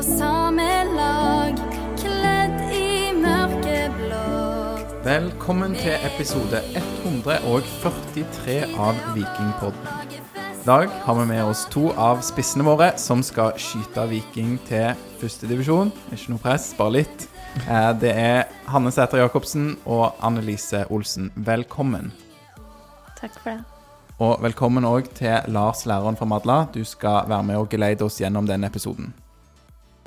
på 0.00 0.04
samme 0.06 0.66
lag, 0.96 1.58
kledd 2.00 2.60
i 2.72 3.10
mørkeblått. 3.20 4.94
Velkommen 5.04 5.74
til 5.76 6.06
episode 6.08 6.62
143 6.72 8.54
av 8.80 8.96
Vikingpodden. 9.12 10.16
I 10.38 10.64
dag 10.64 10.88
har 11.04 11.20
vi 11.20 11.26
med 11.28 11.44
oss 11.44 11.66
to 11.68 11.90
av 12.00 12.24
spissene 12.24 12.64
våre 12.64 12.94
som 12.96 13.20
skal 13.20 13.52
skyte 13.60 14.08
Viking 14.08 14.56
til 14.72 14.96
førstedivisjon. 15.20 15.92
Ikke 16.16 16.32
noe 16.32 16.44
press, 16.48 16.72
bare 16.80 17.02
litt. 17.02 17.28
Eh, 17.68 17.92
Det 18.00 18.16
er 18.16 18.48
Hanne 18.72 18.88
Sæter 18.96 19.20
Jacobsen 19.20 19.74
og 19.84 20.14
Annelise 20.24 20.86
Olsen. 20.88 21.28
Velkommen. 21.36 22.12
Takk 23.20 23.36
for 23.36 23.50
det. 23.52 23.64
Og 24.16 24.40
velkommen 24.40 24.84
òg 24.84 25.12
til 25.12 25.52
Lars, 25.52 25.84
læreren 25.84 26.16
fra 26.16 26.24
Madla. 26.24 26.68
Du 26.72 26.84
skal 26.84 27.28
være 27.28 27.42
med 27.42 27.56
og 27.56 27.68
geleide 27.68 28.00
oss 28.08 28.16
gjennom 28.16 28.48
denne 28.48 28.64
episoden. 28.66 29.12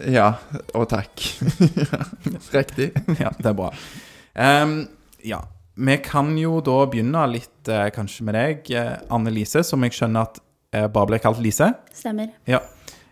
Ja, 0.09 0.33
og 0.73 0.87
takk. 0.89 1.21
Riktig. 2.55 2.91
Ja, 3.19 3.31
det 3.37 3.45
er 3.51 3.57
bra. 3.57 3.69
Um, 4.33 4.87
ja, 5.23 5.41
vi 5.75 5.97
kan 6.05 6.31
jo 6.37 6.59
da 6.65 6.79
begynne 6.89 7.25
litt 7.31 7.69
eh, 7.71 7.87
kanskje 7.93 8.25
med 8.27 8.35
deg, 8.37 8.71
eh, 8.77 8.95
Anne-Lise, 9.13 9.63
som 9.65 9.83
jeg 9.85 9.95
skjønner 9.97 10.27
at 10.27 10.39
eh, 10.73 10.87
bare 10.87 11.11
ble 11.13 11.19
kalt 11.23 11.41
Lise. 11.43 11.71
Stemmer. 11.93 12.33
Ja. 12.49 12.59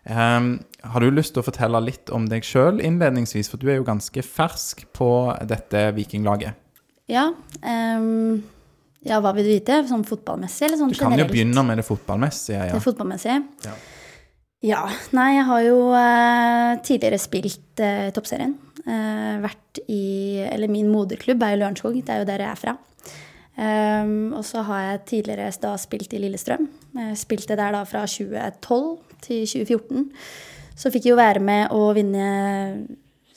Um, 0.05 0.55
har 0.81 1.03
du 1.05 1.11
lyst 1.13 1.35
til 1.35 1.43
å 1.43 1.45
fortelle 1.45 1.77
litt 1.85 2.09
om 2.13 2.25
deg 2.29 2.45
sjøl 2.45 2.81
innledningsvis, 2.81 3.51
for 3.51 3.61
du 3.61 3.67
er 3.69 3.77
jo 3.77 3.85
ganske 3.85 4.23
fersk 4.25 4.87
på 4.97 5.11
dette 5.49 5.91
vikinglaget. 5.97 6.57
Ja, 7.11 7.29
Um, 7.61 8.41
ja, 9.05 9.17
hva 9.21 9.31
vil 9.33 9.47
du 9.47 9.49
vite? 9.55 9.79
Sånn 9.89 10.03
fotballmessig, 10.05 10.67
eller 10.67 10.77
sånn 10.77 10.91
Du 10.93 10.97
kan 10.99 11.17
jo 11.17 11.25
begynne 11.29 11.63
med 11.65 11.79
det 11.81 11.85
fotballmessige. 11.87 12.67
Det 12.67 12.75
Ja. 12.75 12.79
fotballmessige? 12.81 13.39
Ja. 13.65 13.73
Ja. 14.61 14.83
Nei, 15.17 15.31
jeg 15.39 15.47
har 15.47 15.63
jo 15.65 15.77
eh, 15.97 16.75
tidligere 16.85 17.17
spilt 17.21 17.81
eh, 17.81 18.11
Toppserien. 18.13 18.53
Eh, 18.85 19.41
vært 19.41 19.81
i 19.89 20.41
Eller 20.45 20.69
min 20.69 20.89
moderklubb 20.91 21.41
er 21.41 21.55
jo 21.55 21.61
Lørenskog, 21.63 21.97
det 21.97 22.13
er 22.13 22.21
jo 22.21 22.29
der 22.29 22.45
jeg 22.45 22.51
er 22.51 22.61
fra. 22.61 22.77
Um, 23.51 24.31
og 24.37 24.45
så 24.47 24.61
har 24.63 24.83
jeg 24.85 25.01
tidligere 25.09 25.49
da 25.61 25.73
spilt 25.77 26.13
i 26.15 26.21
Lillestrøm. 26.21 26.69
Jeg 26.95 27.17
spilte 27.19 27.57
der 27.59 27.75
da 27.75 27.81
fra 27.85 28.05
2012 28.07 28.87
til 29.25 29.43
2014. 29.49 30.07
Så 30.77 30.89
fikk 30.89 31.09
jeg 31.09 31.13
jo 31.13 31.19
være 31.19 31.43
med 31.43 31.73
å 31.75 31.91
vinne 31.93 32.29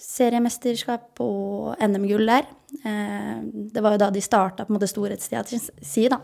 seriemesterskap 0.00 1.20
og 1.24 1.74
NM-gull 1.82 2.30
der. 2.30 2.48
Eh, 2.84 3.36
det 3.74 3.82
var 3.82 3.96
jo 3.96 4.04
da 4.04 4.12
de 4.14 4.22
starta 4.22 4.64
på 4.64 4.72
en 4.72 4.78
måte 4.78 4.88
storhetstida 4.92 5.42
til 5.48 5.60
si, 5.60 6.06
da. 6.08 6.20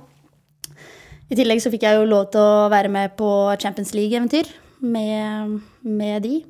I 1.30 1.38
tillegg 1.38 1.60
så 1.62 1.72
fikk 1.72 1.84
jeg 1.86 1.98
jo 1.98 2.08
lov 2.08 2.30
til 2.34 2.42
å 2.42 2.68
være 2.72 2.90
med 2.92 3.16
på 3.18 3.30
Champions 3.60 3.92
League-eventyr 3.96 4.48
med, 4.80 5.60
med 5.82 6.22
de, 6.24 6.40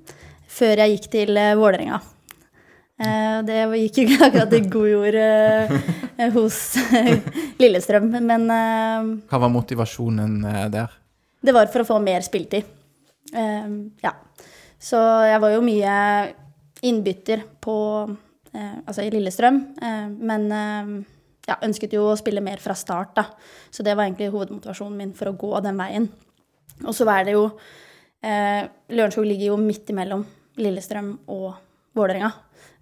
før 0.50 0.83
jeg 0.83 0.97
gikk 0.97 1.11
til 1.12 1.39
eh, 1.39 1.56
Vålerenga. 1.59 2.00
Eh, 3.00 3.37
det 3.48 3.61
gikk 3.81 3.98
jo 3.98 4.06
ikke 4.06 4.27
akkurat 4.28 4.56
i 4.56 4.62
god 4.72 4.89
jord 4.91 5.19
eh, 5.20 6.33
hos 6.37 6.59
Lillestrøm, 7.60 8.10
men 8.21 8.49
Hva 8.50 9.41
var 9.41 9.53
motivasjonen 9.53 10.41
der? 10.72 10.99
det 11.41 11.54
var 11.56 11.71
for 11.72 11.81
å 11.81 11.88
få 11.88 11.97
mer 12.04 12.21
spilletid. 12.21 12.66
Eh, 13.32 13.71
ja. 14.04 14.12
Så 14.81 14.99
jeg 15.28 15.41
var 15.41 15.54
jo 15.54 15.62
mye 15.65 15.94
innbytter 16.87 17.47
på 17.60 17.77
Altså 18.50 19.04
i 19.04 19.10
Lillestrøm, 19.15 19.60
men 20.27 20.47
ja, 21.47 21.54
ønsket 21.62 21.93
jo 21.94 22.09
å 22.10 22.16
spille 22.19 22.43
mer 22.43 22.59
fra 22.59 22.75
start, 22.75 23.12
da. 23.15 23.22
Så 23.71 23.84
det 23.87 23.93
var 23.94 24.09
egentlig 24.09 24.33
hovedmotivasjonen 24.33 24.97
min 24.99 25.12
for 25.15 25.31
å 25.31 25.37
gå 25.38 25.60
den 25.62 25.78
veien. 25.78 26.09
Og 26.83 26.97
så 26.97 27.06
er 27.15 27.28
det 27.28 27.37
jo 27.37 27.44
eh, 28.22 28.69
Lørenskog 28.92 29.26
ligger 29.26 29.53
jo 29.53 29.56
midt 29.60 29.91
imellom 29.92 30.25
Lillestrøm 30.60 31.14
og 31.32 31.54
Vålerenga. 31.97 32.32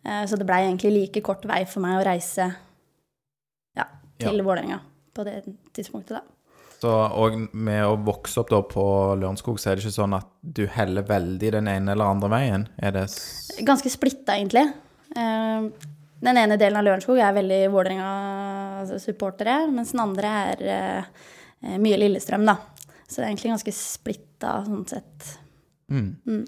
Eh, 0.05 0.25
så 0.27 0.37
det 0.39 0.47
blei 0.49 0.65
egentlig 0.67 0.93
like 0.95 1.23
kort 1.27 1.45
vei 1.49 1.65
for 1.69 1.85
meg 1.85 1.99
å 2.01 2.07
reise 2.07 2.49
ja, 3.77 3.87
til 4.19 4.37
Ja. 4.41 4.45
Vålerenga 4.47 4.81
på 5.15 5.25
det 5.27 5.41
tidspunktet, 5.75 6.19
da. 6.21 6.23
Så, 6.79 6.91
og 6.95 7.35
med 7.59 7.83
å 7.83 7.97
vokse 8.07 8.39
opp 8.39 8.53
da 8.53 8.61
på 8.63 8.83
Lørenskog, 9.19 9.57
så 9.59 9.73
er 9.73 9.77
det 9.79 9.83
ikke 9.83 9.97
sånn 9.97 10.15
at 10.15 10.29
du 10.43 10.61
heller 10.71 11.03
veldig 11.03 11.51
den 11.57 11.67
ene 11.73 11.91
eller 11.91 12.07
andre 12.07 12.29
veien? 12.31 12.69
Er 12.79 12.95
det 12.95 13.09
ganske 13.67 13.91
splitta, 13.91 14.37
egentlig. 14.39 14.63
Eh, 15.17 15.71
Den 16.21 16.35
ene 16.39 16.57
delen 16.59 16.75
av 16.79 16.83
Lørenskog 16.87 17.19
er 17.23 17.35
veldig 17.35 17.59
Vålerenga-supportere, 17.71 19.69
mens 19.71 19.93
den 19.95 20.03
andre 20.03 20.31
er 20.53 20.63
eh, 20.75 21.77
mye 21.79 21.99
Lillestrøm, 22.01 22.47
da. 22.47 22.57
Så 23.07 23.21
det 23.21 23.25
er 23.25 23.31
egentlig 23.33 23.53
ganske 23.55 23.75
splitta 24.39 24.65
sånn 24.67 24.87
sett. 24.87 25.39
Mm. 25.91 26.45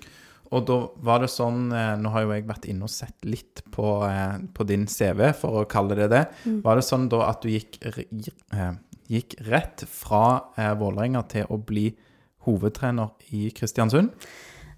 Og 0.51 0.65
da 0.67 0.77
var 1.01 1.23
det 1.23 1.31
sånn 1.31 1.71
eh, 1.73 1.95
Nå 1.97 2.11
har 2.13 2.25
jo 2.27 2.33
jeg 2.35 2.45
vært 2.49 2.67
inne 2.69 2.85
og 2.85 2.91
sett 2.91 3.25
litt 3.25 3.63
på, 3.73 4.05
eh, 4.07 4.39
på 4.53 4.67
din 4.67 4.87
CV, 4.87 5.33
for 5.33 5.63
å 5.63 5.69
kalle 5.69 5.97
det 5.97 6.09
det. 6.11 6.25
Var 6.65 6.77
det 6.77 6.85
sånn 6.85 7.09
da 7.09 7.29
at 7.31 7.43
du 7.43 7.49
gikk, 7.51 7.79
eh, 7.83 8.75
gikk 9.09 9.37
rett 9.49 9.85
fra 9.89 10.53
eh, 10.57 10.75
Vålerenga 10.75 11.23
til 11.29 11.47
å 11.51 11.59
bli 11.59 11.91
hovedtrener 12.47 13.11
i 13.33 13.51
Kristiansund? 13.51 14.11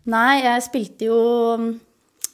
Nei, 0.05 0.43
jeg 0.43 0.63
spilte 0.67 1.07
jo 1.07 1.19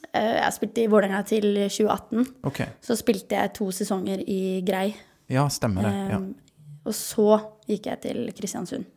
Jeg 0.09 0.53
spilte 0.55 0.81
i 0.81 0.87
Vålerenga 0.89 1.19
til 1.23 1.43
2018. 1.69 2.23
Okay. 2.49 2.71
Så 2.81 2.95
spilte 2.97 3.37
jeg 3.37 3.51
to 3.53 3.67
sesonger 3.69 4.23
i 4.25 4.59
Grei. 4.65 4.95
Ja, 5.29 5.43
stemmer 5.53 5.85
det. 5.85 5.91
Ja. 6.09 6.17
Eh, 6.17 6.87
Og 6.89 6.95
så 6.97 7.35
gikk 7.69 7.85
jeg 7.91 8.01
til 8.01 8.31
Kristiansund. 8.33 8.87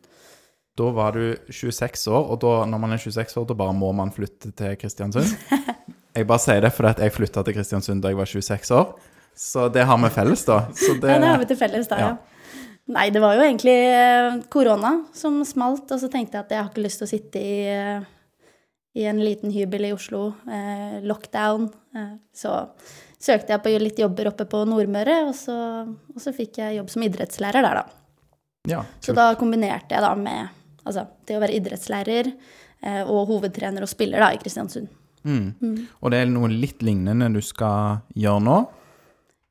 Da 0.77 0.89
var 0.89 1.13
du 1.13 1.35
26 1.53 2.07
år, 2.09 2.29
og 2.33 2.39
da, 2.41 2.53
når 2.65 2.79
man 2.81 2.95
er 2.95 3.01
26 3.01 3.37
år, 3.41 3.45
da 3.51 3.55
bare 3.57 3.75
må 3.77 3.91
man 3.93 4.09
flytte 4.13 4.49
til 4.57 4.77
Kristiansund. 4.81 5.35
Jeg 6.17 6.27
bare 6.29 6.41
sier 6.41 6.61
det 6.61 6.69
fordi 6.75 7.01
jeg 7.01 7.13
flytta 7.15 7.41
til 7.41 7.55
Kristiansund 7.55 8.03
da 8.03 8.11
jeg 8.11 8.17
var 8.19 8.29
26 8.29 8.75
år. 8.77 8.91
Så 9.33 9.63
det 9.73 9.81
har 9.89 9.97
vi 9.97 10.11
felles, 10.13 10.43
da. 10.45 10.59
Så 10.77 10.93
det, 11.01 11.09
Ja, 11.09 11.15
det 11.23 11.31
har 11.31 11.39
vi 11.41 11.47
til 11.49 11.57
felles, 11.57 11.87
da, 11.89 11.97
ja. 11.97 12.09
ja. 12.11 12.59
Nei, 12.93 13.07
det 13.15 13.21
var 13.23 13.33
jo 13.33 13.41
egentlig 13.47 13.73
eh, 13.73 14.35
korona 14.53 14.91
som 15.17 15.39
smalt, 15.47 15.89
og 15.89 15.97
så 16.03 16.11
tenkte 16.13 16.37
jeg 16.37 16.45
at 16.45 16.53
jeg 16.53 16.61
har 16.61 16.69
ikke 16.69 16.83
lyst 16.85 17.01
til 17.01 17.07
å 17.07 17.11
sitte 17.15 17.41
i, 17.41 17.55
eh, 17.65 18.05
i 19.01 19.07
en 19.09 19.23
liten 19.25 19.49
hybel 19.55 19.87
i 19.89 19.93
Oslo, 19.95 20.27
eh, 20.45 20.99
lockdown. 21.01 21.65
Eh, 21.97 22.13
så 22.37 22.59
søkte 23.17 23.55
jeg 23.55 23.63
på 23.65 23.73
litt 23.81 24.01
jobber 24.05 24.29
oppe 24.35 24.45
på 24.53 24.61
Nordmøre, 24.69 25.23
og 25.31 25.33
så, 25.33 25.57
og 25.89 26.21
så 26.21 26.35
fikk 26.37 26.61
jeg 26.61 26.77
jobb 26.77 26.93
som 26.93 27.07
idrettslærer 27.09 27.65
der, 27.65 27.81
da. 27.81 27.85
ja, 28.69 28.85
Så 29.01 29.17
da 29.17 29.31
kombinerte 29.39 29.97
jeg 29.97 30.05
da 30.05 30.13
med 30.19 30.59
altså, 30.83 31.07
det 31.27 31.37
å 31.37 31.41
være 31.43 31.57
idrettslærer 31.59 32.29
eh, 32.29 33.01
og 33.03 33.27
hovedtrener 33.31 33.85
og 33.85 33.91
spiller 33.91 34.23
da 34.23 34.31
i 34.33 34.39
Kristiansund. 34.41 34.91
Mm. 35.23 35.75
Og 36.03 36.11
det 36.11 36.19
er 36.19 36.31
noe 36.31 36.51
litt 36.51 36.83
lignende 36.83 37.29
du 37.31 37.39
skal 37.43 38.03
gjøre 38.19 38.43
nå? 38.43 38.57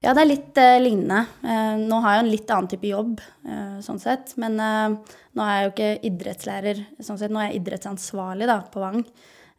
Ja, 0.02 0.16
det 0.16 0.24
er 0.24 0.28
litt 0.32 0.58
eh, 0.58 0.80
lignende. 0.82 1.20
Eh, 1.46 1.76
nå 1.78 2.00
har 2.02 2.16
jeg 2.16 2.24
en 2.24 2.32
litt 2.32 2.48
annen 2.50 2.70
type 2.72 2.88
jobb, 2.90 3.20
eh, 3.46 3.76
sånn 3.86 4.00
sett. 4.02 4.34
Men 4.42 4.58
eh, 4.58 5.18
nå 5.38 5.44
er 5.44 5.52
jeg 5.54 5.68
jo 5.68 5.72
ikke 5.72 5.90
idrettslærer, 6.10 6.80
sånn 7.06 7.20
sett. 7.20 7.30
Nå 7.32 7.38
er 7.38 7.52
jeg 7.52 7.60
idrettsansvarlig 7.60 8.48
da, 8.50 8.58
på 8.72 8.82
Vang. 8.82 9.04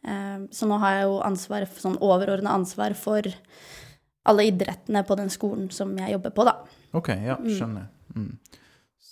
Eh, 0.04 0.44
så 0.52 0.68
nå 0.68 0.78
har 0.82 0.98
jeg 0.98 1.06
jo 1.08 1.16
ansvar, 1.24 1.64
sånn 1.80 1.96
overordna 2.04 2.52
ansvar 2.58 2.92
for 2.98 3.30
alle 4.28 4.46
idrettene 4.50 5.04
på 5.08 5.16
den 5.16 5.32
skolen 5.32 5.70
som 5.72 5.96
jeg 6.00 6.12
jobber 6.12 6.36
på, 6.36 6.44
da. 6.48 6.58
OK, 6.96 7.10
ja, 7.24 7.38
skjønner. 7.40 7.88
Mm. 8.12 8.60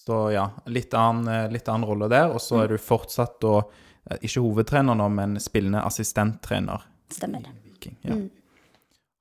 Så 0.07 0.33
ja, 0.35 0.49
litt 0.67 0.95
annen, 0.99 1.29
eh, 1.31 1.51
litt 1.53 1.69
annen 1.71 1.87
rolle 1.87 2.09
der. 2.11 2.33
Og 2.35 2.43
så 2.43 2.65
er 2.65 2.73
du 2.73 2.79
fortsatt 2.83 3.37
da 3.43 3.59
eh, 3.61 4.19
ikke 4.27 4.43
hovedtrener 4.43 4.99
nå, 4.99 5.07
men 5.15 5.39
spillende 5.43 5.85
assistenttrener 5.87 6.89
Stemmer. 7.13 7.45
Viking. 7.67 7.99
Ja. 8.09 8.17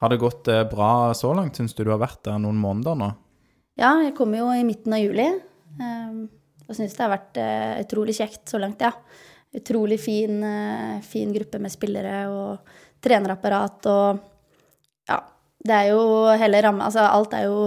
Har 0.02 0.10
det 0.10 0.22
gått 0.24 0.48
eh, 0.50 0.64
bra 0.72 1.14
så 1.18 1.34
langt? 1.38 1.60
Syns 1.60 1.76
du 1.78 1.84
du 1.84 1.92
har 1.92 2.02
vært 2.02 2.24
der 2.26 2.40
noen 2.42 2.58
måneder 2.58 2.98
nå? 2.98 3.12
Ja, 3.78 3.94
jeg 4.02 4.16
kom 4.18 4.34
jo 4.36 4.48
i 4.56 4.64
midten 4.66 4.96
av 4.96 5.04
juli. 5.04 5.28
eh, 5.28 6.22
og 6.68 6.78
syns 6.78 6.96
det 6.96 7.04
har 7.04 7.12
vært 7.12 7.38
utrolig 7.84 8.14
kjekt 8.16 8.48
så 8.48 8.62
langt, 8.62 8.80
ja. 8.80 8.94
Utrolig 9.52 9.98
fin, 10.00 10.38
fin 11.04 11.34
gruppe 11.36 11.60
med 11.60 11.74
spillere 11.74 12.22
og 12.32 12.70
trenerapparat 13.04 13.90
og 13.92 14.22
Ja, 15.10 15.18
det 15.68 15.76
er 15.76 15.90
jo 15.90 16.06
hele 16.40 16.62
ramma 16.64 16.86
Altså 16.88 17.04
alt 17.04 17.36
er 17.36 17.50
jo 17.50 17.58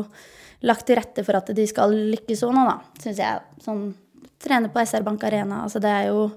lagt 0.65 0.87
til 0.89 0.99
rette 0.99 1.25
for 1.27 1.37
at 1.39 1.53
de 1.57 1.67
skal 1.69 1.93
lykkes 2.15 2.45
òg 2.47 2.55
nå, 2.57 2.65
da, 2.69 2.79
syns 3.03 3.21
jeg. 3.21 3.43
Sånn 3.65 3.87
trene 4.45 4.71
på 4.73 4.83
SR 4.85 5.05
Bank 5.07 5.25
Arena, 5.25 5.63
altså 5.65 5.81
det 5.83 5.93
er 5.93 6.11
jo 6.11 6.29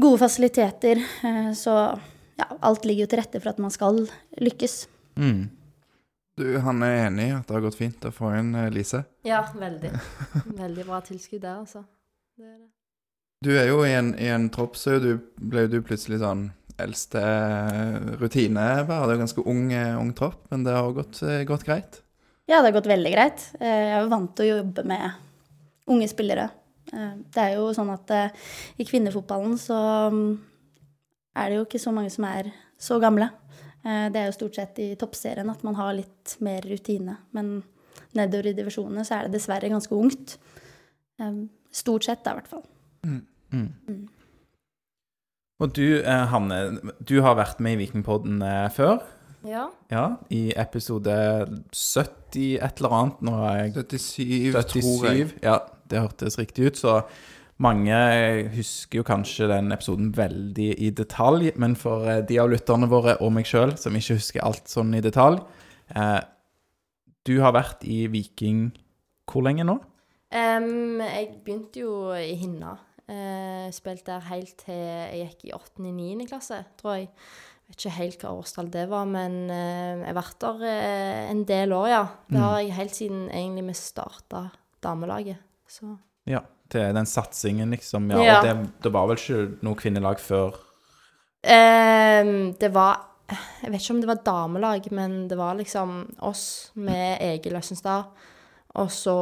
gode 0.00 0.20
fasiliteter. 0.22 1.00
eh, 1.24 1.50
Så 1.56 1.72
ja, 2.40 2.46
alt 2.60 2.86
ligger 2.88 3.06
jo 3.06 3.10
til 3.12 3.20
rette 3.22 3.40
for 3.40 3.52
at 3.52 3.60
man 3.62 3.72
skal 3.72 4.04
lykkes. 4.40 4.86
Mm. 5.20 5.50
Du, 6.40 6.46
han 6.64 6.80
er 6.82 7.06
enig 7.06 7.26
i 7.28 7.34
at 7.36 7.48
det 7.48 7.56
har 7.58 7.64
gått 7.66 7.76
fint 7.76 8.04
å 8.08 8.12
få 8.14 8.32
inn 8.38 8.54
eh, 8.56 8.70
Lise? 8.72 9.02
Ja, 9.28 9.42
veldig. 9.52 9.90
Veldig 10.56 10.86
bra 10.88 11.02
tilskudd 11.04 11.42
der, 11.44 11.60
altså. 11.60 11.84
Det 12.38 12.46
er 12.48 12.56
det. 12.56 12.70
Du 13.42 13.50
er 13.58 13.66
jo 13.66 13.80
i 13.84 13.90
en, 13.92 14.12
i 14.22 14.28
en 14.30 14.46
tropp, 14.54 14.76
så 14.78 14.96
er 14.96 15.00
du, 15.02 15.16
ble 15.36 15.66
jo 15.66 15.72
du 15.74 15.80
plutselig 15.84 16.20
sånn 16.22 16.46
eldste 16.80 17.20
rutine 18.20 18.64
Det 18.86 18.94
er 18.96 19.12
jo 19.12 19.18
ganske 19.20 19.44
ung, 19.50 19.66
eh, 19.74 19.96
ung 19.98 20.12
tropp, 20.16 20.46
men 20.50 20.64
det 20.64 20.76
har 20.76 20.94
gått, 20.96 21.20
eh, 21.26 21.42
gått 21.48 21.66
greit. 21.66 22.00
Ja, 22.50 22.58
det 22.58 22.70
har 22.72 22.74
gått 22.80 22.90
veldig 22.90 23.12
greit. 23.14 23.44
Eh, 23.60 23.68
Jeg 23.68 23.92
er 23.96 24.00
jo 24.02 24.10
vant 24.12 24.32
til 24.36 24.44
å 24.48 24.56
jobbe 24.56 24.84
med 24.84 25.10
unge 25.92 26.08
spillere. 26.10 26.48
Eh, 26.92 27.12
Det 27.30 27.42
er 27.42 27.54
jo 27.56 27.68
sånn 27.76 27.92
at 27.92 28.10
eh, 28.10 28.30
i 28.78 28.84
kvinnefotballen 28.84 29.54
så 29.58 29.78
mm, 30.10 30.38
er 31.36 31.48
det 31.48 31.56
jo 31.60 31.66
ikke 31.66 31.80
så 31.82 31.92
mange 31.94 32.10
som 32.10 32.24
er 32.28 32.50
så 32.78 32.98
gamle. 33.00 33.30
Det 33.82 34.14
er 34.14 34.28
jo 34.28 34.34
stort 34.36 34.54
sett 34.54 34.76
i 34.78 34.92
toppserien 34.94 35.48
at 35.50 35.62
man 35.66 35.74
har 35.74 35.94
litt 35.96 36.36
mer 36.38 36.62
rutine. 36.62 37.16
Men 37.34 37.64
nedover 38.14 38.46
i 38.46 38.54
divisjonene 38.54 39.02
så 39.02 39.16
er 39.16 39.26
det 39.26 39.32
dessverre 39.34 39.70
ganske 39.72 39.96
ungt. 39.96 40.36
Stort 41.74 42.06
sett, 42.06 42.22
da, 42.22 42.30
i 42.30 42.38
hvert 42.38 42.50
fall. 42.52 42.62
Mm. 43.02 43.24
Mm. 43.50 44.04
Og 45.58 45.74
du, 45.74 45.98
Hanne, 46.06 46.60
du 47.02 47.16
har 47.26 47.34
vært 47.40 47.58
med 47.58 47.74
i 47.74 47.80
Vikingpodden 47.82 48.38
før. 48.70 49.02
Ja. 49.48 49.66
Ja, 49.90 50.06
i 50.30 50.52
episode 50.56 51.14
70 51.74 52.58
et 52.62 52.82
eller 52.82 52.96
annet. 52.98 53.22
Nå 53.26 53.36
er 53.42 53.60
jeg 53.64 53.86
77, 54.00 54.52
tror 54.72 55.06
jeg. 55.10 55.30
Ja, 55.42 55.58
det 55.90 56.02
hørtes 56.04 56.38
riktig 56.38 56.70
ut. 56.70 56.80
Så 56.80 57.00
mange 57.62 57.96
husker 58.56 59.00
jo 59.00 59.06
kanskje 59.06 59.48
den 59.50 59.72
episoden 59.74 60.12
veldig 60.16 60.70
i 60.82 60.90
detalj, 60.90 61.52
men 61.60 61.76
for 61.78 62.08
eh, 62.10 62.22
de 62.26 62.40
av 62.42 62.50
lytterne 62.50 62.88
våre 62.90 63.18
og 63.22 63.34
meg 63.36 63.46
sjøl 63.48 63.76
som 63.78 63.96
ikke 63.98 64.18
husker 64.18 64.44
alt 64.46 64.70
sånn 64.70 64.94
i 64.98 65.02
detalj 65.04 65.38
eh, 65.94 66.20
Du 67.28 67.36
har 67.44 67.54
vært 67.54 67.84
i 67.86 68.06
Viking 68.10 68.70
hvor 69.30 69.44
lenge 69.46 69.66
nå? 69.68 69.78
Um, 70.32 70.98
jeg 71.04 71.28
begynte 71.44 71.84
jo 71.84 71.92
i 72.16 72.32
Hinna. 72.40 72.74
Uh, 73.06 73.68
spilte 73.74 74.14
der 74.14 74.26
helt 74.30 74.54
til 74.64 74.78
jeg 74.78 75.26
gikk 75.26 75.46
i 75.50 75.54
8.-9. 75.56 76.26
klasse, 76.30 76.62
tror 76.80 76.96
jeg. 76.96 77.10
Vet 77.68 77.78
ikke 77.78 77.94
helt 77.96 78.24
hva 78.24 78.32
årstall 78.36 78.70
det 78.72 78.86
var, 78.90 79.06
men 79.08 79.36
eh, 79.50 80.00
jeg 80.02 80.08
har 80.10 80.18
vært 80.18 80.40
der 80.44 80.64
eh, 80.68 81.20
en 81.30 81.44
del 81.48 81.72
år, 81.76 81.86
ja. 81.88 82.02
Det 82.28 82.40
har 82.42 82.58
jeg 82.60 82.74
helt 82.76 82.96
siden 82.96 83.22
egentlig 83.30 83.68
vi 83.70 83.76
starta 83.78 84.48
damelaget. 84.84 85.40
Så 85.68 85.94
Ja, 86.28 86.42
til 86.70 86.92
den 86.94 87.08
satsingen, 87.08 87.70
liksom. 87.70 88.10
Ja, 88.12 88.20
Ja. 88.22 88.36
Og 88.38 88.44
det, 88.44 88.82
det 88.84 88.92
var 88.92 89.08
vel 89.08 89.16
ikke 89.16 89.64
noe 89.64 89.78
kvinnelag 89.78 90.20
før 90.20 90.60
Um, 91.42 92.52
Det 92.54 92.68
var 92.70 93.08
Jeg 93.32 93.72
vet 93.72 93.80
ikke 93.80 93.94
om 93.94 94.00
det 94.02 94.10
var 94.10 94.20
damelag, 94.26 94.86
men 94.92 95.14
det 95.28 95.38
var 95.38 95.56
liksom 95.56 96.02
oss 96.20 96.70
med 96.74 97.16
Egil 97.24 97.56
Østenstad. 97.56 98.10
Og 98.76 98.90
så 98.92 99.14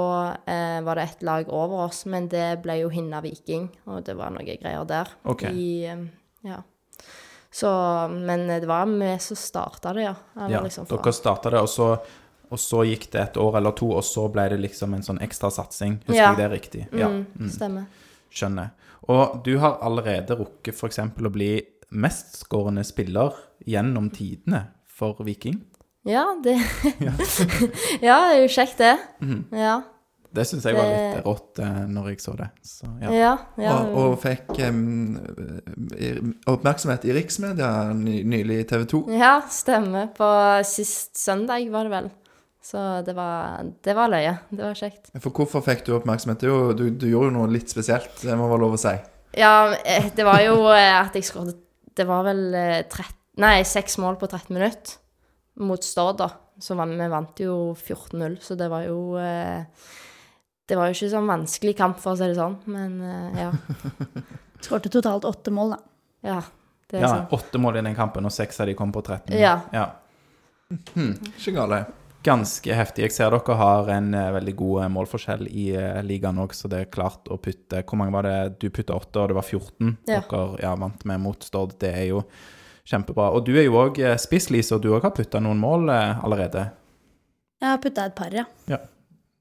eh, 0.47 0.81
var 0.83 0.99
det 0.99 1.05
et 1.05 1.23
lag 1.27 1.49
over 1.53 1.85
oss, 1.87 2.05
men 2.11 2.27
det 2.31 2.61
ble 2.65 2.81
jo 2.81 2.91
Hinna 2.91 3.21
Viking, 3.23 3.69
og 3.87 4.03
det 4.07 4.17
var 4.19 4.33
noe 4.35 4.43
greier 4.47 4.83
der. 4.87 5.13
Ok. 5.31 5.45
I, 5.51 5.87
ja. 6.47 6.59
Så 7.53 8.09
Men 8.09 8.47
det 8.47 8.67
var 8.67 8.87
vi 8.87 9.19
som 9.19 9.37
starta 9.37 9.93
det, 9.93 10.03
ja. 10.03 10.15
Eller 10.37 10.51
Ja, 10.51 10.63
liksom 10.63 10.87
dere 10.87 11.13
starta 11.13 11.51
det, 11.51 11.61
og 11.61 11.69
så, 11.69 11.89
og 12.51 12.59
så 12.59 12.85
gikk 12.87 13.09
det 13.11 13.21
et 13.21 13.37
år 13.37 13.57
eller 13.59 13.73
to, 13.73 13.89
og 13.91 14.05
så 14.05 14.29
ble 14.33 14.49
det 14.49 14.61
liksom 14.61 14.95
en 14.95 15.03
sånn 15.03 15.19
ekstra 15.21 15.51
satsing. 15.51 15.99
Husker 16.07 16.15
Ja. 16.15 16.35
jeg 16.35 16.37
det 16.39 16.51
riktig? 16.51 16.87
Ja. 16.93 17.09
Mm, 17.09 17.27
Mm. 17.39 17.51
Stemmer. 17.51 17.87
Skjønner. 18.31 18.71
Og 19.09 19.43
du 19.45 19.59
har 19.59 19.79
allerede 19.83 20.37
rukket 20.39 20.75
f.eks. 20.75 20.99
å 20.99 21.31
bli 21.33 21.63
mestskårende 21.91 22.85
spiller 22.87 23.33
gjennom 23.67 24.11
tidene 24.15 24.69
for 24.87 25.15
Viking. 25.25 25.65
Ja, 26.05 26.25
det 26.43 26.55
Ja, 27.01 27.13
det 28.01 28.09
er 28.37 28.41
jo 28.43 28.49
kjekt, 28.49 28.79
det. 28.79 28.99
Mm. 29.21 29.45
Ja. 29.53 29.83
Det 30.31 30.45
syns 30.47 30.67
jeg 30.69 30.77
var 30.77 30.87
litt 30.87 31.25
rått 31.27 31.59
eh, 31.65 31.79
når 31.91 32.13
jeg 32.13 32.21
så 32.23 32.37
det. 32.39 32.47
Så, 32.63 32.87
ja. 33.03 33.11
Ja. 33.11 33.33
ja. 33.59 33.75
Og, 33.89 33.97
og 33.99 34.17
fikk 34.23 34.53
um, 34.69 35.17
oppmerksomhet 36.53 37.07
i 37.09 37.15
riksmedia 37.17 37.71
ny, 37.99 38.21
nylig 38.31 38.61
i 38.63 38.67
TV 38.71 38.87
2. 38.93 39.01
Ja, 39.19 39.33
stemmer. 39.51 40.13
På 40.15 40.31
sist 40.69 41.19
søndag 41.19 41.67
var 41.75 41.89
det 41.89 41.95
vel. 41.97 42.11
Så 42.63 42.81
det 43.07 43.17
var, 43.17 43.67
det 43.83 43.97
var 43.97 44.13
løye. 44.13 44.37
Det 44.53 44.63
var 44.63 44.79
kjekt. 44.79 45.11
For 45.19 45.35
hvorfor 45.35 45.65
fikk 45.67 45.83
du 45.89 45.95
oppmerksomhet? 45.97 46.43
Det 46.43 46.51
er 46.51 46.55
jo, 46.55 46.77
du, 46.79 46.85
du 46.95 47.09
gjorde 47.09 47.33
jo 47.33 47.37
noe 47.41 47.51
litt 47.51 47.73
spesielt, 47.73 48.13
det 48.23 48.37
må 48.39 48.47
være 48.53 48.65
lov 48.67 48.77
å 48.77 48.83
si. 48.85 48.95
Ja, 49.41 49.55
eh, 49.83 50.11
det 50.15 50.27
var 50.27 50.43
jo 50.45 50.65
at 50.75 51.15
jeg 51.15 51.23
skåret 51.23 51.61
Det 51.95 52.03
var 52.09 52.25
vel 52.27 52.49
eh, 52.59 52.81
13, 52.83 53.15
nei, 53.43 53.61
seks 53.67 53.95
mål 54.03 54.17
på 54.19 54.27
13 54.31 54.55
minutter 54.55 54.99
mot 55.61 55.83
Stord, 55.85 56.21
da. 56.21 56.31
Så 56.61 56.77
vi 56.77 57.09
vant 57.09 57.41
jo 57.41 57.73
14-0, 57.73 58.37
så 58.45 58.57
det 58.59 58.69
var 58.71 58.85
jo 58.85 59.17
eh, 59.21 59.65
Det 60.71 60.77
var 60.79 60.87
jo 60.87 60.95
ikke 60.95 61.11
sånn 61.11 61.27
vanskelig 61.27 61.73
kamp, 61.81 61.97
for 61.99 62.15
å 62.15 62.19
si 62.19 62.29
det 62.31 62.37
sånn, 62.39 62.53
men 62.71 63.01
uh, 63.03 63.39
ja. 63.41 63.49
Skårte 64.63 64.93
totalt 64.93 65.25
åtte 65.27 65.51
mål, 65.51 65.73
da. 65.75 65.79
Ja, 66.29 66.37
det 66.87 67.01
er 67.01 67.03
ja, 67.03 67.09
sånn. 67.11 67.25
Åtte 67.35 67.59
mål 67.59 67.81
i 67.81 67.83
den 67.89 67.97
kampen, 67.97 68.29
og 68.29 68.35
seks 68.35 68.61
av 68.63 68.69
de 68.71 68.77
kom 68.79 68.93
på 68.95 69.03
13. 69.03 69.35
Ja. 69.41 69.57
ja. 69.75 69.89
Hmm, 70.93 71.17
ikke 71.33 71.57
gale. 71.57 71.81
Ganske 72.23 72.77
heftig. 72.77 73.09
Jeg 73.09 73.17
ser 73.17 73.35
dere 73.35 73.57
har 73.59 73.91
en 73.97 74.13
uh, 74.15 74.29
veldig 74.37 74.55
god 74.61 74.85
eh, 74.85 74.93
målforskjell 74.95 75.43
i 75.49 75.65
uh, 75.75 75.99
ligaen 76.07 76.39
òg, 76.45 76.55
så 76.55 76.71
det 76.71 76.85
er 76.85 76.93
klart 76.93 77.27
å 77.33 77.41
putte 77.43 77.83
Hvor 77.83 77.99
mange 77.99 78.15
var 78.15 78.29
det? 78.29 78.37
Du 78.63 78.69
putta 78.71 78.95
åtte, 78.95 79.25
og 79.25 79.33
det 79.33 79.39
var 79.41 79.49
14 79.49 79.97
Ja. 80.07 80.21
dere 80.21 80.45
ja, 80.63 80.77
vant 80.79 81.03
med 81.09 81.25
mot 81.25 81.51
Stord. 81.51 81.75
Det 81.83 81.91
er 81.91 82.07
jo 82.13 82.23
kjempebra. 82.87 83.33
Og 83.35 83.43
du 83.49 83.57
er 83.57 83.67
jo 83.67 83.81
òg 83.81 83.99
spiss, 84.23 84.53
Lise, 84.55 84.77
og 84.79 84.87
du 84.87 84.93
òg 84.95 85.09
har 85.09 85.17
putta 85.19 85.43
noen 85.43 85.59
mål 85.59 85.91
allerede. 85.91 86.69
Jeg 87.59 87.73
har 87.75 87.83
putta 87.83 88.07
et 88.07 88.15
par, 88.23 88.39
ja. 88.39 88.47
ja. 88.71 88.79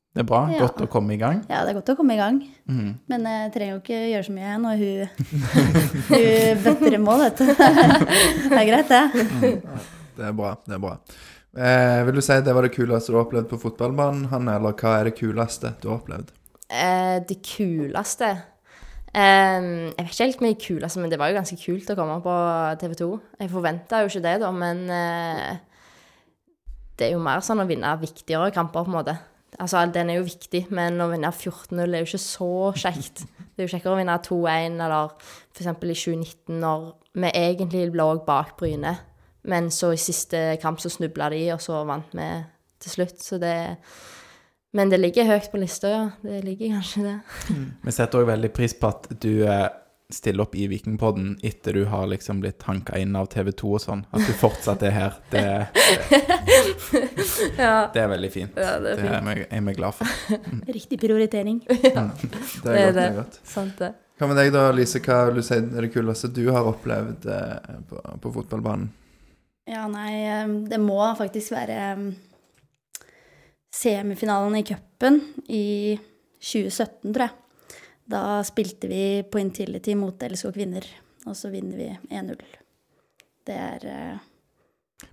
Det 0.09 0.23
er 0.23 0.25
bra. 0.25 0.39
Ja. 0.49 0.65
Godt 0.65 0.81
å 0.81 0.87
komme 0.89 1.13
i 1.13 1.19
gang. 1.21 1.43
Ja, 1.51 1.61
det 1.63 1.73
er 1.73 1.77
godt 1.77 1.91
å 1.93 1.95
komme 1.99 2.15
i 2.15 2.19
gang. 2.19 2.39
Mm. 2.65 2.93
Men 3.11 3.27
jeg 3.29 3.51
trenger 3.53 3.75
jo 3.75 3.81
ikke 3.83 3.99
gjøre 4.09 4.25
så 4.25 4.33
mye 4.35 4.55
når 4.63 4.81
hun, 4.81 5.27
hun 6.09 6.63
bøtter 6.65 6.97
i 6.97 7.01
mål, 7.03 7.25
vet 7.27 7.43
du. 7.43 7.51
Det 8.49 8.57
er 8.57 8.65
greit, 8.71 8.89
det. 8.89 9.51
Det 10.17 10.25
er 10.31 10.33
bra. 10.35 10.55
det 10.65 10.75
er 10.75 10.81
bra. 10.83 10.95
Eh, 11.59 12.01
vil 12.07 12.19
du 12.19 12.23
si 12.25 12.35
det 12.45 12.53
var 12.53 12.65
det 12.65 12.73
kuleste 12.73 13.13
du 13.13 13.19
har 13.19 13.25
opplevd 13.27 13.47
på 13.53 13.61
fotballbanen, 13.61 14.27
Hanne, 14.33 14.57
eller 14.59 14.75
hva 14.77 14.97
er 14.99 15.09
det 15.09 15.15
kuleste 15.17 15.75
du 15.81 15.89
har 15.91 16.01
opplevd? 16.01 16.33
Eh, 16.69 17.15
det 17.25 17.39
kuleste 17.45 18.27
eh, 18.29 19.63
Jeg 19.63 19.95
vet 19.95 20.11
ikke 20.11 20.27
helt 20.27 20.43
mye 20.45 20.59
kuleste, 20.61 21.01
men 21.01 21.13
det 21.13 21.17
var 21.21 21.31
jo 21.31 21.39
ganske 21.39 21.57
kult 21.61 21.89
å 21.89 21.97
komme 21.97 22.19
på 22.25 22.35
TV 22.81 22.93
2. 22.99 23.09
Jeg 23.45 23.53
forventa 23.53 24.03
jo 24.03 24.11
ikke 24.11 24.25
det, 24.25 24.35
da, 24.43 24.51
men 24.53 24.85
eh, 24.93 25.57
det 26.99 27.07
er 27.07 27.15
jo 27.15 27.23
mer 27.23 27.41
sånn 27.45 27.63
å 27.63 27.69
vinne 27.69 27.95
viktigere 28.01 28.53
kamper, 28.53 28.85
på 28.85 28.91
en 28.91 28.97
måte. 28.99 29.17
Altså, 29.57 29.81
den 29.93 30.09
er 30.11 30.19
jo 30.19 30.27
viktig, 30.27 30.67
men 30.75 31.01
å 31.01 31.09
vinne 31.11 31.31
14-0 31.33 31.81
er 31.83 32.03
jo 32.03 32.07
ikke 32.07 32.21
så 32.21 32.49
kjekt. 32.77 33.25
Det 33.25 33.63
er 33.63 33.67
jo 33.67 33.73
kjekkere 33.73 33.95
å 33.95 33.99
vinne 33.99 34.19
2-1, 34.23 34.77
eller 34.85 35.15
f.eks. 35.55 35.65
i 35.65 35.73
2019, 35.73 36.59
når 36.61 36.85
vi 37.19 37.31
egentlig 37.33 37.89
lå 37.97 38.07
bak 38.27 38.53
Bryne, 38.59 38.93
men 39.49 39.71
så 39.73 39.91
i 39.95 39.99
siste 39.99 40.59
kamp 40.61 40.79
så 40.83 40.91
snubla 40.93 41.31
de, 41.33 41.41
og 41.55 41.63
så 41.63 41.81
vant 41.87 42.13
vi 42.15 42.29
til 42.83 42.95
slutt. 42.97 43.19
Så 43.23 43.41
det 43.41 43.57
Men 44.71 44.91
det 44.91 44.99
ligger 44.99 45.25
høyt 45.25 45.47
på 45.49 45.57
lista, 45.57 45.89
ja. 45.89 46.01
Det 46.21 46.43
ligger 46.45 46.75
kanskje 46.75 47.01
det. 47.07 47.15
Vi 47.81 47.91
setter 47.91 48.19
òg 48.19 48.27
veldig 48.29 48.51
pris 48.53 48.75
på 48.77 48.91
at 48.93 49.07
du 49.17 49.41
stiller 50.13 50.41
opp 50.47 50.55
i 50.57 50.63
Vikingpodden 50.67 51.35
etter 51.45 51.73
du 51.77 51.83
har 51.85 52.07
liksom 52.09 52.39
blitt 52.41 52.63
hanka 52.65 52.97
inn 52.97 53.13
av 53.15 53.27
TV 53.29 53.51
2 53.53 53.73
og 53.77 53.81
sånn. 53.83 53.99
At 54.09 54.23
du 54.25 54.31
fortsatt 54.33 54.81
er 54.87 54.91
her. 54.95 55.13
Det, 55.29 55.43
Ja, 57.59 57.89
det 57.93 58.01
er 58.01 58.07
veldig 58.09 58.31
fint. 58.33 58.57
ja 58.57 58.79
det 58.81 58.95
er 58.95 59.01
Det 59.01 59.05
er 59.05 59.19
fint. 59.19 59.29
vi, 59.29 59.43
er 59.57 59.61
vi 59.67 59.73
glad 59.77 59.93
for. 59.97 60.07
Riktig 60.79 60.97
prioritering. 61.01 61.59
Det 61.69 61.93
er, 61.93 62.09
Det 62.63 62.73
er 62.73 62.85
godt. 62.85 62.95
det 62.95 63.03
er 63.05 63.13
godt. 63.19 63.39
Sant 63.47 63.77
det. 63.79 63.91
Hva 64.19 64.27
med 64.27 64.35
deg 64.41 64.49
da, 64.51 64.65
Lise? 64.75 64.99
Hva 64.99 65.19
vil 65.29 65.37
du 65.39 65.43
si 65.47 65.55
er 65.55 65.61
det 65.85 65.91
kuleste 65.93 66.27
du 66.35 66.41
har 66.51 66.65
opplevd 66.67 67.25
eh, 67.31 67.77
på, 67.87 67.95
på 68.25 68.31
fotballbanen? 68.35 68.89
Ja, 69.69 69.85
nei, 69.87 70.11
eh, 70.25 70.47
det 70.73 70.79
må 70.81 70.97
faktisk 71.15 71.53
være 71.55 71.77
eh, 71.93 72.01
semifinalen 73.71 74.57
i 74.59 74.63
cupen 74.67 75.21
i 75.47 75.95
2017, 76.41 77.13
tror 77.13 77.23
jeg. 77.27 77.33
Da 78.09 78.39
spilte 78.47 78.87
vi 78.89 79.03
på 79.29 79.39
Intility 79.41 79.93
mot 79.95 80.21
LSK 80.25 80.49
Kvinner, 80.55 80.85
og 81.29 81.35
så 81.37 81.51
vinner 81.53 81.77
vi 81.77 81.89
1-0. 82.09 82.39
Det 83.45 83.55
er 83.57 83.85
eh, 83.89 84.25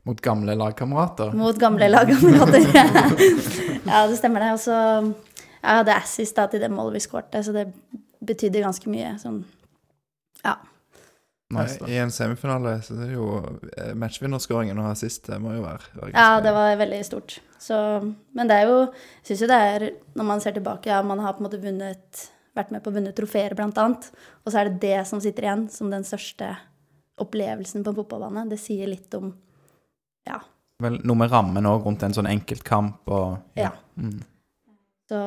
Mot 0.09 0.19
gamle 0.21 0.55
lagkamerater. 0.59 1.31
mot 1.39 1.59
gamle 1.63 1.87
lagkamerater. 1.93 2.65
ja, 3.87 4.01
det 4.11 4.17
stemmer 4.19 4.43
det. 4.43 4.49
Og 4.57 4.61
så 4.65 4.79
Jeg 5.63 5.81
hadde 5.81 5.95
assist 5.99 6.37
da 6.39 6.47
til 6.51 6.63
det 6.63 6.71
målet 6.73 6.97
vi 6.99 7.05
skårte, 7.05 7.43
så 7.47 7.53
det 7.55 7.69
betydde 8.27 8.65
ganske 8.65 8.91
mye. 8.91 9.13
Sånn 9.23 9.43
Ja. 10.45 10.57
Nice. 11.55 11.79
I 11.87 12.01
en 12.03 12.11
semifinale 12.11 12.81
så 12.83 12.97
er 12.97 13.05
det 13.07 13.15
jo 13.15 13.27
eh, 13.79 13.93
matchvinnerskåringen 13.95 14.79
å 14.83 14.89
ha 14.89 14.95
sist, 14.99 15.29
det 15.31 15.37
må 15.39 15.53
jo 15.55 15.61
være, 15.63 15.85
være 15.95 16.11
Ja, 16.17 16.41
det 16.43 16.51
var 16.57 16.73
veldig 16.81 16.99
stort. 17.07 17.37
Så, 17.63 17.77
men 18.35 18.49
det 18.51 18.57
er 18.57 18.67
jo 18.73 18.81
Jeg 18.89 19.29
syns 19.31 19.45
jo 19.45 19.47
det 19.53 19.61
er 19.69 19.85
Når 20.19 20.27
man 20.29 20.43
ser 20.43 20.53
tilbake, 20.59 20.91
ja, 20.91 20.99
man 21.07 21.23
har 21.23 21.37
på 21.37 21.41
en 21.45 21.47
måte 21.47 21.61
vunnet 21.63 22.25
vært 22.57 22.71
med 22.75 22.83
på 22.85 22.91
å 22.91 22.97
vunne 22.97 23.13
trofeer, 23.17 23.55
blant 23.59 23.79
annet. 23.79 24.11
Og 24.45 24.53
så 24.53 24.61
er 24.63 24.71
det 24.71 24.81
det 24.83 25.03
som 25.09 25.21
sitter 25.23 25.47
igjen 25.47 25.67
som 25.73 25.91
den 25.93 26.05
største 26.09 26.55
opplevelsen 27.23 27.85
på 27.85 27.93
en 27.93 27.97
fotballbane. 28.01 28.49
Det 28.51 28.59
sier 28.61 28.87
litt 28.91 29.15
om 29.19 29.35
Ja. 30.27 30.41
Vel, 30.83 30.99
noe 31.09 31.17
med 31.17 31.31
rammen 31.33 31.65
òg 31.65 31.85
rundt 31.87 32.03
en 32.05 32.13
sånn 32.13 32.27
enkeltkamp 32.29 33.09
og 33.09 33.39
Ja. 33.57 33.71
Mm. 33.97 34.19
Så 35.09 35.21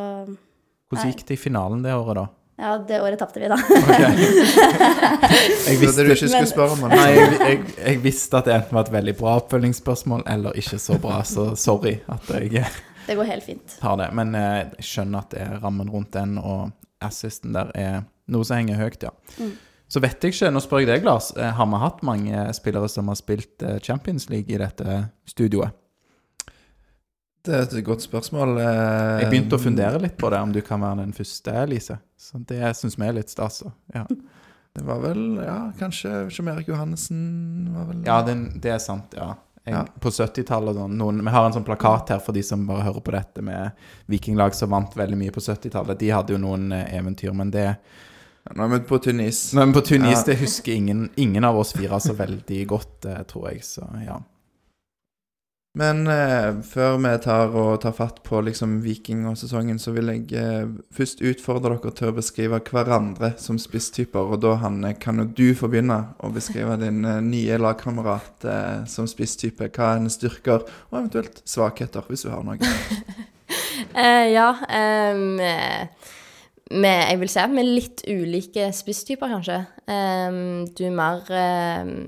Hvordan 0.92 1.08
gikk 1.14 1.24
det 1.26 1.38
i 1.38 1.42
finalen 1.42 1.82
det 1.86 1.94
året, 1.96 2.16
da? 2.16 2.28
ja, 2.60 2.78
det 2.78 2.98
året 3.02 3.18
tapte 3.22 3.40
vi, 3.40 3.48
da. 3.48 3.56
Jeg 4.70 5.78
visste 5.80 6.04
du 6.04 6.10
ikke 6.12 6.28
skulle 6.28 6.42
Men- 6.44 6.50
spørre 6.52 6.72
om. 6.76 6.82
men- 6.82 6.90
nei, 6.98 7.10
jeg, 7.16 7.40
jeg, 7.50 7.60
jeg 7.86 8.02
visste 8.04 8.38
at 8.38 8.46
det 8.46 8.54
enten 8.58 8.74
var 8.78 8.86
et 8.88 8.92
veldig 8.92 9.16
bra 9.18 9.36
oppfølgingsspørsmål 9.40 10.24
eller 10.28 10.52
ikke 10.60 10.80
så 10.82 10.98
bra, 11.00 11.22
så 11.24 11.56
sorry 11.58 12.00
at 12.10 12.28
jeg 12.30 12.66
Det 13.08 13.16
går 13.18 13.26
helt 13.26 13.44
fint. 13.44 13.78
tar 13.80 13.96
det. 13.98 14.10
Men 14.14 14.36
eh, 14.36 14.66
jeg 14.78 14.86
skjønner 14.86 15.20
at 15.24 15.30
det 15.32 15.42
er 15.42 15.60
rammen 15.64 15.90
rundt 15.90 16.12
den, 16.12 16.38
og 16.38 16.72
assisten 17.02 17.54
der 17.56 17.72
er 17.76 18.00
noe 18.30 18.46
som 18.46 18.58
henger 18.60 18.78
høyt, 18.78 19.04
ja. 19.04 19.10
Mm. 19.40 19.54
Så 19.90 20.02
vet 20.04 20.22
jeg 20.22 20.36
ikke, 20.36 20.52
nå 20.54 20.62
spør 20.62 20.84
jeg 20.84 20.88
deg, 20.92 21.06
Lars. 21.08 21.32
eh, 21.36 21.50
Har 21.58 21.66
vi 21.66 21.80
hatt 21.82 22.04
mange 22.06 22.44
spillere 22.54 22.90
som 22.90 23.08
har 23.10 23.16
spilt 23.18 23.64
eh, 23.66 23.80
Champions 23.82 24.28
League 24.30 24.54
i 24.54 24.60
dette 24.62 25.00
studioet? 25.26 25.72
Det 27.42 27.56
er 27.56 27.64
et 27.64 27.86
godt 27.88 28.04
spørsmål. 28.04 28.58
eh, 28.60 29.22
Jeg 29.24 29.30
begynte 29.32 29.56
å 29.58 29.62
fundere 29.64 30.02
litt 30.04 30.18
på 30.20 30.30
det, 30.30 30.40
om 30.44 30.52
du 30.54 30.60
kan 30.62 30.82
være 30.84 31.00
den 31.06 31.14
første, 31.16 31.54
Lise. 31.72 31.98
Så 32.20 32.38
det 32.46 32.60
syns 32.78 32.98
vi 33.00 33.08
er 33.08 33.16
litt 33.18 33.32
stas. 33.32 33.64
Ja, 33.96 34.04
Det 34.76 34.84
var 34.86 35.00
vel, 35.02 35.40
ja, 35.42 35.72
kanskje 35.80 36.28
Jean 36.30 36.48
Erik 36.54 36.68
Johannessen 36.70 37.72
var 37.74 37.88
vel 37.90 38.04
ja 38.06 38.20
den, 38.22 38.44
det 38.62 38.70
er 38.76 38.78
sant, 38.84 39.16
ja. 39.18 39.32
Ja. 39.70 39.86
På 40.02 40.10
70-tallet 40.10 40.76
sånn, 40.76 41.22
Vi 41.24 41.30
har 41.34 41.46
en 41.46 41.54
sånn 41.54 41.64
plakat 41.68 42.10
her 42.10 42.20
for 42.20 42.34
de 42.34 42.44
som 42.44 42.66
bare 42.68 42.84
hører 42.88 43.02
på 43.06 43.12
dette, 43.12 43.42
med 43.42 43.72
vikinglag 44.08 44.54
som 44.56 44.70
vant 44.74 44.96
veldig 44.96 45.18
mye 45.18 45.32
på 45.32 45.40
70-tallet. 45.42 46.00
De 46.00 46.10
hadde 46.10 46.34
jo 46.34 46.40
noen 46.42 46.72
eh, 46.72 46.96
eventyr, 46.98 47.34
men 47.34 47.52
det 47.52 47.76
Nå 48.56 48.64
er 48.66 48.70
vi 48.72 48.80
på 48.88 48.98
Tunis. 49.04 49.54
vi 49.54 49.74
på 49.74 49.82
Tunis, 49.86 50.18
Ja. 50.18 50.24
det 50.26 50.40
husker 50.40 50.74
ingen, 50.74 51.10
ingen 51.16 51.44
av 51.44 51.58
oss 51.60 51.74
fire 51.74 52.00
så 52.00 52.14
veldig 52.18 52.68
godt, 52.68 53.06
eh, 53.06 53.24
tror 53.30 53.52
jeg. 53.52 53.62
Så 53.64 53.86
ja. 54.06 54.18
Men 55.78 56.08
eh, 56.10 56.64
før 56.66 56.96
vi 56.98 57.12
tar 57.22 57.54
tar 57.84 57.94
fatt 57.94 58.24
på 58.26 58.40
liksom 58.42 58.80
Viking 58.82 59.28
og 59.30 59.38
sesongen, 59.38 59.78
så 59.78 59.94
vil 59.94 60.10
jeg 60.10 60.34
eh, 60.34 60.66
først 60.96 61.22
utfordre 61.22 61.76
dere 61.76 61.94
til 61.94 62.10
å 62.10 62.16
beskrive 62.18 62.60
hverandre 62.66 63.36
som 63.38 63.60
spisstyper. 63.62 64.34
Og 64.34 64.42
da, 64.42 64.56
Hanne, 64.64 64.96
kan 64.98 65.22
jo 65.22 65.28
du 65.30 65.54
få 65.56 65.70
begynne 65.70 66.00
å 66.26 66.32
beskrive 66.34 66.80
din 66.82 67.06
eh, 67.06 67.22
nye 67.22 67.62
lagkamerat 67.62 68.50
eh, 68.50 68.78
som 68.90 69.06
spisstype. 69.10 69.70
Hva 69.70 69.92
er 69.92 70.00
hennes 70.00 70.18
styrker, 70.18 70.66
og 70.90 71.02
eventuelt 71.04 71.44
svakheter, 71.46 72.08
hvis 72.10 72.26
du 72.26 72.34
har 72.34 72.46
noe. 72.46 72.58
Eh, 73.98 74.28
ja. 74.30 74.52
eh, 74.70 75.18
med, 76.70 76.98
jeg 77.10 77.18
vil 77.22 77.32
si 77.32 77.40
at 77.42 77.50
vi 77.50 77.62
er 77.64 77.70
litt 77.80 78.04
ulike 78.06 78.68
spisstyper, 78.76 79.32
kanskje. 79.32 79.56
Um, 79.90 80.68
du 80.78 80.84
er 80.86 80.94
mer 80.94 81.32
um, 81.34 82.04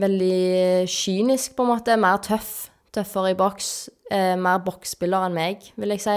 Veldig 0.00 0.88
kynisk, 0.88 1.56
på 1.56 1.66
en 1.66 1.72
måte. 1.74 1.96
Mer 2.00 2.20
tøff. 2.24 2.70
Tøffere 2.94 3.34
i 3.34 3.38
boks. 3.38 3.90
Eh, 4.10 4.34
mer 4.40 4.62
boksspiller 4.66 5.28
enn 5.28 5.36
meg, 5.36 5.68
vil 5.78 5.94
jeg 5.94 6.02
si. 6.02 6.16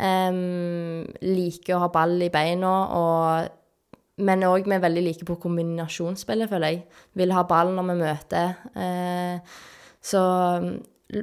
Ehm, 0.00 1.04
liker 1.20 1.76
å 1.76 1.82
ha 1.82 1.90
ball 1.92 2.14
i 2.24 2.30
beina, 2.32 2.70
og, 2.96 3.98
men 4.24 4.46
òg 4.48 4.68
vi 4.68 4.76
er 4.76 4.84
veldig 4.84 5.02
like 5.04 5.28
på 5.28 5.36
kombinasjonsspillet, 5.42 6.48
føler 6.48 6.74
jeg. 6.74 6.82
Vil 7.20 7.34
ha 7.36 7.44
ball 7.48 7.74
når 7.76 7.90
vi 7.90 7.98
møter. 8.00 8.54
Eh, 8.86 9.60
så 10.00 10.22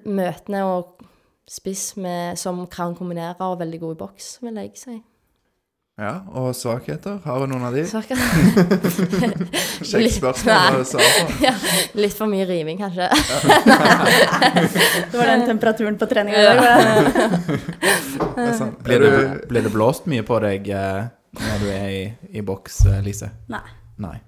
møtene 0.06 0.64
og 0.68 1.06
spiss 1.48 1.96
med, 1.98 2.38
som 2.38 2.66
kan 2.70 2.96
kombinere 2.98 3.40
og 3.48 3.62
veldig 3.64 3.80
god 3.86 3.96
i 3.96 4.02
boks, 4.04 4.32
vil 4.44 4.60
jeg 4.62 4.76
si. 4.78 4.98
Ja, 5.98 6.20
Og 6.30 6.52
svakheter? 6.54 7.16
Har 7.24 7.40
du 7.42 7.48
noen 7.50 7.64
av 7.66 7.74
de? 7.74 7.82
Kjekt 7.90 8.14
spørsmål 10.20 10.84
svare 10.86 11.24
ja, 11.48 11.54
litt 11.98 12.14
for 12.14 12.30
mye 12.30 12.46
riving, 12.46 12.78
kanskje. 12.78 13.08
Det 15.10 15.18
var 15.18 15.32
den 15.32 15.48
temperaturen 15.48 15.98
på 15.98 16.06
treninga 16.12 16.38
i 16.38 16.46
dag. 16.46 16.62
Blir, 18.86 19.08
det, 19.58 19.74
blåst 19.74 20.06
mye 20.06 20.22
på 20.28 20.38
deg 20.46 20.70
eh, 20.70 21.10
når 21.42 21.66
du 21.66 21.68
er 21.74 21.90
i, 21.90 22.06
i 22.30 22.46
boks, 22.46 22.84
eh, 22.94 23.02
Lise? 23.02 23.34
Nei. 23.50 23.66
Nei. 23.98 24.20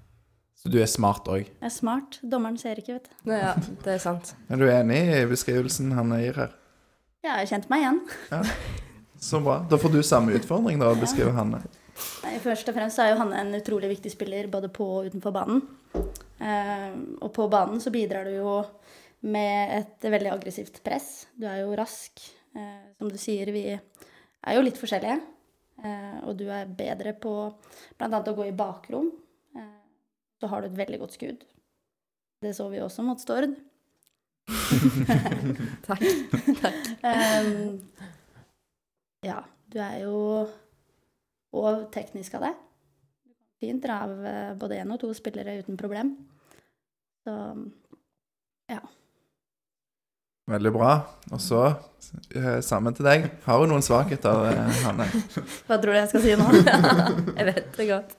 Så 0.58 0.74
du 0.74 0.80
er 0.82 0.90
smart 0.90 1.30
òg? 1.30 1.46
Jeg 1.46 1.70
er 1.70 1.76
smart. 1.78 2.18
Dommeren 2.26 2.58
ser 2.58 2.82
ikke, 2.82 2.98
vet 2.98 3.06
du. 3.06 3.30
Ja, 3.30 3.54
det 3.86 3.94
er 3.94 4.02
sant. 4.02 4.34
Er 4.50 4.58
du 4.58 4.66
enig 4.66 5.04
i 5.22 5.24
beskrivelsen 5.30 5.94
han 5.94 6.18
gir 6.18 6.34
her? 6.34 6.50
Ja, 7.22 7.38
jeg 7.44 7.54
kjente 7.54 7.70
meg 7.70 7.86
igjen. 7.86 8.06
Så 9.20 9.40
bra. 9.44 9.58
Da 9.70 9.78
får 9.78 9.92
du 9.92 10.02
samme 10.02 10.32
utfordring, 10.32 10.80
da, 10.80 10.88
å 10.90 10.98
beskrive 10.98 11.34
Hanne. 11.36 11.60
Nei, 12.24 12.38
først 12.40 12.68
og 12.70 12.76
fremst 12.76 13.00
er 13.02 13.10
jo 13.12 13.18
han 13.20 13.34
en 13.36 13.52
utrolig 13.58 13.90
viktig 13.90 14.12
spiller 14.14 14.48
både 14.48 14.70
på 14.72 14.86
og 14.96 15.10
utenfor 15.10 15.34
banen. 15.34 15.60
Eh, 16.40 16.94
og 17.20 17.28
på 17.36 17.44
banen 17.52 17.82
så 17.84 17.92
bidrar 17.92 18.24
du 18.24 18.38
jo 18.38 18.54
med 19.28 19.74
et 19.76 20.06
veldig 20.08 20.32
aggressivt 20.32 20.80
press. 20.86 21.26
Du 21.36 21.44
er 21.50 21.60
jo 21.60 21.76
rask. 21.76 22.22
Eh, 22.56 22.86
som 22.96 23.10
du 23.12 23.18
sier, 23.20 23.52
vi 23.52 23.66
er 23.74 24.56
jo 24.56 24.64
litt 24.64 24.80
forskjellige. 24.80 25.18
Eh, 25.84 26.16
og 26.24 26.38
du 26.40 26.46
er 26.52 26.72
bedre 26.80 27.12
på 27.20 27.34
bl.a. 28.00 28.08
å 28.08 28.36
gå 28.36 28.48
i 28.48 28.56
bakrom. 28.56 29.10
Eh, 29.56 29.74
så 30.40 30.48
har 30.48 30.62
du 30.62 30.70
et 30.70 30.80
veldig 30.80 31.02
godt 31.04 31.18
skudd. 31.18 31.44
Det 32.40 32.54
så 32.56 32.70
vi 32.72 32.80
også 32.80 33.04
mot 33.04 33.20
Stord. 33.20 33.52
Takk. 35.90 36.08
Ehm, 37.04 37.82
ja, 39.26 39.40
du 39.70 39.78
er 39.82 39.98
jo 40.04 40.16
òg 41.56 41.86
teknisk 41.94 42.34
av 42.38 42.46
det. 42.48 42.54
Fint 43.60 43.82
dra 43.84 43.98
av 44.06 44.14
eh, 44.24 44.52
både 44.56 44.78
én 44.80 44.92
og 44.94 45.00
to 45.02 45.10
spillere 45.16 45.58
uten 45.60 45.76
problem. 45.80 46.14
Så 47.26 47.34
ja. 48.70 48.80
Veldig 50.50 50.72
bra. 50.74 50.92
Og 51.30 51.40
så 51.44 51.60
sammen 52.64 52.94
til 52.96 53.04
deg. 53.06 53.26
Har 53.44 53.60
du 53.60 53.68
noen 53.70 53.84
svakheter, 53.84 54.46
eh, 54.50 54.80
Hanne? 54.86 55.06
hva 55.68 55.76
tror 55.78 55.92
du 55.92 55.98
jeg 55.98 56.08
skal 56.10 56.24
si 56.24 56.36
nå? 56.40 56.46
Jeg 57.38 57.46
vet 57.50 57.68
det 57.76 57.88
godt. 57.90 58.16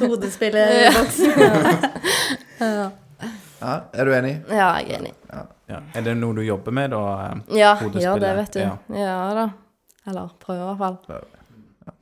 Hodespiller 0.00 0.78
i 0.78 0.92
boks. 0.96 1.20
Ja, 2.64 2.90
Ja, 3.60 3.74
Er 3.92 4.06
du 4.08 4.12
enig? 4.14 4.32
ja 4.48 4.66
jeg 4.78 4.90
er 4.94 4.98
enig. 4.98 5.10
Ja. 5.68 5.78
Er 5.96 6.04
det 6.06 6.12
noe 6.16 6.36
du 6.36 6.42
jobber 6.44 6.72
med, 6.76 6.92
da? 6.92 7.00
Ja, 7.56 7.74
Ja, 8.00 8.14
det, 8.20 8.30
vet 8.38 8.56
du. 8.56 8.60
ja. 8.60 8.74
Ja, 8.94 9.16
da. 9.36 9.46
Eller 10.06 10.36
prøver 10.40 10.62
i 10.62 10.68
hvert 10.68 10.82
fall. 10.82 11.24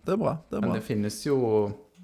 Det 0.02 0.14
er 0.14 0.18
bra. 0.18 0.36
det 0.50 0.58
er 0.58 0.64
Men 0.64 0.76
det 0.76 0.84
finnes 0.86 1.16
jo 1.26 1.38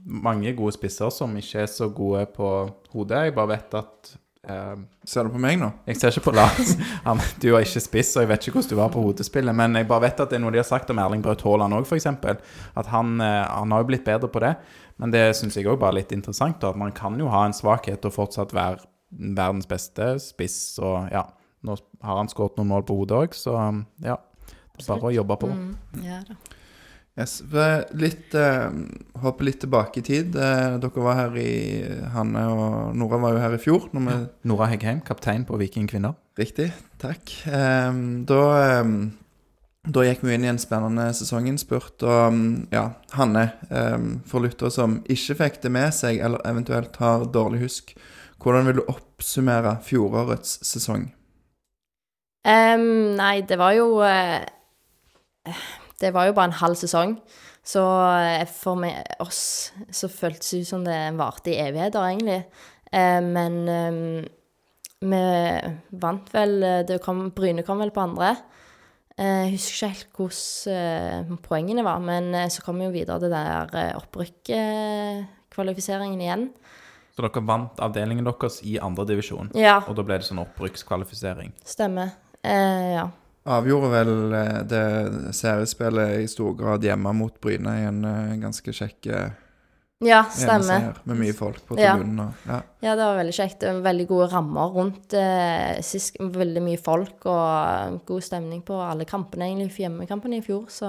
mange 0.08 0.54
gode 0.56 0.74
spisser 0.76 1.10
som 1.14 1.34
ikke 1.36 1.64
er 1.64 1.70
så 1.70 1.88
gode 1.92 2.24
på 2.34 2.48
hodet. 2.94 3.28
Jeg 3.28 3.36
bare 3.36 3.52
vet 3.52 3.76
at 3.78 4.10
eh, 4.48 4.74
Ser 5.08 5.26
du 5.26 5.34
på 5.34 5.40
meg 5.42 5.58
nå? 5.60 5.70
Jeg 5.88 5.98
ser 6.00 6.14
ikke 6.14 6.28
på 6.30 6.36
Lars. 6.36 6.74
Han, 7.08 7.20
du 7.42 7.50
er 7.52 7.66
ikke 7.66 7.82
spiss, 7.84 8.14
og 8.16 8.24
jeg 8.24 8.30
vet 8.32 8.46
ikke 8.46 8.58
hvordan 8.58 8.72
du 8.72 8.80
var 8.80 8.92
på 8.94 9.04
hodespillet. 9.04 9.56
Men 9.56 9.78
jeg 9.78 9.88
bare 9.90 10.06
vet 10.08 10.20
at 10.24 10.30
det 10.30 10.38
er 10.38 10.44
noe 10.44 10.54
de 10.54 10.62
har 10.62 10.68
sagt 10.68 10.90
om 10.94 11.00
Erling 11.02 11.24
Braut 11.24 11.42
Haaland 11.44 11.78
òg, 11.78 11.88
f.eks. 11.88 12.08
At 12.08 12.92
han, 12.92 13.16
eh, 13.24 13.42
han 13.46 13.74
har 13.74 13.84
jo 13.84 13.90
blitt 13.90 14.06
bedre 14.06 14.30
på 14.32 14.42
det. 14.44 14.54
Men 14.98 15.14
det 15.14 15.24
syns 15.38 15.58
jeg 15.58 15.68
òg 15.70 15.80
bare 15.80 15.96
er 15.96 16.00
litt 16.02 16.14
interessant. 16.14 16.60
Da, 16.62 16.72
at 16.72 16.80
man 16.80 16.94
kan 16.94 17.18
jo 17.20 17.30
ha 17.32 17.44
en 17.46 17.56
svakhet 17.56 18.06
og 18.08 18.14
fortsatt 18.14 18.54
være 18.56 18.82
verdens 19.10 19.68
beste 19.70 20.14
spiss. 20.22 20.78
Og 20.82 21.10
ja, 21.12 21.26
nå 21.66 21.76
har 22.04 22.22
han 22.22 22.30
skåret 22.30 22.58
noen 22.58 22.72
mål 22.72 22.86
på 22.88 22.96
hodet 23.00 23.20
òg, 23.22 23.36
så 23.36 23.56
ja. 24.04 24.18
Bare 24.86 25.10
å 25.10 25.14
jobbe 25.14 25.36
på. 25.40 25.50
Mm, 25.50 26.04
ja 26.04 26.22
da. 26.28 26.38
Yes. 27.18 27.42
Litt, 27.98 28.34
eh, 28.34 28.70
Hoppe 29.18 29.42
litt 29.42 29.58
tilbake 29.64 29.98
i 29.98 30.02
tid. 30.06 30.36
Eh, 30.36 30.76
dere 30.78 31.02
var 31.02 31.16
her 31.18 31.38
i 31.40 31.82
Hanne 32.14 32.44
og 32.46 32.94
Nora 32.94 33.18
var 33.18 33.32
jo 33.34 33.40
her 33.42 33.56
i 33.56 33.62
fjor. 33.62 33.88
Når 33.92 34.04
vi, 34.06 34.18
Nora 34.46 34.68
Heggheim, 34.70 35.00
kaptein 35.02 35.44
på 35.44 35.58
Viking 35.58 35.88
kvinner. 35.90 36.14
Riktig. 36.38 36.70
Takk. 37.02 37.32
Eh, 37.46 37.98
da, 38.28 38.42
eh, 38.62 38.92
da 39.90 40.04
gikk 40.06 40.22
vi 40.22 40.36
inn 40.36 40.46
i 40.46 40.52
en 40.52 40.62
spennende 40.62 41.08
sesonginnspurt. 41.18 42.06
Og 42.06 42.70
ja, 42.70 42.92
Hanne, 43.18 43.52
eh, 43.68 43.98
for 44.24 44.46
lyttere 44.46 44.70
som 44.70 45.00
ikke 45.10 45.40
fikk 45.42 45.62
det 45.62 45.72
med 45.74 45.90
seg, 45.94 46.20
eller 46.22 46.38
eventuelt 46.46 46.96
har 47.02 47.26
dårlig 47.26 47.64
husk, 47.66 47.96
hvordan 48.38 48.66
vil 48.66 48.78
du 48.78 48.84
oppsummere 48.86 49.80
fjorårets 49.82 50.60
sesong? 50.62 51.10
Um, 52.46 53.16
nei, 53.18 53.40
det 53.42 53.58
var 53.58 53.74
jo 53.74 53.98
eh, 54.06 54.46
Det 56.00 56.12
var 56.14 56.26
jo 56.28 56.32
bare 56.36 56.44
en 56.52 56.60
halv 56.60 56.76
sesong. 56.78 57.16
Så 57.68 57.82
eh, 58.16 58.46
for 58.48 58.74
meg, 58.80 58.94
oss 59.20 59.72
så 59.92 60.08
føltes 60.08 60.50
det 60.54 60.60
ut 60.62 60.68
som 60.70 60.84
det 60.86 61.00
varte 61.18 61.50
i 61.52 61.58
evigheter, 61.60 62.00
egentlig. 62.08 62.38
Eh, 62.92 63.20
men 63.20 63.68
em, 63.68 64.24
vi 65.04 65.20
vant 66.00 66.30
vel 66.34 66.62
eh, 66.64 66.82
det 66.88 67.00
kom, 67.04 67.26
Bryne 67.36 67.62
kom 67.66 67.78
vel 67.82 67.90
på 67.94 68.00
andre. 68.06 68.30
Eh, 69.18 69.44
Jeg 69.50 69.58
husker 69.58 69.74
ikke 69.74 69.92
helt 69.92 70.12
hvordan 70.16 70.78
eh, 70.78 71.18
poengene 71.44 71.84
var, 71.84 71.98
men 72.00 72.24
eh, 72.34 72.48
så 72.54 72.62
kom 72.64 72.78
vi 72.80 72.84
jo 72.88 72.94
videre 72.94 73.18
til 73.20 73.30
den 73.34 73.46
der 73.50 73.68
eh, 73.82 73.96
opprykkskvalifiseringen 73.98 76.20
igjen. 76.22 76.44
Så 77.16 77.22
dere 77.26 77.42
vant 77.42 77.80
avdelingen 77.82 78.24
deres 78.28 78.60
i 78.62 78.76
andredivisjon. 78.78 79.50
Ja, 79.58 79.80
Og 79.90 79.96
da 79.98 80.02
ble 80.06 80.18
det 80.20 80.26
sånn 80.28 80.38
opprykkskvalifisering. 80.44 81.50
stemmer. 81.66 82.08
Eh, 82.46 82.92
ja. 82.94 83.08
Avgjorde 83.56 83.88
vel 83.92 84.10
eh, 84.38 84.62
det 84.68 84.84
seriespillet 85.36 86.08
i 86.22 86.26
stor 86.30 86.52
grad 86.58 86.80
hjemme 86.84 87.12
mot 87.16 87.34
Bryne 87.42 87.72
i 87.80 87.86
en 87.88 88.00
eh, 88.04 88.36
ganske 88.42 88.72
kjekk 88.74 89.06
eh, 89.12 89.30
Ja, 90.06 90.20
stemmer. 90.30 91.00
med 91.10 91.16
mye 91.18 91.34
folk 91.34 91.58
på 91.66 91.74
tribunen. 91.78 92.20
Ja. 92.22 92.28
Ja. 92.46 92.58
Ja, 92.86 92.92
det 92.94 93.04
var 93.08 93.16
veldig 93.18 93.34
kjekt. 93.34 93.60
Veldig 93.82 94.06
gode 94.12 94.28
rammer 94.30 94.70
rundt 94.76 95.14
eh, 95.18 95.80
sist. 95.82 96.20
Veldig 96.22 96.62
mye 96.62 96.78
folk 96.78 97.26
og 97.26 97.98
god 98.06 98.22
stemning 98.22 98.62
på 98.62 98.78
alle 98.84 99.04
kampene, 99.10 99.44
egentlig, 99.50 99.74
hjemmekampene 99.82 100.38
i 100.38 100.44
fjor. 100.46 100.68
Så 100.70 100.86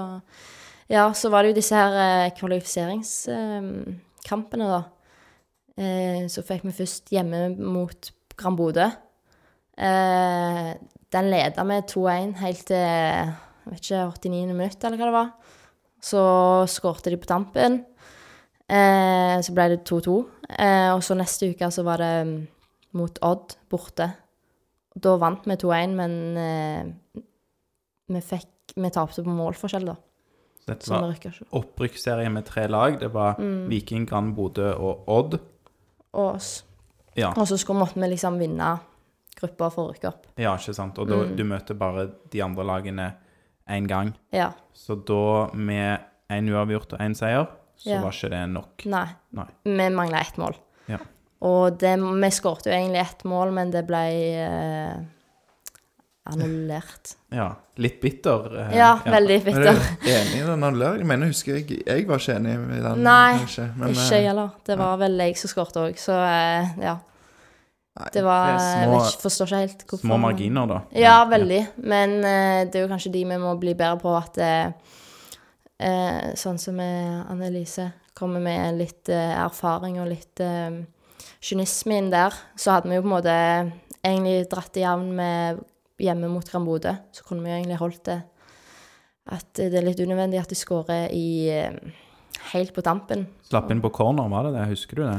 ja, 0.90 1.12
så 1.14 1.28
var 1.30 1.42
det 1.42 1.48
jo 1.52 1.58
disse 1.58 1.74
her 1.78 1.92
eh, 2.04 2.30
kvalifiseringskampene, 2.38 4.66
da. 4.70 4.80
Eh, 5.80 6.24
så 6.30 6.42
fikk 6.46 6.62
vi 6.68 6.72
først 6.76 7.10
hjemme 7.14 7.40
mot 7.58 8.10
Gran 8.38 8.56
Bodø. 8.58 8.86
Eh, 9.80 10.70
den 11.12 11.30
leda 11.32 11.64
med 11.66 11.88
2-1 11.90 12.36
helt 12.40 12.66
til 12.70 12.76
jeg 13.60 13.74
vet 13.74 13.84
ikke, 13.84 14.04
89. 14.30 14.54
minutt, 14.54 14.84
eller 14.84 14.98
hva 14.98 15.08
det 15.08 15.14
var. 15.14 15.30
Så 16.00 16.20
skårte 16.72 17.12
de 17.12 17.18
på 17.20 17.28
tampen. 17.28 17.82
Eh, 18.70 19.36
så 19.44 19.54
ble 19.54 19.66
det 19.74 19.82
2-2. 19.88 20.16
Eh, 20.56 20.88
og 20.94 21.02
så 21.04 21.16
neste 21.18 21.50
uke 21.52 21.68
så 21.70 21.84
var 21.86 22.00
det 22.02 22.12
mm, 22.26 22.36
mot 22.98 23.20
Odd 23.26 23.56
borte. 23.70 24.08
Da 24.96 25.16
vant 25.20 25.46
vi 25.46 25.58
2-1, 25.60 25.96
men 25.98 26.16
eh, 26.40 27.20
vi 28.10 28.22
fikk 28.24 28.48
Vi 28.70 28.86
tapte 28.94 29.24
på 29.26 29.32
målforskjell, 29.34 29.88
da. 29.88 29.96
Så 30.62 30.68
Dette 30.68 30.90
var 30.92 31.08
rykka 31.10 31.32
opprykksserie 31.58 32.30
med 32.30 32.44
tre 32.46 32.68
lag. 32.70 33.00
Det 33.00 33.08
var 33.10 33.34
Mm. 33.40 33.68
Viking, 33.68 34.04
Gran 34.06 34.34
Bodø 34.34 34.68
og 34.78 35.08
Odd. 35.08 35.40
Og, 36.12 36.36
oss. 36.36 36.64
Ja, 37.16 37.32
og 37.34 37.48
så 37.48 37.58
skulle, 37.58 37.80
måtte 37.82 37.98
vi 37.98 38.06
liksom 38.12 38.38
vinne 38.38 38.76
gruppa 39.38 39.70
for 39.70 39.88
å 39.88 39.94
rykke 39.94 40.08
opp. 40.08 40.26
ja 40.38 40.54
ikke 40.56 40.74
sant? 40.74 40.98
Og 40.98 41.08
da, 41.08 41.16
Mm. 41.24 41.36
du 41.36 41.44
møter 41.44 41.74
bare 41.78 42.08
de 42.30 42.40
andre 42.42 42.64
lagene 42.64 43.12
én 43.68 43.86
gang. 43.86 44.14
Ja. 44.32 44.52
Så 44.74 44.96
da, 45.06 45.50
med 45.54 46.00
én 46.30 46.48
uavgjort 46.50 46.92
og 46.94 46.98
én 47.00 47.14
seier, 47.14 47.46
så 47.76 47.86
Ja. 47.90 48.00
var 48.02 48.10
ikke 48.12 48.30
det 48.30 48.48
nok. 48.50 48.84
Nei. 48.86 49.06
Nei. 49.32 49.46
Vi 49.64 49.88
mangla 49.90 50.20
ett 50.20 50.36
mål. 50.36 50.54
Ja. 50.88 50.98
Og 51.42 51.78
det, 51.78 51.96
vi 51.98 52.30
skåret 52.30 52.66
jo 52.66 52.72
egentlig 52.72 53.00
ett 53.00 53.24
mål, 53.24 53.52
men 53.52 53.70
det 53.70 53.86
ble 53.86 53.96
eh, 53.96 54.96
annullert. 56.26 57.14
Ja. 57.32 57.54
Litt 57.76 58.00
bitter. 58.00 58.58
eh, 58.60 58.76
Ja, 58.76 58.98
veldig 59.04 59.36
Er 59.40 59.44
bitter. 59.44 59.72
du 59.72 60.08
enig 60.10 60.34
i 60.36 60.46
den 60.46 60.62
annulleringen? 60.64 60.98
Jeg 60.98 61.06
mener, 61.06 61.26
husker 61.26 61.54
jeg, 61.56 61.82
jeg 61.86 62.06
var 62.06 62.18
ikke 62.18 62.34
enig 62.36 62.52
i 62.54 62.82
den. 62.82 63.02
Nei, 63.02 63.32
men, 63.76 63.88
Ikke 63.88 64.00
eh, 64.02 64.10
jeg 64.20 64.26
heller. 64.28 64.50
Det 64.64 64.76
var 64.78 64.96
vel 65.00 65.16
jeg 65.18 65.36
som 65.40 65.48
skåret 65.48 65.76
òg, 65.80 65.96
så 65.96 66.12
eh, 66.12 66.82
ja. 66.84 66.98
Det 68.14 68.22
var 68.22 68.52
er 68.54 68.84
Jeg 68.84 68.90
vet 68.92 69.08
ikke, 69.10 69.22
forstår 69.24 69.48
ikke 69.50 69.60
helt 69.64 69.82
hvorfor. 69.88 70.06
Små 70.06 70.18
marginer, 70.22 70.66
da. 70.70 70.76
Ja, 70.96 71.16
veldig. 71.28 71.60
Men 71.82 72.18
eh, 72.24 72.60
det 72.70 72.78
er 72.78 72.84
jo 72.86 72.92
kanskje 72.92 73.12
de 73.12 73.24
vi 73.26 73.38
må 73.42 73.54
bli 73.60 73.74
bedre 73.74 73.98
på 74.00 74.12
at 74.16 74.38
eh, 74.38 74.70
eh, 75.82 76.30
Sånn 76.38 76.60
som 76.62 76.78
med 76.78 77.26
Annelise 77.32 77.90
kommer 78.14 78.40
med 78.44 78.78
litt 78.78 79.10
eh, 79.12 79.34
erfaring 79.42 79.98
og 80.00 80.08
litt 80.12 80.40
eh, 80.44 80.80
kynisme 81.42 81.98
inn 81.98 82.10
der, 82.12 82.34
så 82.56 82.76
hadde 82.76 82.90
vi 82.90 82.98
jo 82.98 83.04
på 83.04 83.10
en 83.10 83.16
måte 83.16 83.34
egentlig 84.00 84.46
dratt 84.52 84.76
i 84.78 84.84
jevn 84.84 85.10
med 85.16 85.60
hjemme 86.00 86.30
mot 86.32 86.46
Gran 86.48 86.64
Bodø. 86.64 86.94
Så 87.12 87.26
kunne 87.26 87.44
vi 87.44 87.50
jo 87.50 87.58
egentlig 87.58 87.80
holdt 87.80 88.04
det 88.08 88.20
At 89.30 89.50
det 89.58 89.76
er 89.76 89.84
litt 89.84 90.00
unødvendig 90.00 90.40
at 90.40 90.48
de 90.50 90.56
skårer 90.58 91.10
i 91.12 91.26
eh, 91.52 91.74
helt 92.54 92.72
på 92.74 92.82
tampen. 92.86 93.26
Slapp 93.50 93.70
inn 93.70 93.82
på 93.82 93.90
corner, 93.94 94.30
var 94.32 94.48
det 94.48 94.54
det? 94.56 94.64
Husker 94.72 94.96
du 94.96 95.04
det? 95.04 95.18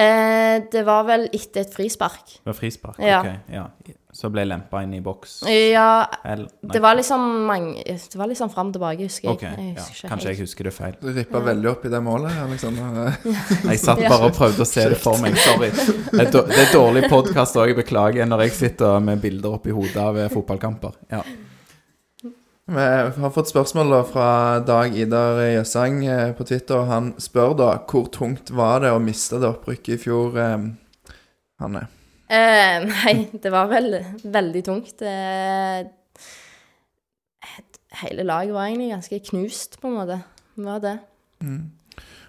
Eh, 0.00 0.62
det 0.72 0.84
var 0.86 1.04
vel 1.08 1.26
etter 1.32 1.64
et 1.66 1.74
frispark. 1.74 2.38
Det 2.40 2.48
var 2.52 2.56
frispark? 2.56 3.00
Ja. 3.04 3.20
ok, 3.20 3.52
ja. 3.52 3.66
Så 4.12 4.26
ble 4.32 4.42
lempa 4.42 4.80
inn 4.82 4.94
i 4.96 5.00
boks? 5.04 5.36
Ja, 5.46 6.02
Eller, 6.26 6.48
det 6.66 6.80
var 6.82 6.96
liksom 6.98 7.22
mange 7.46 7.84
Det 7.86 8.18
var 8.18 8.26
liksom 8.26 8.50
fram 8.50 8.72
og 8.72 8.74
tilbake, 8.74 9.06
husker 9.06 9.28
jeg. 9.28 9.36
Okay, 9.36 9.52
jeg 9.54 9.76
ja. 9.76 9.84
husker 9.84 9.94
ikke 9.94 10.10
Kanskje 10.10 10.32
jeg 10.32 10.40
husker 10.40 10.66
det 10.66 10.72
feil. 10.74 10.96
Du 10.98 11.10
rippa 11.14 11.42
veldig 11.46 11.70
opp 11.70 11.86
i 11.86 11.92
det 11.92 12.00
målet, 12.02 12.40
Alexander. 12.42 13.12
Jeg 13.70 13.82
satt 13.84 14.02
bare 14.08 14.30
og 14.32 14.34
prøvde 14.34 14.66
å 14.66 14.68
se 14.68 14.88
det 14.90 14.98
for 14.98 15.20
meg. 15.22 15.38
Sorry. 15.38 15.70
Det 15.70 16.24
er, 16.26 16.32
då- 16.34 16.46
dårlig 16.74 17.04
podkast 17.12 17.60
òg, 17.62 17.76
beklager, 17.78 18.26
når 18.26 18.48
jeg 18.48 18.56
sitter 18.58 18.98
med 19.04 19.22
bilder 19.22 19.60
oppi 19.60 19.70
hodet 19.74 20.02
av 20.02 20.18
fotballkamper. 20.34 20.98
Ja. 21.14 21.22
Vi 22.70 22.76
har 23.22 23.30
fått 23.34 23.50
spørsmål 23.50 23.88
da 23.90 24.00
fra 24.06 24.26
Dag 24.62 24.92
Idar 24.94 25.40
Jøssang 25.42 26.04
eh, 26.06 26.28
på 26.38 26.44
Twitter. 26.46 26.76
og 26.78 26.86
Han 26.86 27.08
spør 27.18 27.56
da 27.58 27.70
hvor 27.90 28.06
tungt 28.14 28.52
var 28.54 28.84
det 28.84 28.92
å 28.94 29.00
miste 29.02 29.40
det 29.42 29.48
opprykket 29.50 29.96
i 29.96 29.98
fjor, 30.04 30.38
eh, 30.38 30.68
Hanne? 31.58 31.82
Eh, 32.30 32.86
nei, 32.86 33.14
det 33.42 33.50
var 33.50 33.66
vel 33.72 33.98
veldig 34.22 34.62
tungt. 34.68 35.02
Eh, 35.02 35.82
hele 38.04 38.22
laget 38.28 38.54
var 38.54 38.68
egentlig 38.68 38.92
ganske 38.94 39.18
knust, 39.32 39.80
på 39.82 39.90
en 39.90 39.98
måte. 39.98 40.20
Var 40.60 40.80
det. 40.86 40.96
Mm. 41.42 41.72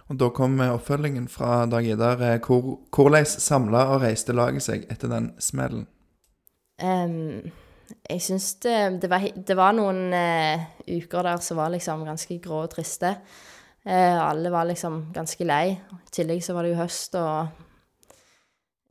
Og 0.09 0.17
Da 0.17 0.29
kom 0.33 0.57
oppfølgingen 0.65 1.29
fra 1.29 1.67
Dag 1.69 1.85
Idar. 1.85 2.17
eh, 2.21 2.39
Hvor, 2.41 2.79
hvordan 2.89 3.29
samla 3.29 3.91
og 3.93 4.01
reiste 4.01 4.33
laget 4.33 4.65
seg 4.65 4.89
etter 4.89 5.07
den 5.07 5.35
smellen? 5.37 5.85
Em, 6.81 7.51
jeg 8.09 8.21
syns 8.23 8.53
det, 8.63 8.75
det, 9.01 9.09
var, 9.11 9.25
det 9.35 9.57
var 9.57 9.73
noen 9.75 10.13
eh, 10.15 10.67
uker 10.87 11.25
der 11.27 11.41
som 11.43 11.59
var 11.59 11.71
liksom 11.73 12.05
ganske 12.07 12.37
grå 12.43 12.63
og 12.65 12.71
triste. 12.73 13.15
Eh, 13.85 14.17
alle 14.21 14.51
var 14.53 14.67
liksom 14.69 15.07
ganske 15.15 15.47
lei. 15.47 15.73
I 15.73 16.13
tillegg 16.13 16.43
så 16.45 16.55
var 16.55 16.65
det 16.65 16.73
jo 16.73 16.81
høst 16.81 17.17
og 17.19 17.61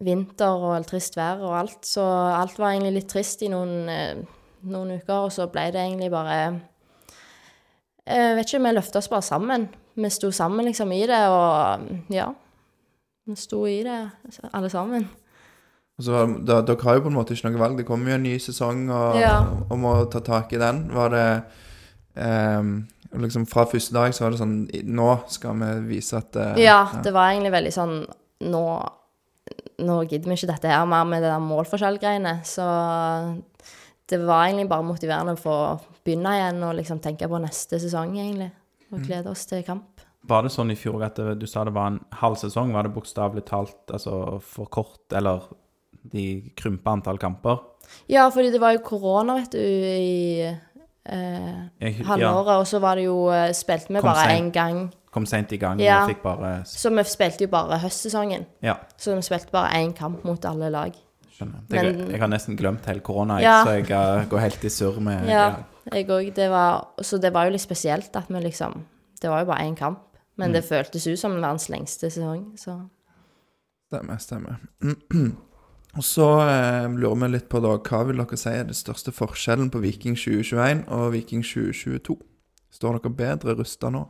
vinter 0.01 0.65
og 0.65 0.87
trist 0.89 1.19
vær 1.19 1.45
og 1.45 1.57
alt. 1.61 1.85
Så 1.87 2.05
alt 2.05 2.59
var 2.59 2.75
egentlig 2.75 2.97
litt 2.99 3.11
trist 3.13 3.45
i 3.47 3.53
noen, 3.53 3.89
eh, 3.89 4.23
noen 4.71 4.97
uker, 4.99 5.27
og 5.29 5.33
så 5.35 5.49
ble 5.53 5.71
det 5.71 5.85
egentlig 5.85 6.11
bare 6.11 6.61
Jeg 8.11 8.35
vet 8.35 8.49
ikke, 8.49 8.65
vi 8.65 8.71
løfta 8.75 8.99
oss 8.99 9.09
bare 9.09 9.23
sammen. 9.23 9.69
Vi 9.95 10.09
sto 10.11 10.31
sammen 10.33 10.67
liksom 10.67 10.91
i 10.93 11.07
det, 11.07 11.21
og 11.29 12.11
ja. 12.11 12.33
Vi 13.27 13.37
sto 13.37 13.67
i 13.67 13.83
det, 13.87 14.11
alle 14.53 14.71
sammen. 14.73 15.05
Og 16.01 16.07
så, 16.07 16.23
da, 16.49 16.63
Dere 16.65 16.81
har 16.87 16.97
jo 16.97 17.03
på 17.05 17.11
en 17.13 17.19
måte 17.19 17.35
ikke 17.37 17.51
noe 17.51 17.61
valg. 17.61 17.77
Det 17.77 17.85
kommer 17.89 18.15
jo 18.15 18.17
en 18.17 18.25
ny 18.25 18.39
sesong 18.41 18.87
og, 18.89 19.19
Ja. 19.21 19.35
og 19.69 19.77
må 19.83 19.93
ta 20.09 20.23
tak 20.25 20.55
i 20.57 20.61
den. 20.63 20.87
Var 20.97 21.13
det 21.13 21.27
um, 22.17 22.71
liksom 23.21 23.45
Fra 23.51 23.67
første 23.69 23.93
dag 23.93 24.15
så 24.17 24.25
var 24.25 24.33
det 24.33 24.41
sånn 24.41 24.57
Nå 24.89 25.11
skal 25.29 25.61
vi 25.61 25.69
vise 25.97 26.17
at 26.17 26.37
uh, 26.41 26.57
Ja, 26.61 26.87
det 27.05 27.13
var 27.13 27.35
egentlig 27.35 27.53
veldig 27.53 27.73
sånn 27.75 27.95
Nå, 28.49 28.65
nå 29.85 29.99
gidder 30.09 30.33
vi 30.33 30.39
ikke 30.39 30.53
dette 30.55 30.73
her 30.73 30.89
mer 30.89 31.05
med 31.05 31.21
det 31.21 31.29
der 31.29 31.43
målforskjell-greiene. 31.45 32.39
Så 32.49 32.65
det 34.09 34.19
var 34.25 34.47
egentlig 34.47 34.71
bare 34.71 34.87
motiverende 34.87 35.37
for 35.37 35.67
å 35.67 35.99
begynne 36.07 36.33
igjen 36.39 36.63
og 36.65 36.79
liksom 36.79 37.03
tenke 37.05 37.29
på 37.29 37.41
neste 37.43 37.77
sesong, 37.83 38.17
egentlig. 38.17 38.49
Og 38.91 39.05
glede 39.05 39.29
oss 39.29 39.45
til 39.51 39.61
kamp. 39.67 40.01
Var 40.31 40.45
det 40.45 40.53
sånn 40.53 40.73
i 40.73 40.77
fjor 40.79 41.05
at 41.05 41.21
du 41.37 41.47
sa 41.49 41.63
det 41.69 41.75
var 41.77 41.93
en 41.93 42.01
halv 42.21 42.37
sesong? 42.41 42.73
Var 42.73 42.89
det 42.89 42.95
bokstavelig 42.97 43.45
talt 43.49 43.93
altså, 43.93 44.39
for 44.41 44.73
kort, 44.73 45.05
eller 45.17 45.45
de 46.13 46.51
krympa 46.57 46.91
antall 46.97 47.19
kamper? 47.19 47.59
Ja, 48.09 48.29
fordi 48.31 48.51
det 48.53 48.61
var 48.61 48.73
jo 48.77 48.79
korona, 48.85 49.35
vet 49.41 49.53
du, 49.53 49.59
i 49.59 50.41
eh, 50.45 51.61
Jeg, 51.81 51.97
ja, 51.99 52.05
halvåret. 52.05 52.57
Og 52.61 52.67
så 52.67 52.79
var 52.79 52.95
det 52.97 53.05
jo 53.09 53.29
eh, 53.35 53.51
Spilte 53.57 53.89
vi 53.89 54.01
Kom 54.01 54.11
bare 54.13 54.37
én 54.39 54.51
gang. 54.55 54.91
kom 55.11 55.27
seint 55.27 55.51
i 55.53 55.57
gang 55.59 55.81
Ja. 55.81 56.03
og 56.05 56.11
fikk 56.13 56.23
bare 56.23 56.65
Så 56.65 56.91
vi 56.95 57.03
spilte 57.05 57.43
jo 57.45 57.49
bare 57.51 57.79
høstsesongen. 57.83 58.47
Ja, 58.63 58.75
Så 58.97 59.15
vi 59.17 59.23
spilte 59.23 59.51
bare 59.53 59.73
én 59.81 59.93
kamp 59.97 60.25
mot 60.25 60.45
alle 60.45 60.71
lag. 60.71 60.93
skjønner. 61.37 61.61
Men- 61.71 62.11
jeg 62.11 62.21
har 62.21 62.29
nesten 62.29 62.57
glemt 62.57 62.85
hele 62.87 63.01
korona, 63.01 63.41
Ja. 63.41 63.65
så 63.65 63.71
jeg 63.71 63.91
uh, 63.91 64.25
går 64.29 64.39
helt 64.39 64.65
i 64.65 64.69
surr 64.69 65.01
med 65.01 65.27
Ja, 65.29 65.55
jeg 65.93 66.07
òg. 66.09 66.37
Så 67.03 67.19
det 67.21 67.33
var 67.33 67.45
jo 67.47 67.51
litt 67.51 67.61
spesielt 67.61 68.15
at 68.17 68.29
vi 68.29 68.41
liksom 68.41 68.85
Det 69.21 69.31
var 69.31 69.41
jo 69.41 69.47
bare 69.47 69.65
én 69.67 69.75
kamp. 69.77 69.99
Men 70.37 70.53
det 70.53 70.65
føltes 70.65 71.07
ut 71.07 71.19
som 71.19 71.33
verdens 71.33 71.69
lengste 71.69 72.11
sesong, 72.11 72.53
så 72.57 72.89
Stemmer, 73.93 74.17
stemmer. 74.19 74.57
Og 75.99 76.07
så 76.07 76.29
eh, 76.45 76.87
lurer 76.95 77.19
vi 77.25 77.33
litt 77.33 77.49
på 77.51 77.61
da, 77.65 77.75
hva 77.83 78.05
vil 78.07 78.23
dere 78.23 78.39
si 78.39 78.53
er 78.53 78.69
det 78.69 78.79
største 78.79 79.15
forskjellen 79.15 79.73
på 79.75 79.83
Viking 79.83 80.15
2021 80.19 80.85
og 80.95 81.11
Viking 81.17 81.43
2022? 81.43 82.17
Står 82.71 83.01
dere 83.01 83.15
bedre 83.19 83.57
rusta 83.59 83.91
nå 83.91 84.05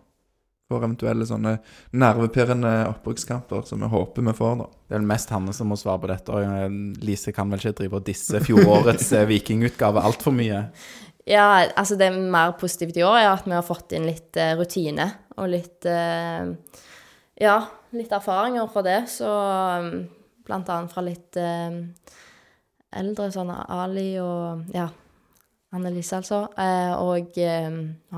for 0.71 0.85
eventuelle 0.85 1.27
sånne 1.27 1.57
nervepirrende 1.99 2.73
opprykkskamper 2.93 3.64
som 3.66 3.81
vi 3.83 3.88
håper 3.90 4.27
vi 4.29 4.35
får, 4.38 4.61
da? 4.61 4.69
Det 4.71 4.95
er 4.95 5.01
vel 5.01 5.09
mest 5.11 5.33
Hanne 5.35 5.55
som 5.57 5.73
må 5.73 5.79
svare 5.81 6.03
på 6.05 6.11
dette. 6.12 6.37
og 6.37 6.45
eh, 6.45 6.77
Lise 7.03 7.35
kan 7.35 7.51
vel 7.51 7.62
ikke 7.62 7.79
drive 7.81 7.99
og 7.99 8.07
disse 8.07 8.43
fjorårets 8.45 9.11
eh, 9.16 9.27
vikingutgave 9.31 10.05
altfor 10.05 10.37
mye. 10.37 10.66
Ja, 11.29 11.49
altså 11.79 11.99
det 12.01 12.12
mer 12.12 12.55
positivt 12.61 12.97
i 12.99 13.05
år 13.07 13.19
er 13.21 13.33
at 13.33 13.49
vi 13.49 13.57
har 13.57 13.66
fått 13.66 13.93
inn 13.95 14.07
litt 14.09 14.35
uh, 14.40 14.55
rutine 14.59 15.05
og 15.37 15.51
litt 15.53 15.87
uh, 15.87 16.49
Ja, 17.40 17.59
litt 17.97 18.11
erfaringer 18.12 18.66
fra 18.73 18.83
det. 18.85 19.03
Så 19.12 19.29
um, 19.29 19.93
blant 20.46 20.68
annet 20.72 20.92
fra 20.92 21.05
litt 21.05 21.37
eh, 21.40 21.79
eldre, 23.00 23.31
sånn 23.35 23.53
Ali 23.53 24.12
og 24.22 24.66
Ja, 24.74 24.88
Annelise, 25.70 26.18
altså. 26.18 26.40
Eh, 26.59 26.92
og 26.98 27.37
eh, 27.38 27.68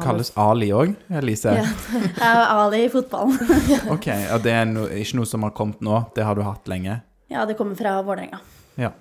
Kalles 0.00 0.30
Ali 0.40 0.70
òg, 0.72 0.94
Elise? 1.12 1.52
Ja. 1.58 1.66
Jeg 2.22 2.46
Ali 2.48 2.86
i 2.86 2.92
fotballen. 2.92 3.36
Ok, 3.94 4.08
og 4.32 4.40
det 4.46 4.54
er 4.56 4.64
no, 4.70 4.86
ikke 4.88 5.20
noe 5.20 5.28
som 5.28 5.44
har 5.44 5.52
kommet 5.56 5.84
nå, 5.84 5.98
det 6.16 6.24
har 6.24 6.38
du 6.38 6.44
hatt 6.46 6.70
lenge? 6.72 7.02
Ja, 7.32 7.44
det 7.48 7.58
kommer 7.58 7.76
fra 7.76 7.98
Vålerenga. 8.04 8.40
Ja. 8.80 8.92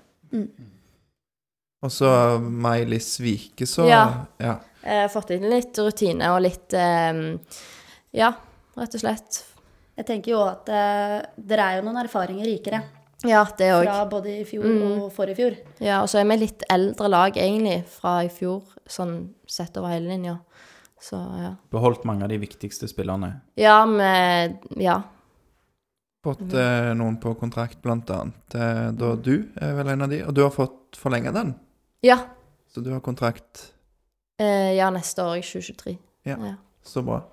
Og 1.81 1.91
så 1.95 2.11
May-Lis 2.43 3.15
Vike, 3.23 3.67
så 3.67 3.87
Ja. 3.87 4.03
ja. 4.37 4.57
har 4.83 5.11
fått 5.11 5.31
inn 5.37 5.47
litt 5.51 5.79
rutine 5.79 6.33
og 6.35 6.43
litt 6.43 6.75
eh, 6.75 7.23
Ja, 8.19 8.33
rett 8.75 8.99
og 8.99 9.03
slett. 9.05 9.45
Jeg 9.95 10.07
tenker 10.07 10.35
jo 10.35 10.43
at 10.43 10.67
eh, 10.71 11.21
dere 11.39 11.69
er 11.69 11.79
jo 11.79 11.87
noen 11.87 12.03
erfaringer 12.03 12.47
rikere 12.51 12.83
Ja, 13.23 13.43
det 13.57 13.67
òg. 13.73 13.83
fra 13.85 14.05
både 14.09 14.39
i 14.41 14.43
fjor 14.45 14.63
Mm. 14.65 15.01
og 15.03 15.11
forrige 15.13 15.35
fjor. 15.37 15.57
Ja, 15.79 16.01
og 16.01 16.07
så 16.09 16.19
er 16.19 16.25
vi 16.25 16.37
litt 16.37 16.63
eldre 16.69 17.07
lag, 17.09 17.33
egentlig, 17.37 17.85
fra 17.85 18.23
i 18.23 18.29
fjor, 18.29 18.63
sånn 18.87 19.33
sett 19.47 19.77
over 19.77 19.89
hele 19.89 20.07
linja. 20.09 20.39
Så 21.01 21.17
ja. 21.17 21.55
Beholdt 21.71 22.03
mange 22.05 22.23
av 22.23 22.29
de 22.29 22.37
viktigste 22.37 22.87
spillerne. 22.89 23.41
Ja, 23.57 23.85
vi 23.85 24.83
Ja. 24.83 25.01
Fått 26.23 26.53
eh, 26.53 26.93
noen 26.93 27.15
på 27.19 27.33
kontrakt, 27.39 27.81
blant 27.81 28.05
annet. 28.13 28.53
Eh, 28.53 28.91
da 28.91 29.15
du 29.15 29.49
er 29.59 29.73
vel 29.73 29.87
en 29.89 30.01
av 30.03 30.09
de, 30.09 30.19
og 30.23 30.33
du 30.37 30.41
har 30.43 30.51
fått 30.51 30.95
forlenga 30.95 31.31
den. 31.33 31.55
Ja, 32.03 32.17
Så 32.73 32.81
du 32.83 32.91
har 32.91 32.99
kontrakt. 33.01 33.71
eh, 34.39 34.75
ja 34.77 34.89
neste 34.91 35.17
år 35.23 35.37
i 35.37 35.41
2023. 35.41 35.97
Ja. 36.25 36.37
Ja. 36.37 36.55
Så 36.83 37.03
bra. 37.03 37.23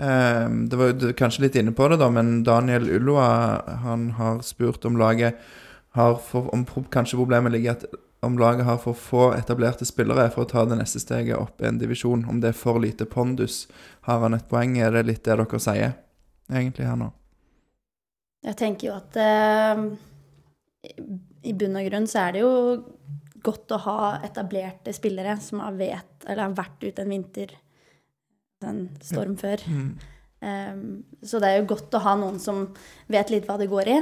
Eh, 0.00 0.46
det 0.70 0.78
var 0.80 0.92
jo 0.94 1.10
kanskje 1.18 1.42
litt 1.46 1.56
inne 1.60 1.74
på 1.76 1.88
det, 1.92 1.98
da, 2.00 2.08
men 2.12 2.38
Daniel 2.46 2.86
Ulloa 2.96 3.26
han 3.84 4.10
har 4.16 4.40
spurt 4.46 4.84
om 4.88 4.96
laget 5.00 5.36
har 5.98 6.14
for, 6.22 6.46
om 6.54 6.64
Kanskje 6.64 7.18
problemet 7.18 7.52
ligger 7.52 7.74
at 7.76 7.84
om 8.22 8.36
laget 8.38 8.64
har 8.68 8.76
for 8.78 8.94
få 8.94 9.22
etablerte 9.32 9.86
spillere 9.88 10.26
for 10.32 10.44
å 10.44 10.48
ta 10.50 10.64
det 10.68 10.76
neste 10.78 11.00
steget 11.00 11.38
opp 11.40 11.62
i 11.62 11.66
en 11.70 11.78
divisjon. 11.80 12.26
Om 12.28 12.40
det 12.42 12.50
er 12.52 12.58
for 12.58 12.76
lite 12.82 13.06
pondus. 13.08 13.62
Har 14.04 14.20
han 14.20 14.36
et 14.36 14.44
poeng? 14.48 14.74
Er 14.78 14.92
det 14.92 15.06
litt 15.08 15.22
det 15.24 15.38
dere 15.40 15.60
sier, 15.60 15.94
egentlig, 16.52 16.84
her 16.86 16.98
nå? 17.00 17.08
Jeg 18.44 18.56
tenker 18.60 18.88
jo 18.90 18.94
at 18.98 19.16
eh, 19.20 19.82
i- 21.48 21.52
bunn 21.56 21.76
og 21.80 21.88
grunn 21.88 22.06
så 22.08 22.26
er 22.26 22.32
det 22.36 22.44
jo 22.44 22.52
godt 23.42 23.72
å 23.72 23.80
ha 23.86 23.98
etablerte 24.24 24.92
spillere 24.96 25.38
som 25.40 25.60
har 25.64 25.72
vet, 25.80 26.28
har 26.28 26.52
vært 26.56 26.84
ute 26.84 27.00
en 27.04 27.12
vinter, 27.16 27.56
en 28.68 28.80
storm 29.04 29.36
før. 29.40 29.62
Mm. 29.66 29.90
Um, 30.40 30.84
så 31.22 31.40
det 31.40 31.50
er 31.50 31.60
jo 31.60 31.68
godt 31.74 31.94
å 31.96 32.00
ha 32.00 32.14
noen 32.16 32.38
som 32.40 32.62
vet 33.12 33.32
litt 33.32 33.48
hva 33.48 33.58
det 33.60 33.68
går 33.70 33.92
i. 33.92 33.98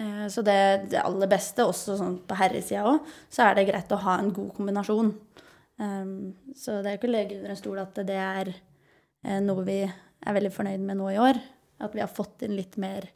Uh, 0.00 0.26
så 0.32 0.42
det, 0.46 0.58
det 0.90 1.02
aller 1.02 1.30
beste, 1.30 1.66
også 1.66 1.98
sånn 2.00 2.18
på 2.26 2.38
herresida 2.38 2.86
òg, 2.90 3.06
så 3.30 3.46
er 3.46 3.58
det 3.58 3.68
greit 3.70 3.94
å 3.94 4.00
ha 4.02 4.18
en 4.18 4.32
god 4.34 4.52
kombinasjon. 4.56 5.12
Um, 5.80 6.14
så 6.58 6.80
det 6.80 6.90
er 6.90 6.96
jo 6.96 7.00
ikke 7.00 7.10
å 7.10 7.14
legge 7.14 7.38
under 7.38 7.54
en 7.54 7.60
stol 7.60 7.80
at 7.82 8.02
det 8.08 8.18
er 8.20 8.52
uh, 8.52 9.38
noe 9.44 9.64
vi 9.68 9.80
er 9.86 10.36
veldig 10.36 10.52
fornøyd 10.54 10.84
med 10.84 11.00
nå 11.00 11.12
i 11.14 11.20
år. 11.22 11.40
At 11.80 11.94
vi 11.96 12.02
har 12.02 12.12
fått 12.12 12.44
inn 12.44 12.58
litt 12.58 12.76
mer 12.80 13.06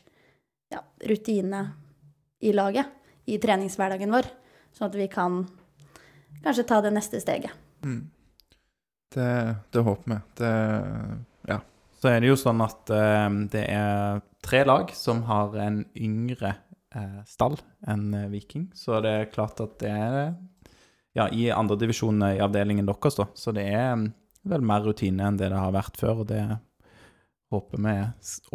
ja, 0.73 0.81
rutine 1.05 1.67
i 2.45 2.55
laget, 2.55 2.89
i 3.29 3.37
treningshverdagen 3.41 4.13
vår. 4.15 4.31
Sånn 4.75 4.89
at 4.89 4.97
vi 4.99 5.09
kan 5.13 5.43
kanskje 6.45 6.67
ta 6.69 6.81
det 6.85 6.93
neste 6.95 7.21
steget. 7.23 7.53
Mm. 7.85 8.07
Det, 9.15 9.31
det 9.73 9.85
håper 9.87 10.15
vi. 10.15 10.21
Det 10.41 10.53
Ja. 11.53 11.61
Så 12.01 12.11
er 12.11 12.21
det 12.21 12.29
jo 12.29 12.37
sånn 12.37 12.61
at 12.61 12.91
uh, 12.93 13.31
det 13.53 13.65
er 13.73 14.21
tre 14.45 14.65
lag 14.69 14.91
som 14.93 15.23
har 15.29 15.55
en 15.63 15.85
yngre 15.97 16.57
uh, 16.97 17.23
stall 17.29 17.57
enn 17.89 18.11
eh, 18.13 18.29
Viking. 18.33 18.67
Så 18.77 19.01
det 19.05 19.13
er 19.13 19.31
klart 19.33 19.63
at 19.65 19.79
det 19.81 19.93
er 19.93 20.19
ja, 21.15 21.29
i 21.31 21.49
andredivisjon 21.55 22.21
i 22.27 22.43
avdelingen 22.45 22.89
deres, 22.89 23.17
da. 23.17 23.29
Så 23.39 23.55
det 23.57 23.65
er 23.71 23.95
mm, 23.97 24.09
vel 24.51 24.67
mer 24.67 24.85
rutine 24.85 25.25
enn 25.29 25.39
det 25.41 25.49
det 25.53 25.61
har 25.63 25.73
vært 25.75 25.97
før. 26.01 26.25
Og 26.25 26.29
det 26.29 26.43
håper 27.55 27.81
vi 27.85 27.95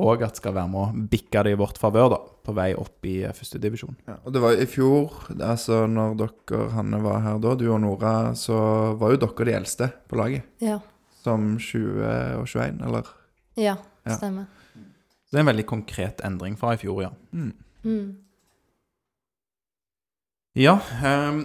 òg 0.05 0.23
at 0.27 0.38
skal 0.39 0.53
være 0.55 0.69
med 0.71 0.79
å 0.83 1.07
bikke 1.12 1.43
det 1.47 1.53
i 1.55 1.59
vårt 1.59 1.79
favør, 1.81 2.09
da. 2.13 2.19
På 2.45 2.53
vei 2.57 2.69
opp 2.77 3.05
i 3.09 3.15
eh, 3.27 3.33
førstedivisjon. 3.35 3.97
Ja, 4.09 4.17
og 4.25 4.33
det 4.35 4.41
var 4.43 4.59
i 4.59 4.67
fjor, 4.69 5.17
altså 5.39 5.81
når 5.89 6.15
dere, 6.21 6.62
Hanne, 6.75 7.01
var 7.03 7.19
her 7.25 7.41
da, 7.43 7.55
du 7.59 7.65
og 7.73 7.81
Nora, 7.83 8.13
så 8.39 8.59
var 8.99 9.13
jo 9.15 9.21
dere 9.25 9.49
de 9.49 9.57
eldste 9.59 9.89
på 10.09 10.19
laget. 10.21 10.47
Ja. 10.63 10.79
Som 11.23 11.57
20 11.59 12.05
og 12.39 12.47
21, 12.47 12.79
eller? 12.88 13.12
Ja, 13.59 13.75
Ja. 14.07 14.15
stemmer. 14.15 14.47
Så 15.29 15.35
det 15.35 15.41
er 15.41 15.43
en 15.43 15.51
veldig 15.51 15.65
konkret 15.69 16.21
endring 16.25 16.55
fra 16.57 16.71
i 16.73 16.79
fjor, 16.81 17.03
ja. 17.03 17.09
Mm. 17.35 17.51
Mm. 17.85 18.07
Ja, 20.57 20.79
um, 21.03 21.43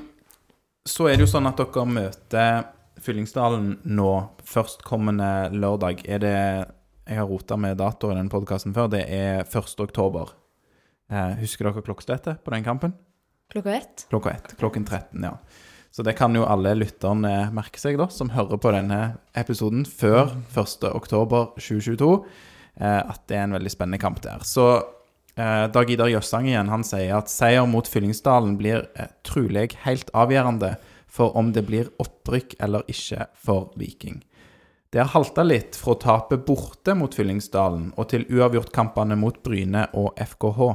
så 0.89 1.07
er 1.11 1.19
det 1.19 1.27
jo 1.27 1.33
sånn 1.35 1.47
at 1.51 1.61
dere 1.61 1.85
møter 1.89 2.65
Fyllingsdalen 3.05 3.75
nå 3.85 4.11
førstkommende 4.49 5.51
lørdag. 5.53 6.01
Er 6.09 6.23
det 6.23 6.39
Jeg 7.05 7.21
har 7.21 7.29
rota 7.29 7.57
med 7.61 7.77
datoer 7.77 8.15
i 8.15 8.23
den 8.23 8.31
podkasten 8.33 8.73
før. 8.73 8.89
Det 8.95 9.03
er 9.13 9.43
1. 9.45 9.75
oktober. 9.85 10.33
Eh, 11.13 11.35
husker 11.43 11.69
dere 11.69 11.85
klokkeslettet 11.85 12.41
på 12.41 12.55
den 12.55 12.65
kampen? 12.65 12.95
Klokka 13.53 13.75
ett? 13.77 14.07
Klokka 14.09 14.33
ett. 14.33 14.55
Klokken 14.57 14.87
13, 14.89 15.27
ja. 15.27 15.35
Så 15.93 16.03
det 16.03 16.17
kan 16.19 16.35
jo 16.35 16.47
alle 16.49 16.73
lytterne 16.75 17.53
merke 17.55 17.79
seg, 17.79 18.01
da, 18.01 18.09
som 18.11 18.33
hører 18.35 18.59
på 18.59 18.73
denne 18.75 19.19
episoden 19.37 19.85
før 19.87 20.33
1. 20.57 20.89
oktober 20.91 21.53
2022, 21.61 22.09
eh, 22.81 23.01
at 23.05 23.21
det 23.29 23.37
er 23.37 23.45
en 23.51 23.57
veldig 23.59 23.75
spennende 23.77 24.01
kamp 24.01 24.25
der. 24.25 24.41
Så 24.49 24.67
eh, 25.37 25.69
Dag 25.77 25.93
Idar 25.93 26.09
Jøssang 26.09 26.49
igjen, 26.49 26.73
han 26.73 26.89
sier 26.89 27.19
at 27.21 27.31
seier 27.31 27.69
mot 27.69 27.87
Fyllingsdalen 27.87 28.57
blir 28.59 28.89
eh, 28.97 29.13
trolig 29.29 29.75
helt 29.85 30.09
avgjørende 30.17 30.79
for 31.07 31.37
om 31.37 31.53
det 31.55 31.69
blir 31.69 31.93
opprykk 32.03 32.57
eller 32.65 32.89
ikke 32.91 33.29
for 33.37 33.71
Viking. 33.79 34.25
Det 34.95 35.01
har 35.03 35.09
halta 35.11 35.43
litt 35.43 35.75
fra 35.75 35.97
å 35.97 35.99
tape 35.99 36.37
borte 36.47 36.95
mot 36.95 37.11
Fyllingsdalen 37.19 37.89
og 37.99 38.07
til 38.13 38.29
uavgjortkampene 38.31 39.17
mot 39.19 39.41
Bryne 39.43 39.89
og 39.99 40.13
FKH. 40.23 40.69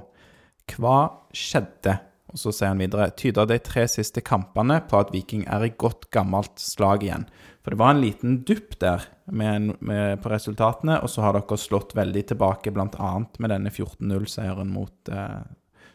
Hva 0.73 0.95
skjedde? 1.31 1.93
Og 2.27 2.41
så 2.41 2.51
sier 2.51 2.73
han 2.73 2.81
videre 2.83 3.05
tyder 3.15 3.47
de 3.47 3.55
tre 3.63 3.85
siste 3.87 4.19
kampene 4.27 4.81
på 4.89 4.99
at 4.99 5.13
Viking 5.13 5.45
er 5.47 5.63
i 5.63 5.69
godt 5.71 6.09
gammelt 6.11 6.59
slag 6.59 7.05
igjen. 7.05 7.23
For 7.63 7.71
det 7.71 7.79
var 7.79 7.93
en 7.93 8.01
liten 8.03 8.33
dupp 8.43 8.75
der 8.83 9.05
med, 9.31 9.69
med, 9.79 10.19
på 10.19 10.33
resultatene, 10.33 10.97
og 10.99 11.07
så 11.13 11.23
har 11.23 11.37
dere 11.37 11.57
slått 11.63 11.95
veldig 11.95 12.25
tilbake, 12.33 12.73
bl.a. 12.75 13.11
med 13.39 13.53
denne 13.53 13.71
14-0-seieren 13.71 14.73
mot 14.73 15.13
eh, 15.15 15.47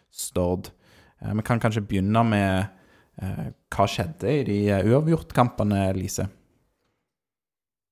Stord. 0.08 0.70
Eh, 1.20 1.37
vi 1.37 1.44
kan 1.44 1.60
kanskje 1.60 1.84
begynne 1.84 2.24
med 2.30 2.72
eh, 3.20 3.52
hva 3.68 3.84
skjedde 3.84 4.32
i 4.32 4.48
de 4.48 4.58
eh, 4.78 4.88
uavgjortkampene, 4.94 5.84
Lise? 6.00 6.30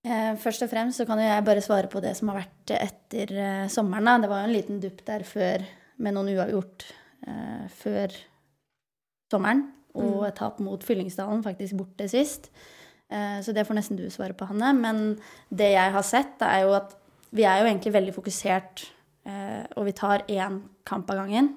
Eh, 0.04 0.32
først 0.42 0.64
og 0.64 0.70
fremst 0.72 0.98
så 0.98 1.06
kan 1.06 1.20
jo 1.22 1.28
jeg 1.28 1.44
bare 1.46 1.62
svare 1.62 1.86
på 1.90 2.00
det 2.02 2.16
som 2.18 2.32
har 2.32 2.40
vært 2.40 2.72
etter 2.74 3.32
eh, 3.38 3.66
sommeren. 3.70 4.08
Da. 4.08 4.16
Det 4.24 4.30
var 4.32 4.42
jo 4.42 4.48
en 4.50 4.56
liten 4.56 4.80
dupp 4.82 5.04
der 5.06 5.22
før 5.28 5.62
med 6.02 6.16
noen 6.16 6.32
uavgjort 6.34 6.86
eh, 7.28 7.68
før 7.82 8.16
sommeren. 9.32 9.68
Og 9.94 10.22
Mm. 10.22 10.26
et 10.26 10.34
tap 10.38 10.58
mot 10.64 10.80
Fyllingsdalen, 10.82 11.42
faktisk 11.44 11.76
borte 11.76 12.06
sist. 12.08 12.48
Eh, 13.12 13.38
så 13.44 13.52
det 13.52 13.66
får 13.68 13.76
nesten 13.76 13.96
du 14.00 14.06
svare 14.10 14.32
på, 14.32 14.46
Hanne. 14.48 14.72
Men 14.74 15.18
det 15.54 15.72
jeg 15.74 15.92
har 15.92 16.02
sett, 16.02 16.38
det 16.40 16.48
er 16.48 16.62
jo 16.64 16.72
at 16.78 16.96
vi 17.30 17.44
er 17.44 17.60
jo 17.60 17.68
egentlig 17.68 17.92
veldig 17.92 18.14
fokusert, 18.16 18.86
eh, 19.26 19.66
og 19.76 19.84
vi 19.84 19.92
tar 19.92 20.24
én 20.28 20.62
kamp 20.88 21.10
av 21.10 21.16
gangen. 21.20 21.54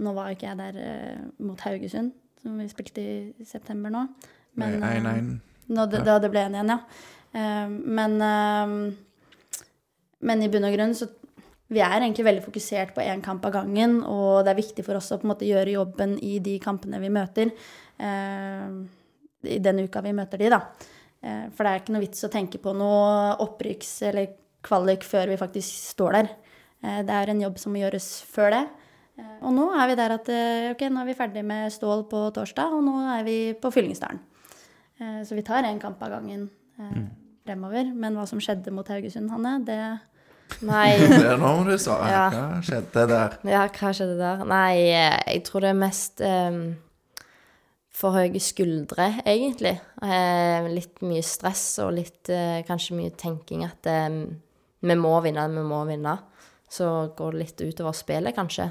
Nå 0.00 0.14
var 0.14 0.30
jo 0.30 0.36
ikke 0.38 0.48
jeg 0.48 0.56
der 0.56 1.18
mot 1.38 1.60
Haugesund, 1.60 2.12
som 2.40 2.56
vi 2.58 2.64
spilte 2.70 3.02
i 3.02 3.44
september 3.44 3.90
nå. 3.92 4.06
Men, 4.56 4.80
nei, 4.80 4.94
1-1. 5.00 5.40
Nå, 5.72 5.86
det. 5.90 6.02
Da 6.06 6.18
det 6.20 6.30
ble 6.32 6.44
en 6.46 6.56
igjen, 6.58 6.72
ja. 6.74 6.78
Eh, 7.32 7.68
men, 7.68 8.16
eh, 8.20 9.58
men 10.28 10.44
i 10.44 10.50
bunn 10.52 10.68
og 10.68 10.74
grunn 10.76 10.96
så 10.96 11.08
vi 11.72 11.80
er 11.80 12.02
egentlig 12.02 12.26
veldig 12.26 12.44
fokusert 12.44 12.90
på 12.92 13.00
én 13.00 13.22
kamp 13.24 13.44
av 13.48 13.54
gangen, 13.54 14.02
og 14.04 14.44
det 14.44 14.52
er 14.52 14.58
viktig 14.60 14.84
for 14.84 14.98
oss 14.98 15.08
å 15.14 15.16
på 15.16 15.24
en 15.24 15.32
måte 15.32 15.48
gjøre 15.48 15.72
jobben 15.72 16.18
i 16.20 16.36
de 16.44 16.58
kampene 16.60 17.00
vi 17.00 17.08
møter. 17.08 17.52
eh, 17.98 18.68
I 19.48 19.58
den 19.58 19.80
uka 19.86 20.02
vi 20.04 20.12
møter 20.12 20.38
de, 20.38 20.50
da. 20.52 20.60
For 21.22 21.62
det 21.64 21.70
er 21.70 21.80
ikke 21.80 21.92
noe 21.94 22.02
vits 22.02 22.24
å 22.26 22.30
tenke 22.30 22.58
på 22.58 22.74
noe 22.74 23.36
opprykks- 23.40 24.02
eller 24.08 24.26
kvalik 24.62 25.04
før 25.06 25.30
vi 25.30 25.36
faktisk 25.38 25.94
står 25.96 26.12
der. 26.18 26.30
Eh, 26.82 27.02
det 27.06 27.14
er 27.14 27.30
en 27.30 27.42
jobb 27.44 27.58
som 27.58 27.72
må 27.72 27.82
gjøres 27.82 28.08
før 28.30 28.50
det. 28.56 28.62
Og 29.42 29.52
nå 29.54 29.68
er 29.76 29.86
vi 29.90 29.96
der 29.98 30.14
at 30.16 30.28
eh, 30.32 30.70
ok, 30.72 30.86
nå 30.90 31.02
er 31.02 31.10
vi 31.10 31.14
ferdig 31.18 31.44
med 31.46 31.70
Stål 31.70 32.06
på 32.10 32.24
torsdag, 32.34 32.72
og 32.74 32.82
nå 32.82 32.94
er 33.12 33.26
vi 33.26 33.36
på 33.54 33.70
Fyllingsdalen. 33.70 34.18
Eh, 35.02 35.20
Så 35.26 35.34
vi 35.38 35.42
tar 35.46 35.66
en 35.66 35.80
kamp 35.82 36.02
av 36.02 36.14
gangen 36.14 36.46
eh, 36.78 37.02
fremover. 37.46 37.90
Men 37.94 38.16
hva 38.18 38.26
som 38.30 38.40
skjedde 38.42 38.72
mot 38.74 38.88
Haugesund, 38.88 39.30
Hanne, 39.34 39.58
det 39.66 39.80
Nei. 40.68 40.98
Det 41.08 41.24
er 41.32 41.38
nå 41.40 41.50
må 41.58 41.64
du 41.64 41.76
svare. 41.80 42.08
Ja. 42.12 42.24
Hva 42.34 42.62
skjedde 42.66 43.06
der? 43.08 43.36
Ja, 43.48 43.62
hva 43.72 43.92
skjedde 43.96 44.18
der? 44.20 44.42
Nei, 44.48 44.82
eh, 44.92 45.20
jeg 45.32 45.44
tror 45.48 45.64
det 45.64 45.70
er 45.72 45.78
mest 45.80 46.20
um, 46.26 46.58
for 47.92 48.18
høye 48.18 48.40
skuldre, 48.42 49.06
egentlig. 49.28 49.74
Eh, 50.04 50.68
litt 50.74 51.00
mye 51.06 51.24
stress 51.24 51.64
og 51.84 51.94
litt 51.96 52.28
eh, 52.32 52.60
kanskje 52.68 52.98
mye 52.98 53.14
tenking 53.16 53.64
at 53.64 53.88
eh, 53.88 54.20
vi 54.82 54.98
må 54.98 55.14
vinne, 55.24 55.48
vi 55.56 55.64
må 55.66 55.80
vinne. 55.88 56.18
Så 56.72 56.88
går 57.16 57.34
det 57.34 57.42
litt 57.42 57.64
utover 57.72 57.96
spillet, 57.96 58.36
kanskje. 58.36 58.68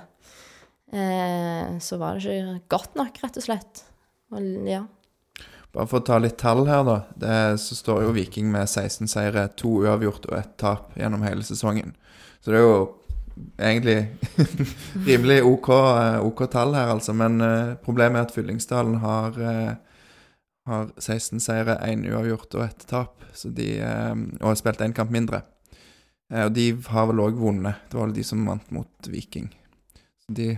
Eh, 0.93 1.77
så 1.81 1.97
var 2.01 2.17
det 2.21 2.37
ikke 2.37 2.55
godt 2.77 2.97
nok, 2.99 3.19
rett 3.25 3.37
og 3.41 3.45
slett. 3.45 3.83
Og, 4.33 4.41
ja. 4.69 4.81
Bare 5.71 5.87
for 5.87 6.01
å 6.01 6.05
ta 6.05 6.17
litt 6.19 6.35
tall 6.39 6.65
her, 6.67 6.83
da. 6.83 6.97
Det, 7.15 7.35
så 7.63 7.77
står 7.77 8.03
jo 8.03 8.15
Viking 8.15 8.49
med 8.51 8.67
16 8.67 9.07
seire, 9.07 9.45
to 9.59 9.77
uavgjort 9.85 10.27
og 10.27 10.35
ett 10.41 10.57
tap 10.59 10.97
gjennom 10.99 11.23
hele 11.23 11.45
sesongen. 11.47 11.93
Så 12.43 12.51
det 12.51 12.59
er 12.59 12.65
jo 12.65 12.81
egentlig 13.55 13.95
rimelig 15.07 15.39
OK, 15.47 15.69
eh, 15.71 16.17
OK 16.27 16.43
tall 16.51 16.75
her, 16.75 16.91
altså. 16.97 17.15
Men 17.15 17.39
uh, 17.39 17.77
problemet 17.85 18.19
er 18.19 18.27
at 18.27 18.35
Fyllingsdalen 18.35 18.99
har, 18.99 19.39
uh, 19.39 20.11
har 20.67 20.91
16 20.99 21.39
seire, 21.39 21.79
én 21.87 22.03
uavgjort 22.09 22.59
og 22.59 22.67
ett 22.67 22.87
tap. 22.91 23.15
Så 23.31 23.47
de, 23.55 23.77
og 24.41 24.49
har 24.49 24.57
spilt 24.59 24.83
én 24.83 24.91
kamp 24.91 25.13
mindre. 25.13 25.45
Og 26.35 26.49
de 26.51 26.65
har 26.91 27.05
vel 27.07 27.21
òg 27.23 27.37
vunnet. 27.39 27.85
Det 27.87 27.95
var 27.95 28.09
vel 28.09 28.15
de 28.17 28.25
som 28.27 28.41
vant 28.43 28.73
mot 28.75 29.07
Viking. 29.07 29.47
De 30.27 30.49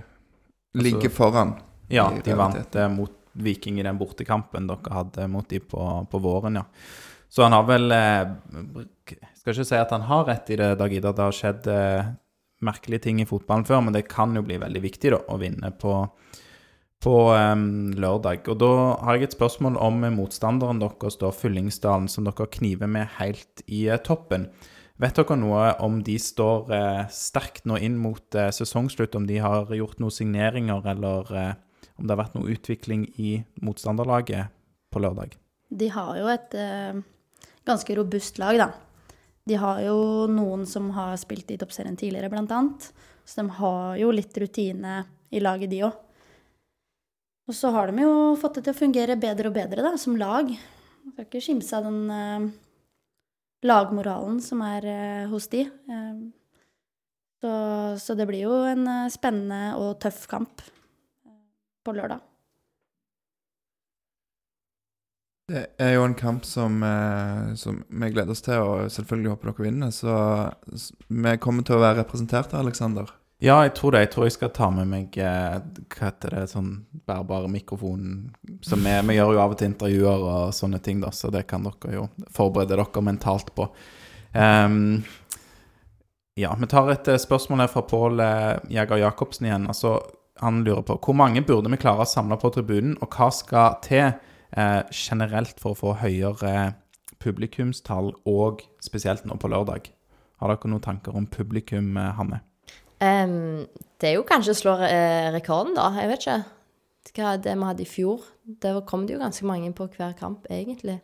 ligger 0.81 1.13
foran. 1.13 1.53
Ja, 1.93 2.07
de 2.25 2.33
vant 2.37 2.79
mot 2.95 3.13
Viking 3.33 3.79
i 3.79 3.85
den 3.85 3.97
bortekampen 3.97 4.67
dere 4.69 4.93
hadde 4.93 5.27
mot 5.31 5.47
de 5.49 5.59
på, 5.59 5.81
på 6.09 6.21
våren, 6.21 6.61
ja. 6.61 6.67
Så 7.33 7.41
han 7.41 7.55
har 7.55 7.63
vel 7.65 7.89
eh, 7.89 8.27
Skal 9.39 9.55
ikke 9.55 9.65
si 9.65 9.77
at 9.79 9.93
han 9.95 10.05
har 10.05 10.27
rett 10.27 10.51
i 10.53 10.57
det, 10.59 10.75
Dag 10.77 10.93
Idar. 10.93 11.15
Det 11.17 11.25
har 11.25 11.33
skjedd 11.33 11.69
eh, 11.71 12.11
merkelige 12.63 13.07
ting 13.07 13.23
i 13.23 13.25
fotballen 13.25 13.65
før, 13.65 13.81
men 13.85 13.95
det 13.95 14.05
kan 14.11 14.35
jo 14.37 14.43
bli 14.45 14.59
veldig 14.61 14.83
viktig 14.83 15.15
da, 15.15 15.19
å 15.33 15.39
vinne 15.41 15.71
på, 15.81 15.95
på 17.01 17.15
eh, 17.33 17.65
lørdag. 18.05 18.45
Og 18.53 18.61
da 18.61 18.69
har 19.01 19.17
jeg 19.17 19.31
et 19.31 19.37
spørsmål 19.39 19.81
om 19.81 20.05
motstanderen 20.13 20.83
deres, 20.83 21.17
da, 21.23 21.33
Fyllingsdalen, 21.33 22.05
som 22.11 22.29
dere 22.29 22.49
kniver 22.53 22.91
med 22.91 23.09
helt 23.17 23.65
i 23.65 23.87
eh, 23.89 24.01
toppen. 24.05 24.51
Vet 25.01 25.17
dere 25.17 25.39
noe 25.41 25.71
om 25.81 26.03
de 26.05 26.19
står 26.21 26.69
eh, 26.77 27.03
sterkt 27.09 27.65
nå 27.65 27.81
inn 27.81 27.97
mot 27.97 28.37
eh, 28.37 28.53
sesongslutt, 28.53 29.17
om 29.17 29.25
de 29.25 29.41
har 29.41 29.73
gjort 29.73 29.97
noen 30.03 30.13
signeringer, 30.13 30.85
eller 30.93 31.33
om 31.97 32.07
det 32.07 32.15
har 32.15 32.23
vært 32.23 32.37
noe 32.37 32.53
utvikling 32.53 33.07
i 33.21 33.35
motstanderlaget 33.63 34.53
på 34.93 35.01
lørdag? 35.03 35.35
De 35.73 35.89
har 35.93 36.17
jo 36.19 36.29
et 36.31 36.55
eh, 36.57 37.01
ganske 37.65 37.97
robust 37.97 38.39
lag, 38.41 38.59
da. 38.61 38.69
De 39.43 39.57
har 39.59 39.81
jo 39.83 39.97
noen 40.31 40.63
som 40.69 40.89
har 40.95 41.17
spilt 41.19 41.51
i 41.51 41.57
toppserien 41.59 41.97
tidligere, 41.99 42.31
blant 42.31 42.51
annet. 42.55 42.87
Så 43.25 43.41
de 43.41 43.57
har 43.59 43.97
jo 43.99 44.11
litt 44.15 44.37
rutine 44.39 45.01
i 45.33 45.41
laget, 45.43 45.71
de 45.71 45.83
òg. 45.87 45.97
Og 47.49 47.57
så 47.57 47.73
har 47.75 47.91
de 47.91 48.05
jo 48.05 48.35
fått 48.39 48.59
det 48.59 48.67
til 48.67 48.75
å 48.75 48.81
fungere 48.85 49.19
bedre 49.19 49.49
og 49.49 49.57
bedre, 49.57 49.83
da, 49.83 49.97
som 49.99 50.15
lag. 50.19 50.47
Man 51.03 51.15
Skal 51.15 51.27
ikke 51.27 51.43
skimse 51.43 51.75
av 51.75 51.89
den 51.89 52.13
eh, 52.13 52.45
lagmoralen 53.67 54.39
som 54.43 54.63
er 54.63 54.87
eh, 54.87 55.25
hos 55.31 55.49
de. 55.51 55.65
Eh, 55.67 56.21
så, 57.43 57.51
så 57.99 58.15
det 58.15 58.29
blir 58.29 58.45
jo 58.45 58.61
en 58.69 58.87
eh, 58.87 59.11
spennende 59.11 59.73
og 59.75 59.97
tøff 60.03 60.23
kamp 60.31 60.63
på 61.83 61.95
lørdag. 61.95 62.21
Det 65.51 65.65
er 65.77 65.97
jo 65.97 66.05
en 66.07 66.15
kamp 66.15 66.45
som, 66.47 66.83
eh, 66.83 67.53
som 67.55 67.83
vi 67.89 68.09
gleder 68.09 68.31
oss 68.31 68.41
til, 68.41 68.61
og 68.63 68.91
selvfølgelig 68.91 69.33
håper 69.33 69.49
dere 69.51 69.65
vinner. 69.65 69.91
Så 69.91 70.13
vi 71.07 71.33
kommer 71.37 71.67
til 71.67 71.75
å 71.75 71.83
være 71.83 71.99
representert, 71.99 72.55
Aleksander. 72.55 73.11
Ja, 73.43 73.57
jeg 73.65 73.73
tror 73.75 73.91
det. 73.91 74.05
Jeg 74.05 74.11
tror 74.13 74.25
jeg 74.25 74.35
skal 74.37 74.53
ta 74.55 74.69
med 74.71 74.87
meg 74.87 75.17
eh, 75.19 75.57
hva 75.59 76.05
heter 76.07 76.37
det, 76.37 76.45
sånn 76.53 76.85
bærbare 77.05 77.51
mikrofonen. 77.51 78.31
som 78.63 78.79
vi, 78.79 78.95
vi 79.09 79.17
gjør 79.17 79.33
jo 79.35 79.43
av 79.43 79.51
og 79.51 79.59
til 79.59 79.73
intervjuer 79.73 80.23
og 80.31 80.55
sånne 80.55 80.79
ting, 80.79 81.03
da, 81.03 81.11
så 81.11 81.27
det 81.29 81.43
kan 81.49 81.67
dere 81.67 81.97
jo 81.97 82.07
forberede 82.31 82.77
dere 82.77 83.03
mentalt 83.03 83.51
på. 83.53 83.67
Um, 84.33 85.03
ja, 86.39 86.55
vi 86.55 86.71
tar 86.71 86.87
et 86.95 87.07
eh, 87.11 87.19
spørsmål 87.19 87.65
her 87.65 87.73
fra 87.75 87.83
Pål 87.83 88.23
Jæger 88.71 89.03
Jacobsen 89.03 89.51
igjen. 89.51 89.67
Altså, 89.67 89.97
han 90.41 90.63
lurer 90.65 90.81
på 90.85 90.97
hvor 91.03 91.17
mange 91.17 91.43
burde 91.45 91.71
vi 91.71 91.79
klare 91.81 92.05
å 92.05 92.09
samle 92.09 92.37
på 92.41 92.51
tribunen, 92.55 92.95
og 93.01 93.13
hva 93.13 93.29
skal 93.33 93.77
til 93.85 94.05
eh, 94.09 94.81
generelt 94.89 95.59
for 95.61 95.73
å 95.73 95.79
få 95.79 95.93
høyere 96.01 96.73
publikumstall, 97.23 98.11
og 98.29 98.65
spesielt 98.83 99.27
nå 99.29 99.37
på 99.39 99.51
lørdag? 99.51 99.91
Har 100.41 100.51
dere 100.51 100.71
noen 100.71 100.83
tanker 100.83 101.15
om 101.15 101.27
publikum, 101.29 101.95
eh, 101.97 102.11
Hanne? 102.17 102.41
Um, 103.03 103.65
det 103.99 104.09
er 104.09 104.17
jo 104.17 104.27
kanskje 104.27 104.53
å 104.55 104.59
slå 104.59 104.75
eh, 104.87 105.29
rekorden, 105.35 105.75
da. 105.77 105.89
Jeg 105.99 106.11
vet 106.11 106.25
ikke. 106.25 106.41
Hva 107.13 107.33
det 107.37 107.53
vi 107.59 107.67
hadde 107.67 107.83
i 107.83 107.89
fjor? 107.89 108.27
Der 108.63 108.79
kom 108.87 109.03
det 109.05 109.17
jo 109.17 109.21
ganske 109.21 109.45
mange 109.47 109.73
på 109.75 109.89
hver 109.91 110.15
kamp, 110.17 110.47
egentlig. 110.51 111.01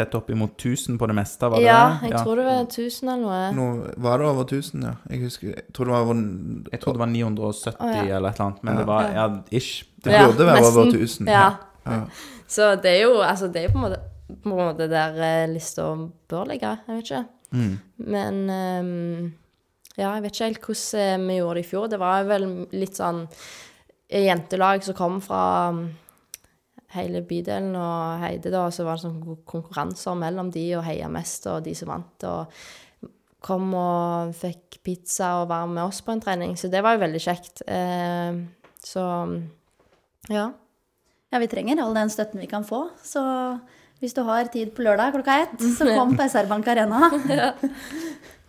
Tett 0.00 0.14
oppimot 0.16 0.56
1000 0.56 0.96
på 1.00 1.06
det 1.10 1.14
meste, 1.20 1.48
var 1.52 1.60
det 1.60 1.66
Ja, 1.68 1.80
det? 2.00 2.10
jeg 2.10 2.24
tror 2.24 2.40
det 2.40 2.44
var 2.48 2.60
1000 2.64 3.08
eller 3.12 3.22
noe. 3.26 3.40
Nå 3.56 3.66
var 4.08 4.18
det 4.22 4.28
over 4.30 4.44
1000, 4.48 4.84
ja. 4.88 4.92
Jeg 5.12 5.20
husker 5.26 5.48
Jeg 5.52 5.64
tror 5.76 5.90
det 5.90 5.94
var 5.94 6.04
over 6.08 6.20
Jeg 6.72 6.80
tror 6.80 6.96
det 6.96 7.02
var 7.04 7.10
970 7.12 7.74
Å, 7.76 7.90
ja. 7.94 8.04
eller 8.16 8.30
et 8.30 8.40
eller 8.40 8.46
annet, 8.46 8.62
men 8.64 8.72
Ja. 8.74 8.78
det 8.80 8.86
var 8.90 9.10
ja, 9.14 9.26
ish. 9.60 9.84
Det 10.04 10.12
Ja, 10.16 10.22
burde 10.30 10.46
være 10.48 10.64
over 10.70 10.84
nesten. 10.88 11.26
1000. 11.28 11.28
Ja. 11.28 11.48
Ja. 11.86 12.00
Så 12.56 12.70
det 12.82 12.90
er 12.96 13.02
jo 13.04 13.18
altså, 13.22 13.46
det 13.52 13.60
er 13.60 13.68
jo 13.68 13.74
på 13.76 13.78
en 13.78 13.84
måte, 13.90 14.00
på 14.42 14.50
en 14.50 14.56
måte 14.56 14.88
der 14.90 15.20
eh, 15.22 15.48
lista 15.52 15.84
bør 16.30 16.48
ligge. 16.50 16.72
Jeg 16.88 16.96
vet 16.96 17.04
ikke. 17.10 17.24
Mm. 17.52 17.78
Men 18.14 18.40
um, 18.50 19.32
ja, 19.98 20.14
jeg 20.16 20.22
vet 20.24 20.32
ikke 20.34 20.48
helt 20.48 20.66
hvordan 20.66 21.20
eh, 21.20 21.26
vi 21.28 21.36
gjorde 21.40 21.54
det 21.60 21.64
i 21.66 21.68
fjor. 21.70 21.86
Det 21.92 21.98
var 22.00 22.24
vel 22.30 22.46
litt 22.72 22.96
sånn 22.98 23.26
jentelag 24.10 24.82
som 24.86 24.94
kom 24.98 25.20
fra 25.22 25.42
hele 26.94 27.22
bydelen 27.26 27.74
og 27.78 28.22
heide, 28.22 28.50
da, 28.50 28.66
og 28.66 28.74
så 28.74 28.86
var 28.86 28.98
det 28.98 29.06
sånn 29.06 29.42
konkurranser 29.48 30.16
mellom 30.18 30.50
de 30.54 30.64
og 30.78 30.84
heia 30.86 31.10
mest, 31.12 31.46
og 31.50 31.62
de 31.66 31.74
som 31.78 31.92
vant, 31.92 32.26
og 32.26 33.10
kom 33.40 33.70
og 33.78 34.34
fikk 34.36 34.80
pizza 34.84 35.36
og 35.40 35.48
var 35.52 35.68
med 35.70 35.84
oss 35.86 36.02
på 36.04 36.12
en 36.12 36.22
trening, 36.22 36.56
så 36.58 36.68
det 36.72 36.82
var 36.84 36.96
jo 36.96 37.04
veldig 37.04 37.22
kjekt. 37.24 37.62
Eh, 37.68 38.40
så 38.84 39.04
ja. 40.28 40.50
Ja, 41.30 41.38
vi 41.38 41.48
trenger 41.50 41.80
all 41.80 41.94
den 41.94 42.10
støtten 42.10 42.42
vi 42.42 42.50
kan 42.50 42.66
få. 42.66 42.88
Så 43.06 43.22
hvis 44.02 44.16
du 44.16 44.24
har 44.26 44.50
tid 44.52 44.74
på 44.74 44.82
lørdag 44.84 45.14
klokka 45.14 45.38
ett, 45.44 45.56
så 45.78 45.88
kom 45.96 46.16
på 46.18 46.26
SR 46.26 46.50
Bank 46.50 46.68
Arena. 46.68 47.10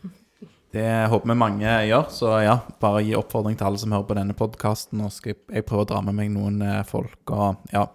Det 0.72 1.10
håper 1.12 1.28
vi 1.28 1.36
mange 1.36 1.68
gjør, 1.90 2.06
så 2.16 2.30
ja, 2.46 2.54
bare 2.80 3.02
gi 3.04 3.12
oppfordring 3.20 3.58
til 3.60 3.68
alle 3.68 3.80
som 3.82 3.92
hører 3.92 4.08
på 4.08 4.16
denne 4.16 4.36
podkasten. 4.40 5.02
Og 5.04 5.12
skal 5.12 5.34
jeg- 5.52 5.66
prøve 5.68 5.84
å 5.84 5.88
dra 5.90 6.02
med 6.02 6.16
meg 6.16 6.30
noen 6.32 6.62
eh, 6.62 6.84
folk 6.88 7.30
og 7.36 7.58
ja. 7.74 7.88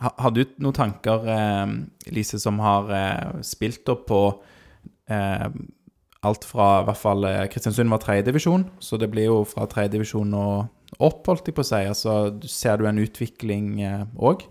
Ha- 0.00 0.12
Har 0.18 0.30
du 0.30 0.44
noen 0.58 0.74
tanker, 0.74 1.24
eh, 1.26 1.66
Lise, 2.12 2.38
som 2.38 2.58
har 2.58 2.90
eh, 2.90 3.40
spilt 3.42 3.88
opp 3.88 4.06
på 4.06 4.20
eh, 5.08 5.48
alt 6.22 6.44
fra 6.44 6.82
i 6.82 6.84
hvert 6.84 6.96
fall 7.00 7.22
Kristiansund 7.48 7.88
var 7.88 7.98
tredjedivisjon, 8.02 8.68
så 8.80 8.98
det 8.98 9.10
blir 9.10 9.24
jo 9.30 9.44
fra 9.44 9.66
tredjedivisjon 9.66 10.34
og 10.34 10.68
opp, 11.00 11.24
holdt 11.26 11.46
jeg 11.46 11.54
på 11.54 11.62
å 11.62 11.68
si. 11.68 11.76
Altså, 11.86 12.14
ser 12.46 12.76
du 12.76 12.86
en 12.86 12.98
utvikling 12.98 13.78
òg? 14.18 14.42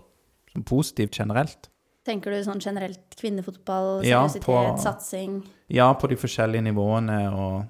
Eh, 0.56 0.62
positivt 0.66 1.12
generelt? 1.20 1.68
Tenker 2.08 2.32
du 2.32 2.42
sånn 2.42 2.58
generelt 2.60 3.14
kvinnefotball, 3.20 4.02
Ja, 4.04 4.26
seriøsitet, 4.26 4.42
på- 4.44 4.78
satsing? 4.82 5.42
Ja, 5.68 5.90
på 5.94 6.08
de 6.08 6.16
forskjellige 6.16 6.64
nivåene 6.70 7.18
og 7.32 7.66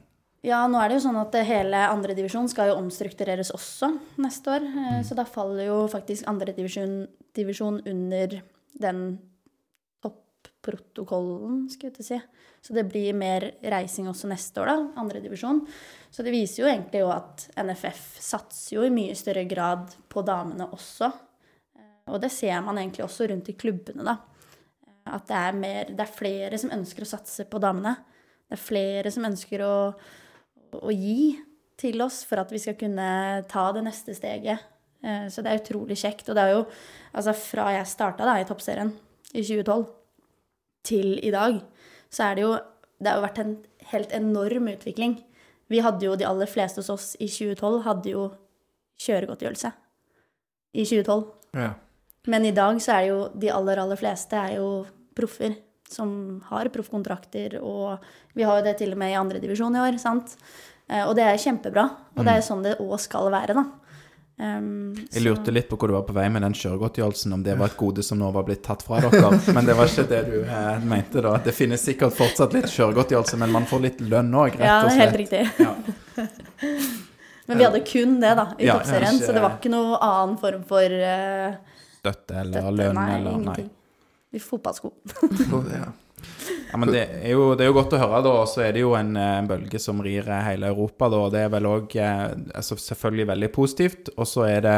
Ja, 0.46 0.60
nå 0.70 0.78
er 0.78 0.88
det 0.88 1.00
jo 1.00 1.06
sånn 1.08 1.18
at 1.18 1.34
hele 1.48 1.80
andredivisjon 1.90 2.46
skal 2.48 2.70
jo 2.70 2.76
omstruktureres 2.78 3.50
også 3.50 3.90
neste 4.22 4.52
år. 4.54 4.66
Mm. 4.70 5.00
Så 5.04 5.16
da 5.18 5.24
faller 5.26 5.66
jo 5.66 5.80
faktisk 5.90 6.28
andredivisjon 6.30 7.00
divisjon 7.34 7.80
under 7.86 8.38
den 8.78 9.02
protokollen, 10.64 11.66
skulle 11.70 11.92
jeg 11.96 12.06
si. 12.06 12.18
Så 12.64 12.74
det 12.74 12.88
blir 12.90 13.16
mer 13.16 13.46
reising 13.62 14.08
også 14.10 14.28
neste 14.30 14.60
år, 14.62 14.70
da, 14.70 14.76
andredivisjon. 15.00 15.62
Så 16.10 16.24
det 16.26 16.34
viser 16.34 16.64
jo 16.64 16.70
egentlig 16.70 17.04
jo 17.04 17.12
at 17.14 17.46
NFF 17.62 18.02
satser 18.22 18.76
jo 18.76 18.86
i 18.86 18.92
mye 18.92 19.14
større 19.18 19.46
grad 19.48 19.94
på 20.10 20.24
damene 20.26 20.68
også. 20.74 21.12
Eh, 21.78 22.10
Og 22.12 22.20
det 22.20 22.32
ser 22.34 22.60
man 22.64 22.80
egentlig 22.80 23.06
også 23.06 23.28
rundt 23.30 23.48
i 23.48 23.56
klubbene, 23.56 24.04
da. 24.04 24.18
At 25.12 25.28
det 25.30 25.36
er, 25.36 25.58
mer, 25.58 25.90
det 25.92 26.04
er 26.04 26.14
flere 26.14 26.58
som 26.60 26.72
ønsker 26.74 27.04
å 27.04 27.10
satse 27.10 27.46
på 27.48 27.60
damene. 27.62 27.96
Det 28.48 28.56
er 28.56 28.64
flere 28.64 29.12
som 29.12 29.26
ønsker 29.28 29.64
å, 29.64 29.74
å 30.78 30.94
gi 30.94 31.36
til 31.78 32.02
oss 32.02 32.22
for 32.26 32.42
at 32.42 32.52
vi 32.52 32.60
skal 32.62 32.76
kunne 32.78 33.08
ta 33.50 33.68
det 33.76 33.84
neste 33.86 34.14
steget. 34.16 34.64
Eh, 35.04 35.28
Så 35.30 35.44
det 35.44 35.52
er 35.52 35.62
utrolig 35.62 35.98
kjekt. 36.00 36.28
Og 36.28 36.38
det 36.38 36.44
er 36.44 36.56
jo 36.56 36.64
altså 37.12 37.34
fra 37.36 37.70
jeg 37.76 37.90
starta 37.90 38.38
i 38.38 38.46
toppserien 38.48 38.92
i 39.34 39.44
2012 39.44 39.86
til 40.88 41.18
i 41.20 41.30
dag, 41.34 41.60
så 42.10 42.30
er 42.30 42.34
det 42.34 42.42
jo 42.46 42.58
Det 42.98 43.06
har 43.06 43.20
jo 43.20 43.22
vært 43.22 43.38
en 43.38 43.50
helt 43.92 44.12
enorm 44.12 44.68
utvikling. 44.72 45.12
Vi 45.70 45.78
hadde 45.78 46.02
jo 46.02 46.16
de 46.18 46.24
aller 46.26 46.46
fleste 46.50 46.80
hos 46.80 46.88
oss 46.90 47.16
i 47.22 47.28
2012 47.30 47.84
hadde 47.84 48.10
jo 48.10 48.24
kjøregodtgjørelse. 48.98 49.70
I 50.74 50.82
2012. 50.82 51.28
Ja. 51.54 51.68
Men 52.26 52.44
i 52.44 52.50
dag 52.50 52.80
så 52.82 52.96
er 52.96 53.00
det 53.04 53.12
jo 53.12 53.20
de 53.38 53.52
aller, 53.54 53.78
aller 53.78 54.00
fleste 54.00 54.34
er 54.34 54.56
jo 54.56 54.84
proffer 55.18 55.56
som 55.88 56.10
har 56.50 56.68
proffkontrakter, 56.72 57.58
og 57.64 57.98
vi 58.36 58.44
har 58.44 58.60
jo 58.60 58.66
det 58.66 58.76
til 58.80 58.92
og 58.92 59.00
med 59.00 59.14
i 59.14 59.18
andredivisjon 59.18 59.76
i 59.78 59.84
år, 59.86 59.98
sant. 60.02 60.34
Eh, 60.88 61.04
Og 61.08 61.14
det 61.16 61.24
er 61.24 61.36
kjempebra. 61.40 61.84
Og 62.16 62.24
det 62.24 62.32
er 62.32 62.40
jo 62.42 62.48
sånn 62.48 62.64
det 62.64 62.78
òg 62.80 62.98
skal 63.00 63.30
være, 63.32 63.56
da. 63.56 63.64
Um, 64.38 64.94
Jeg 65.10 65.24
lurte 65.24 65.50
litt 65.50 65.66
på 65.66 65.74
hvor 65.74 65.90
du 65.90 65.96
var 65.96 66.04
på 66.06 66.14
vei 66.14 66.28
med 66.30 66.44
den 66.46 66.52
kjøregodtgjørelsen, 66.54 67.32
om 67.34 67.40
det 67.42 67.56
var 67.58 67.72
et 67.72 67.76
gode 67.80 68.04
som 68.06 68.20
nå 68.20 68.28
var 68.30 68.44
blitt 68.46 68.62
tatt 68.62 68.84
fra 68.86 69.00
dere. 69.02 69.32
Men 69.56 69.66
det 69.66 69.74
var 69.74 69.90
ikke 69.90 70.04
det 70.12 70.20
du 70.28 70.36
eh, 70.44 70.84
mente, 70.86 71.22
da. 71.24 71.32
Det 71.42 71.54
finnes 71.56 71.82
sikkert 71.82 72.14
fortsatt 72.14 72.54
litt 72.54 72.68
kjøregodtgjørelse, 72.70 73.40
men 73.40 73.50
man 73.56 73.66
får 73.66 73.82
litt 73.82 74.04
lønn 74.04 74.30
òg, 74.38 74.54
rett 74.60 74.68
Ja, 74.68 74.76
og 74.84 74.92
det 74.92 74.94
er 74.94 75.02
helt 75.02 75.18
riktig. 75.24 75.42
Ja. 75.58 75.74
Men 77.48 77.56
vi 77.56 77.64
hadde 77.64 77.80
kun 77.80 78.18
det, 78.20 78.30
da, 78.36 78.44
i 78.60 78.66
Ja, 78.68 78.74
toppserien. 78.76 79.18
Så 79.24 79.32
det 79.32 79.40
var 79.40 79.54
ikke 79.56 79.70
noe 79.72 79.96
annen 80.04 80.34
form 80.36 80.66
for 80.68 80.84
uh, 80.84 81.54
Støtte 81.96 82.42
eller 82.42 82.66
lønn 82.76 82.98
eller 83.00 83.38
Nei. 83.40 83.62
Får 84.36 84.50
fotballsko. 84.50 84.92
Ja. 85.78 85.88
Ja, 86.70 86.76
men 86.76 86.90
det 86.92 87.00
er, 87.00 87.30
jo, 87.32 87.52
det 87.56 87.64
er 87.64 87.70
jo 87.70 87.76
godt 87.78 87.94
å 87.96 88.00
høre, 88.00 88.20
da. 88.24 88.32
Og 88.42 88.48
så 88.50 88.64
er 88.66 88.74
det 88.76 88.82
jo 88.82 88.94
en, 88.98 89.14
eh, 89.16 89.36
en 89.40 89.48
bølge 89.48 89.80
som 89.80 90.00
rir 90.04 90.26
eh, 90.28 90.44
hele 90.50 90.70
Europa, 90.72 91.08
da. 91.12 91.22
Det 91.32 91.44
er 91.44 91.52
vel 91.54 91.68
òg 91.70 91.94
eh, 91.96 92.24
altså 92.58 92.76
selvfølgelig 92.82 93.28
veldig 93.32 93.50
positivt. 93.54 94.10
Og 94.16 94.28
så 94.28 94.44
er 94.48 94.64
det 94.66 94.76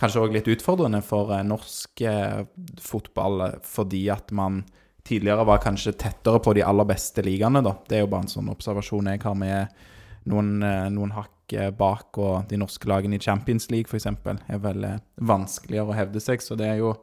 kanskje 0.00 0.22
òg 0.22 0.36
litt 0.36 0.50
utfordrende 0.52 1.02
for 1.04 1.32
norsk 1.46 2.04
eh, 2.08 2.44
fotball, 2.82 3.46
fordi 3.66 4.06
at 4.14 4.30
man 4.36 4.62
tidligere 5.06 5.46
var 5.48 5.62
kanskje 5.64 5.96
tettere 5.98 6.38
på 6.42 6.54
de 6.54 6.62
aller 6.62 6.86
beste 6.86 7.24
ligaene, 7.26 7.64
da. 7.64 7.74
Det 7.88 7.98
er 7.98 8.04
jo 8.04 8.12
bare 8.12 8.28
en 8.28 8.36
sånn 8.36 8.52
observasjon 8.52 9.10
jeg 9.10 9.24
har 9.24 9.34
med 9.38 9.82
noen, 10.30 10.60
noen 10.94 11.14
hakk 11.16 11.56
bak, 11.76 12.16
og 12.22 12.46
de 12.48 12.56
norske 12.56 12.86
lagene 12.88 13.18
i 13.18 13.20
Champions 13.20 13.66
League, 13.72 13.90
f.eks., 13.90 14.06
er 14.06 14.60
vel 14.62 14.86
vanskeligere 15.18 15.90
å 15.90 15.96
hevde 15.98 16.22
seg. 16.22 16.40
Så 16.40 16.54
det 16.56 16.70
er 16.70 16.78
jo 16.78 16.94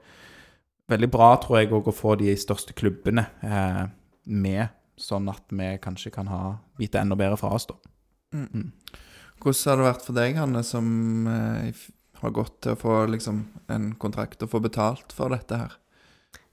veldig 0.89 1.09
bra, 1.13 1.33
tror 1.41 1.59
jeg, 1.61 1.71
å 1.73 1.95
få 1.95 2.15
de 2.19 2.33
største 2.39 2.75
klubbene 2.77 3.27
eh, 3.45 3.85
med, 4.29 4.75
sånn 4.99 5.29
at 5.31 5.45
vi 5.55 5.75
kanskje 5.81 6.11
kan 6.13 6.29
ha 6.31 6.57
vite 6.79 7.01
enda 7.01 7.17
bedre 7.19 7.39
fra 7.39 7.53
oss, 7.55 7.69
da. 7.69 7.77
Hvordan 9.39 9.71
har 9.71 9.79
det 9.79 9.87
vært 9.87 10.05
for 10.05 10.17
deg, 10.17 10.39
Hanne, 10.39 10.63
som 10.67 11.27
eh, 11.31 11.85
har 12.19 12.33
gått 12.35 12.57
til 12.65 12.75
å 12.75 12.79
få 12.79 13.03
liksom, 13.13 13.45
en 13.71 13.93
kontrakt 14.01 14.43
og 14.43 14.51
få 14.51 14.61
betalt 14.63 15.15
for 15.15 15.31
dette 15.33 15.61
her? 15.61 15.77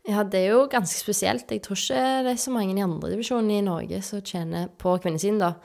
Ja, 0.07 0.23
det 0.23 0.45
er 0.45 0.53
jo 0.55 0.69
ganske 0.71 1.01
spesielt. 1.01 1.51
Jeg 1.51 1.65
tror 1.65 1.79
ikke 1.81 2.05
det 2.23 2.37
er 2.37 2.39
så 2.39 2.53
mange 2.55 2.77
i 2.77 2.85
andredivisjon 2.85 3.51
i 3.51 3.65
Norge 3.67 3.99
som 4.07 4.23
tjener 4.23 4.69
på 4.79 4.95
kvinnesiden, 5.03 5.43
da. 5.43 5.57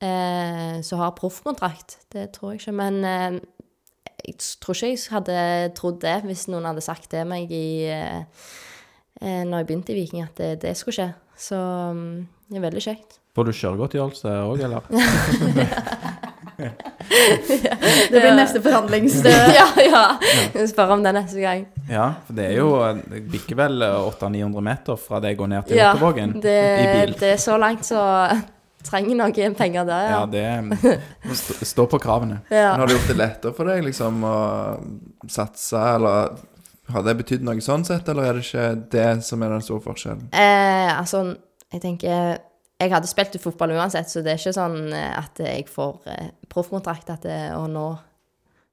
Eh, 0.00 0.80
som 0.84 1.00
har 1.00 1.16
proffkontrakt. 1.16 1.98
Det 2.12 2.30
tror 2.36 2.52
jeg 2.52 2.60
ikke. 2.60 2.76
Men 2.76 3.00
eh, 3.04 3.40
jeg 4.26 4.36
tror 4.62 4.76
ikke 4.76 4.90
jeg 4.90 5.14
hadde 5.14 5.38
trodd 5.78 6.00
det 6.02 6.18
hvis 6.28 6.46
noen 6.52 6.68
hadde 6.70 6.84
sagt 6.84 7.10
det 7.14 7.24
meg 7.28 7.50
i 7.52 7.86
eh, 7.90 8.20
eh, 9.20 9.42
Når 9.48 9.62
jeg 9.62 9.68
begynte 9.70 9.94
i 9.94 9.98
Viking, 10.00 10.24
at 10.26 10.36
det, 10.40 10.52
det 10.64 10.76
skulle 10.78 10.96
skje. 10.96 11.08
Så 11.40 11.56
mm, 11.56 12.28
det 12.50 12.60
er 12.60 12.66
veldig 12.68 12.84
kjekt. 12.84 13.20
Får 13.36 13.46
du 13.46 13.52
kjøregodtgjørelse 13.54 14.32
òg, 14.50 14.64
eller? 14.66 14.82
Det 16.60 18.20
blir 18.20 18.34
neste 18.36 18.60
forhandlingsstøt. 18.62 19.52
ja, 19.58 19.66
ja. 19.80 20.02
Spør 20.68 20.96
om 20.96 21.04
det 21.04 21.14
neste 21.16 21.40
gang. 21.42 21.66
Ja, 21.88 22.06
for 22.26 22.36
det 22.36 22.48
er 22.50 22.58
jo 22.58 22.70
Det 23.10 23.22
bikker 23.32 23.58
vel 23.62 23.84
800-900 23.86 24.66
meter 24.66 25.00
fra 25.00 25.20
det 25.22 25.34
jeg 25.34 25.40
går 25.40 25.52
ned 25.54 25.68
til 25.70 25.80
Ja, 25.80 25.92
i 25.94 26.00
bil. 26.36 27.14
det 27.20 27.32
er 27.36 27.40
så 27.40 27.56
langt, 27.60 27.86
så 27.86 28.02
trenger 28.86 29.16
noen 29.18 29.54
penger 29.58 29.84
der, 29.88 30.10
Ja, 30.10 30.20
ja. 30.20 30.26
det 30.30 31.32
st- 31.36 31.64
står 31.68 31.86
på 31.92 31.98
kravene. 32.02 32.40
ja. 32.50 32.72
Har 32.76 32.86
det 32.86 32.96
gjort 32.98 33.10
det 33.12 33.16
lettere 33.20 33.52
for 33.56 33.68
deg 33.70 33.84
liksom, 33.86 34.22
å 34.24 34.36
satse, 35.30 35.78
eller 35.96 36.36
har 36.90 37.04
det 37.06 37.16
betydd 37.20 37.44
noe 37.46 37.60
sånn 37.62 37.84
sett, 37.86 38.08
eller 38.10 38.26
er 38.30 38.38
det 38.38 38.44
ikke 38.46 38.68
det 38.90 39.08
som 39.26 39.42
er 39.46 39.52
den 39.54 39.62
store 39.66 39.84
forskjellen? 39.84 40.24
Eh, 40.34 40.90
altså, 40.98 41.24
jeg 41.70 41.82
tenker 41.84 42.38
Jeg 42.80 42.90
hadde 42.94 43.06
spilt 43.10 43.36
fotball 43.42 43.74
uansett, 43.76 44.08
så 44.10 44.22
det 44.24 44.32
er 44.32 44.38
ikke 44.40 44.56
sånn 44.56 44.92
eh, 44.96 45.10
at 45.20 45.38
jeg 45.44 45.66
får 45.68 45.98
eh, 46.10 46.30
proffkontrakt 46.50 47.10
at 47.12 47.26
det, 47.28 47.40
Og 47.58 47.68
nå, 47.70 47.86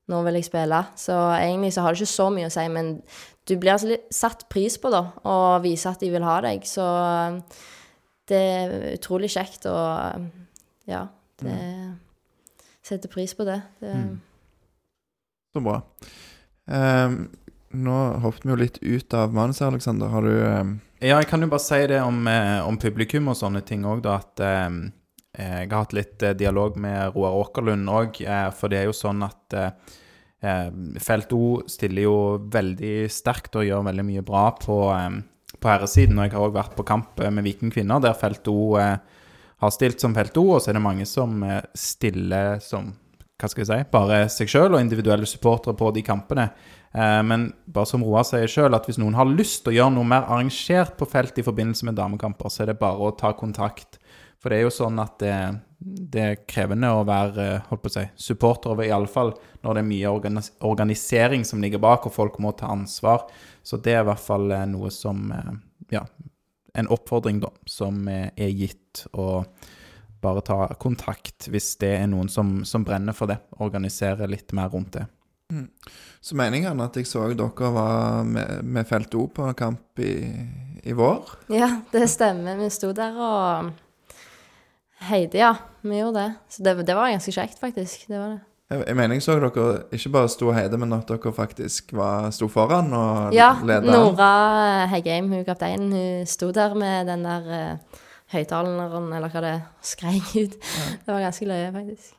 nå 0.07 0.21
vil 0.23 0.39
jeg 0.39 0.47
spille. 0.47 0.79
Så 0.95 1.13
egentlig 1.35 1.73
så 1.75 1.83
har 1.83 1.91
det 1.93 1.99
ikke 2.01 2.13
så 2.15 2.29
mye 2.31 2.47
å 2.47 2.53
si, 2.55 2.63
men 2.71 2.93
du 3.47 3.53
blir 3.59 3.73
altså 3.75 3.89
litt 3.91 4.07
satt 4.15 4.47
pris 4.51 4.79
på, 4.81 4.89
da, 4.91 5.03
og 5.27 5.61
viser 5.67 5.91
at 5.93 6.01
de 6.01 6.09
vil 6.15 6.23
ha 6.25 6.37
deg. 6.47 6.63
Så 6.67 6.83
eh, 6.87 7.59
det 8.27 8.41
er 8.41 8.75
utrolig 8.95 9.29
kjekt, 9.33 9.65
og 9.71 10.27
ja, 10.89 11.07
det 11.41 11.55
Setter 12.87 13.11
pris 13.11 13.33
på 13.35 13.43
det. 13.43 13.57
det 13.83 13.93
Så 15.51 15.59
bra. 15.59 15.81
Um, 16.71 17.25
nå 17.75 17.95
hoppet 18.23 18.45
vi 18.45 18.53
jo 18.53 18.59
litt 18.61 18.77
ut 18.79 19.15
av 19.17 19.35
manuset, 19.35 19.65
Aleksander. 19.67 20.11
Har 20.13 20.23
du 20.23 20.31
um... 20.31 20.77
Ja, 21.01 21.17
jeg 21.17 21.27
kan 21.27 21.43
jo 21.43 21.49
bare 21.51 21.65
si 21.65 21.81
det 21.91 21.99
om, 22.01 22.21
eh, 22.31 22.61
om 22.63 22.79
publikum 22.79 23.27
og 23.27 23.35
sånne 23.37 23.61
ting 23.67 23.83
òg, 23.85 24.05
da. 24.05 24.21
At 24.23 24.43
um, 24.69 24.79
jeg 25.35 25.67
har 25.67 25.83
hatt 25.83 25.97
litt 25.97 26.23
eh, 26.23 26.37
dialog 26.39 26.79
med 26.79 27.11
Roar 27.11 27.35
Åkerlund 27.43 27.91
òg. 27.91 28.21
For 28.55 28.71
det 28.71 28.79
er 28.81 28.87
jo 28.87 28.95
sånn 28.95 29.25
at 29.27 29.59
Felt 31.01 31.31
O 31.33 31.43
stiller 31.67 32.05
jo 32.05 32.17
veldig 32.53 33.09
sterkt 33.11 33.57
og 33.57 33.65
gjør 33.67 33.87
veldig 33.89 34.03
mye 34.05 34.23
bra 34.25 34.43
på, 34.55 34.75
på 35.61 35.71
herresiden. 35.71 36.17
Og 36.19 36.27
jeg 36.27 36.35
har 36.35 36.45
òg 36.45 36.55
vært 36.55 36.77
på 36.77 36.85
kamp 36.87 37.19
eh, 37.21 37.33
med 37.33 37.45
Viking 37.47 37.73
kvinner, 37.73 38.01
der 38.03 38.17
Felt 38.17 38.47
O 38.51 38.77
eh, 38.81 38.95
har 39.63 39.73
stilt 39.73 40.03
som 40.03 40.15
Felt 40.17 40.37
O, 40.37 40.49
og 40.55 40.63
så 40.63 40.71
er 40.71 40.79
det 40.79 40.85
mange 40.85 41.07
som 41.09 41.41
eh, 41.45 41.61
stiller 41.77 42.61
som 42.63 42.93
hva 43.37 43.49
skal 43.51 43.61
jeg 43.61 43.69
si, 43.69 43.89
bare 43.93 44.23
seg 44.33 44.49
sjøl 44.49 44.73
og 44.73 44.81
individuelle 44.81 45.27
supportere 45.29 45.77
på 45.77 45.91
de 45.93 46.01
kampene. 46.01 46.47
Men 46.89 47.43
bare 47.69 47.85
som 47.85 48.01
Roar 48.01 48.23
sier 48.25 48.49
sjøl, 48.49 48.73
at 48.73 48.87
hvis 48.89 48.97
noen 48.97 49.13
har 49.13 49.29
lyst 49.29 49.59
til 49.61 49.75
å 49.75 49.75
gjøre 49.75 49.93
noe 49.93 50.09
mer 50.09 50.25
arrangert 50.25 50.95
på 50.97 51.05
felt 51.05 51.37
i 51.37 51.45
forbindelse 51.45 51.85
med 51.85 51.99
damekamper, 51.99 52.49
så 52.49 52.63
er 52.63 52.71
det 52.71 52.79
bare 52.81 52.97
å 52.97 53.13
ta 53.13 53.35
kontakt. 53.37 53.99
For 54.41 54.49
det 54.49 54.57
er 54.57 54.65
jo 54.65 54.73
sånn 54.73 54.97
at 55.01 55.17
det, 55.21 55.35
det 55.77 56.23
er 56.23 56.41
krevende 56.49 56.89
å 56.93 57.05
være 57.05 57.47
holdt 57.69 57.83
på 57.83 57.91
å 57.91 57.95
si, 57.99 58.05
supporter, 58.27 58.73
over, 58.73 58.85
i 58.87 58.93
alle 58.93 59.09
fall 59.09 59.33
når 59.61 59.77
det 59.77 59.81
er 59.83 59.89
mye 59.91 60.11
organis 60.13 60.51
organisering 60.65 61.45
som 61.45 61.61
ligger 61.61 61.81
bak, 61.83 62.05
og 62.07 62.15
folk 62.15 62.37
må 62.41 62.53
ta 62.57 62.69
ansvar. 62.73 63.25
Så 63.67 63.79
det 63.83 63.97
er 63.97 64.05
i 64.05 64.07
hvert 64.07 64.23
fall 64.23 64.51
eh, 64.55 64.67
noe 64.71 64.91
som 64.93 65.27
eh, 65.35 65.51
Ja, 65.91 66.05
en 66.77 66.87
oppfordring, 66.93 67.41
da, 67.43 67.51
som 67.67 68.05
eh, 68.07 68.29
er 68.35 68.53
gitt. 68.55 69.03
Og 69.11 69.43
bare 70.23 70.43
ta 70.45 70.59
kontakt 70.79 71.49
hvis 71.51 71.73
det 71.81 71.91
er 71.99 72.07
noen 72.09 72.31
som, 72.31 72.61
som 72.65 72.85
brenner 72.87 73.15
for 73.17 73.27
det. 73.31 73.41
Organisere 73.59 74.29
litt 74.29 74.55
mer 74.55 74.71
rundt 74.71 74.95
det. 74.95 75.07
Så 76.19 76.35
meningen 76.35 76.81
at 76.83 76.97
jeg 76.99 77.07
så 77.07 77.27
dere 77.31 77.71
var 77.71 78.23
med, 78.27 78.63
med 78.67 78.87
Felt 78.87 79.13
O 79.15 79.27
på 79.31 79.47
kamp 79.55 79.99
i, 80.03 80.15
i 80.83 80.95
vår. 80.95 81.37
Ja, 81.55 81.69
det 81.91 82.07
stemmer. 82.11 82.59
Vi 82.59 82.71
sto 82.73 82.91
der 82.95 83.15
og 83.15 83.71
heide, 85.07 85.39
ja. 85.39 85.53
Vi 85.83 85.99
gjorde 85.99 86.23
det. 86.23 86.33
Så 86.51 86.63
det, 86.63 86.75
det 86.87 86.95
var 86.97 87.13
ganske 87.13 87.35
kjekt, 87.35 87.59
faktisk. 87.63 88.07
Det 88.07 88.19
var 88.19 88.35
det. 88.35 88.46
Jeg, 88.67 88.95
mener 88.99 89.15
jeg 89.15 89.23
så 89.23 89.37
dere 89.39 89.77
ikke 89.95 90.09
bare 90.11 90.27
sto 90.27 90.49
og 90.49 90.57
heide, 90.57 90.75
men 90.79 90.91
at 90.97 91.07
dere 91.07 91.31
faktisk 91.31 91.93
var, 91.95 92.27
sto 92.35 92.49
foran 92.51 92.91
og 92.91 93.35
Ja, 93.35 93.53
leda. 93.63 93.87
Ja, 93.87 93.93
Nora 93.95 94.31
Heggheim, 94.91 95.29
hun 95.31 95.45
kapteinen, 95.47 95.93
hun 95.95 96.27
sto 96.27 96.51
der 96.51 96.75
med 96.75 97.07
den 97.07 97.23
der 97.23 97.47
uh, 97.47 98.01
høyttaleren, 98.33 99.07
eller 99.15 99.31
hva 99.31 99.43
det 99.45 99.55
skrek 99.87 100.33
ut. 100.35 100.57
ut. 100.57 100.57
Det 101.05 101.13
var 101.13 101.23
ganske 101.23 101.47
løye, 101.47 101.71
faktisk. 101.71 102.11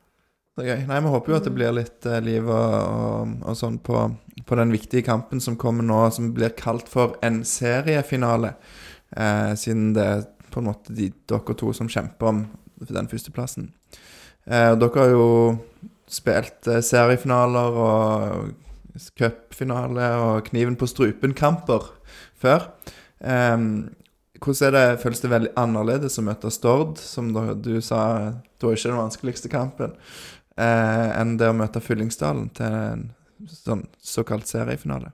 Det 0.56 0.64
er 0.64 0.70
gøy. 0.72 0.86
Nei, 0.88 1.00
Vi 1.04 1.12
håper 1.12 1.32
jo 1.32 1.36
at 1.36 1.44
det 1.50 1.54
blir 1.58 1.76
litt 1.76 2.08
uh, 2.08 2.16
liv 2.24 2.48
og, 2.48 2.76
og, 2.80 3.36
og 3.44 3.58
sånn 3.60 3.76
på, 3.84 4.06
på 4.48 4.58
den 4.58 4.72
viktige 4.72 5.04
kampen 5.04 5.44
som 5.44 5.58
kommer 5.60 5.84
nå, 5.84 6.00
som 6.16 6.32
blir 6.32 6.56
kalt 6.56 6.88
for 6.88 7.18
en 7.22 7.42
seriefinale. 7.44 8.54
uh, 9.20 9.52
siden 9.52 9.92
det 9.92 10.08
er 10.14 10.24
på 10.48 10.62
en 10.62 10.70
måte 10.72 10.96
de, 10.96 11.12
dere 11.28 11.60
to 11.60 11.74
som 11.76 11.92
kjemper 11.92 12.32
om 12.32 12.46
den 12.88 13.10
førsteplassen. 13.10 13.74
Eh, 14.48 14.72
dere 14.80 15.02
har 15.02 15.10
jo 15.12 15.24
spilt 16.12 16.68
eh, 16.70 16.82
seriefinaler 16.84 17.78
og 17.84 18.54
cupfinale 19.18 20.08
og 20.22 20.48
kniven 20.48 20.76
på 20.78 20.88
strupen-kamper 20.90 21.86
før. 22.38 22.70
Um, 23.20 23.88
hvordan 24.38 24.74
det, 24.74 25.00
føles 25.02 25.20
det 25.22 25.30
veldig 25.32 25.52
annerledes 25.58 26.18
å 26.20 26.24
møte 26.26 26.50
Stord, 26.54 26.98
som 27.02 27.32
du, 27.34 27.40
du 27.58 27.78
sa 27.82 28.00
da 28.58 28.70
er 28.70 28.78
ikke 28.78 28.90
den 28.90 29.00
vanskeligste 29.00 29.50
kampen, 29.50 29.94
eh, 30.58 31.08
enn 31.18 31.36
det 31.38 31.50
å 31.50 31.56
møte 31.56 31.82
Fyllingsdalen 31.82 32.48
til 32.54 32.66
en 32.66 33.06
sånn 33.50 33.84
såkalt 34.02 34.50
seriefinale? 34.50 35.12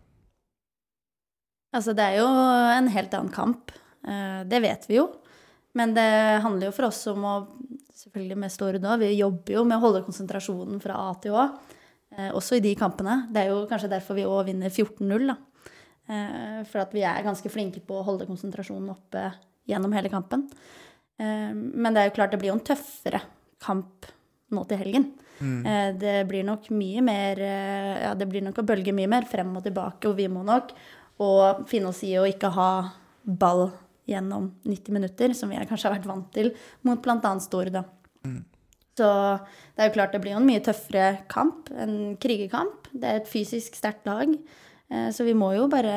Altså, 1.75 1.93
det 1.97 2.05
er 2.05 2.21
jo 2.21 2.29
en 2.29 2.89
helt 2.95 3.17
annen 3.17 3.33
kamp. 3.35 3.73
Eh, 4.07 4.45
Det 4.49 4.61
vet 4.63 4.89
vi 4.89 5.01
jo. 5.01 5.09
Men 5.75 5.95
det 5.97 6.41
handler 6.45 6.69
jo 6.69 6.75
for 6.77 6.87
oss 6.87 7.01
om 7.11 7.25
å 7.27 7.35
Selvfølgelig 8.05 8.37
med 8.37 8.53
store 8.53 8.81
nå. 8.83 8.99
Vi 9.01 9.13
jobber 9.17 9.55
jo 9.57 9.65
med 9.65 9.79
å 9.79 9.85
holde 9.87 10.05
konsentrasjonen 10.05 10.81
fra 10.83 10.97
A 11.09 11.15
til 11.23 11.33
Å. 11.33 11.47
eh, 12.17 12.31
Også 12.37 12.57
i 12.59 12.61
de 12.61 12.75
kampene. 12.77 13.27
Det 13.33 13.43
er 13.45 13.49
jo 13.53 13.67
kanskje 13.71 13.89
derfor 13.91 14.15
vi 14.19 14.27
òg 14.29 14.47
vinner 14.51 14.69
14-0, 14.71 15.27
da. 15.33 15.37
Eh, 16.09 16.65
For 16.69 16.81
at 16.81 16.93
vi 16.93 17.01
er 17.03 17.23
ganske 17.25 17.49
flinke 17.51 17.81
på 17.81 17.97
å 18.01 18.05
holde 18.05 18.27
konsentrasjonen 18.29 18.91
oppe 18.93 19.33
gjennom 19.67 19.93
hele 19.97 20.11
kampen. 20.13 20.49
Eh, 21.19 21.53
Men 21.55 21.95
det 21.95 22.03
er 22.03 22.11
jo 22.11 22.17
klart 22.19 22.31
det 22.33 22.41
blir 22.41 22.53
jo 22.53 22.59
en 22.59 22.67
tøffere 22.69 23.23
kamp 23.61 24.07
nå 24.53 24.67
til 24.69 24.79
helgen. 24.79 25.13
Eh, 25.67 25.93
Det 25.93 26.29
blir 26.29 26.45
nok 26.45 26.69
mye 26.71 27.01
mer 27.03 27.37
Ja, 27.39 28.15
det 28.15 28.29
blir 28.29 28.43
nok 28.43 28.57
å 28.59 28.67
bølge 28.67 28.93
mye 28.95 29.09
mer 29.09 29.23
frem 29.23 29.57
og 29.57 29.65
tilbake, 29.65 30.07
og 30.09 30.17
vi 30.17 30.29
må 30.29 30.45
nok 30.45 30.73
og 31.21 31.67
finne 31.69 31.89
oss 31.89 32.03
i 32.03 32.13
å 32.19 32.27
ikke 32.27 32.51
ha 32.53 32.93
ball 33.25 33.73
gjennom 34.09 34.51
90 34.65 34.97
minutter, 34.97 35.35
som 35.37 35.53
vi 35.53 35.61
kanskje 35.69 35.89
har 35.89 35.97
vært 35.97 36.09
vant 36.11 36.29
til 36.35 36.53
mot 36.87 37.01
bl.a. 37.03 37.33
Stord. 37.43 37.73
da. 37.75 37.85
Så 38.95 39.09
det 39.75 39.83
er 39.83 39.89
jo 39.89 39.95
klart 39.97 40.15
det 40.15 40.21
blir 40.23 40.37
jo 40.37 40.43
en 40.43 40.47
mye 40.47 40.63
tøffere 40.65 41.25
kamp, 41.31 41.71
en 41.73 42.15
krigerkamp. 42.21 42.91
Det 42.93 43.09
er 43.09 43.23
et 43.23 43.31
fysisk 43.31 43.75
sterkt 43.79 44.07
lag, 44.07 44.31
eh, 44.31 45.09
så 45.11 45.27
vi 45.27 45.35
må 45.35 45.51
jo 45.57 45.67
bare 45.73 45.97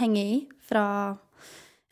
henge 0.00 0.22
i 0.22 0.38
fra 0.64 0.86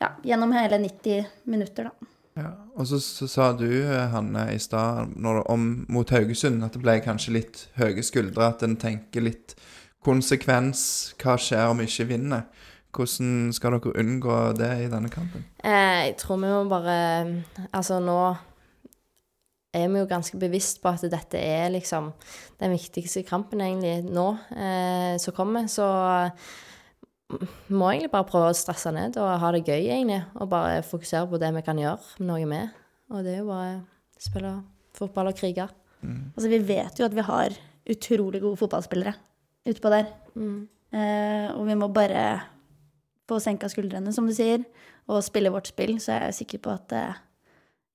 ja, 0.01 0.09
gjennom 0.25 0.51
hele 0.55 0.81
90 0.81 1.29
minutter, 1.53 1.91
da. 1.91 2.09
Ja. 2.33 2.49
Og 2.73 2.87
så, 2.89 2.97
så 2.97 3.27
sa 3.29 3.51
du, 3.53 3.67
eh, 3.69 4.07
Hanne, 4.09 4.47
i 4.55 4.59
stad 4.59 5.13
mot 5.21 6.13
Haugesund 6.15 6.65
at 6.65 6.73
det 6.73 6.81
ble 6.81 6.97
kanskje 7.05 7.35
litt 7.37 7.67
høye 7.77 8.01
skuldre, 8.05 8.49
at 8.49 8.65
en 8.65 8.75
tenker 8.81 9.27
litt 9.27 9.53
konsekvens. 10.03 11.13
Hva 11.21 11.37
skjer 11.39 11.69
om 11.69 11.81
vi 11.81 11.87
ikke 11.91 12.09
vinner? 12.09 12.47
Hvordan 12.93 13.53
skal 13.55 13.77
dere 13.77 13.93
unngå 14.03 14.39
det 14.57 14.71
i 14.83 14.89
denne 14.91 15.09
kampen? 15.09 15.45
Eh, 15.63 16.09
jeg 16.09 16.17
tror 16.21 16.37
vi 16.37 16.51
må 16.51 16.63
bare 16.69 16.97
Altså, 17.71 17.97
nå 18.03 18.35
er 19.73 19.87
vi 19.89 20.03
jo 20.03 20.09
ganske 20.09 20.37
bevisst 20.37 20.83
på 20.83 20.91
at 20.93 21.05
dette 21.09 21.39
er 21.39 21.71
liksom 21.73 22.11
den 22.61 22.75
viktigste 22.75 23.23
kampen 23.25 23.63
egentlig 23.65 24.03
nå 24.05 24.27
eh, 24.53 25.15
som 25.17 25.33
kommer. 25.33 25.65
Så 25.65 25.87
mm, 27.33 27.47
må 27.73 27.89
egentlig 27.89 28.11
bare 28.13 28.29
prøve 28.29 28.51
å 28.51 28.57
stresse 28.57 28.93
ned 28.93 29.17
og 29.17 29.31
ha 29.41 29.51
det 29.55 29.63
gøy, 29.65 29.89
egentlig. 29.89 30.21
Og 30.37 30.51
bare 30.53 30.85
fokusere 30.85 31.25
på 31.31 31.41
det 31.41 31.49
vi 31.57 31.65
kan 31.65 31.81
gjøre 31.81 32.27
noe 32.29 32.45
med. 32.49 32.77
Og 33.09 33.25
det 33.25 33.33
er 33.33 33.41
jo 33.41 33.49
bare 33.49 33.73
å 33.81 34.21
spille 34.21 34.53
fotball 34.93 35.33
og 35.33 35.39
krige. 35.41 35.65
Altså, 36.03 36.49
vi 36.51 36.61
vet 36.67 36.99
jo 36.99 37.07
at 37.07 37.15
vi 37.15 37.25
har 37.25 37.57
utrolig 37.89 38.43
gode 38.43 38.59
fotballspillere 38.61 39.15
utpå 39.73 39.91
der. 39.91 40.09
Mm. 40.37 40.67
Eh, 40.93 41.47
og 41.55 41.65
vi 41.65 41.77
må 41.79 41.89
bare 41.89 42.52
få 43.29 43.39
senka 43.43 43.69
skuldrene, 43.71 44.13
som 44.15 44.27
du 44.27 44.33
sier, 44.35 44.63
og 45.11 45.23
spille 45.25 45.51
vårt 45.53 45.69
spill, 45.71 45.97
så 46.03 46.15
er 46.15 46.25
jeg 46.29 46.41
sikker 46.41 46.63
på 46.63 46.73
at 46.73 46.95
uh, 46.95 47.21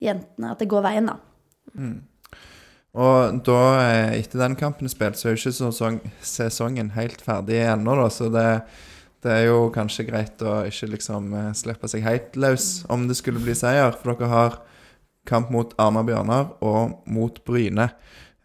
jentene 0.03 0.53
At 0.53 0.62
det 0.62 0.70
går 0.70 0.85
veien, 0.85 1.09
da. 1.11 1.18
Og 2.99 3.41
da, 3.47 3.62
eh, 3.85 4.18
etter 4.18 4.41
den 4.41 4.57
kampen 4.59 4.89
er 4.89 4.93
spilt, 4.93 5.18
så 5.18 5.29
er 5.29 5.35
jo 5.35 5.41
ikke 5.43 5.57
sesong, 5.59 5.99
sesongen 6.24 6.93
helt 6.97 7.20
ferdig 7.22 7.61
ennå, 7.66 7.95
da. 8.01 8.09
Så 8.11 8.31
det, 8.33 8.47
det 9.22 9.35
er 9.35 9.45
jo 9.51 9.68
kanskje 9.74 10.09
greit 10.09 10.43
å 10.43 10.62
ikke 10.66 10.91
liksom 10.95 11.35
eh, 11.37 11.53
slippe 11.59 11.91
seg 11.91 12.07
helt 12.07 12.39
løs 12.41 12.87
om 12.91 13.07
det 13.11 13.18
skulle 13.20 13.43
bli 13.45 13.55
seier. 13.59 13.93
For 13.93 14.14
dere 14.14 14.33
har 14.33 14.59
kamp 15.29 15.53
mot 15.53 15.74
Arna 15.79 16.03
Bjørnar 16.07 16.57
og 16.64 17.05
mot 17.12 17.43
Bryne. 17.45 17.91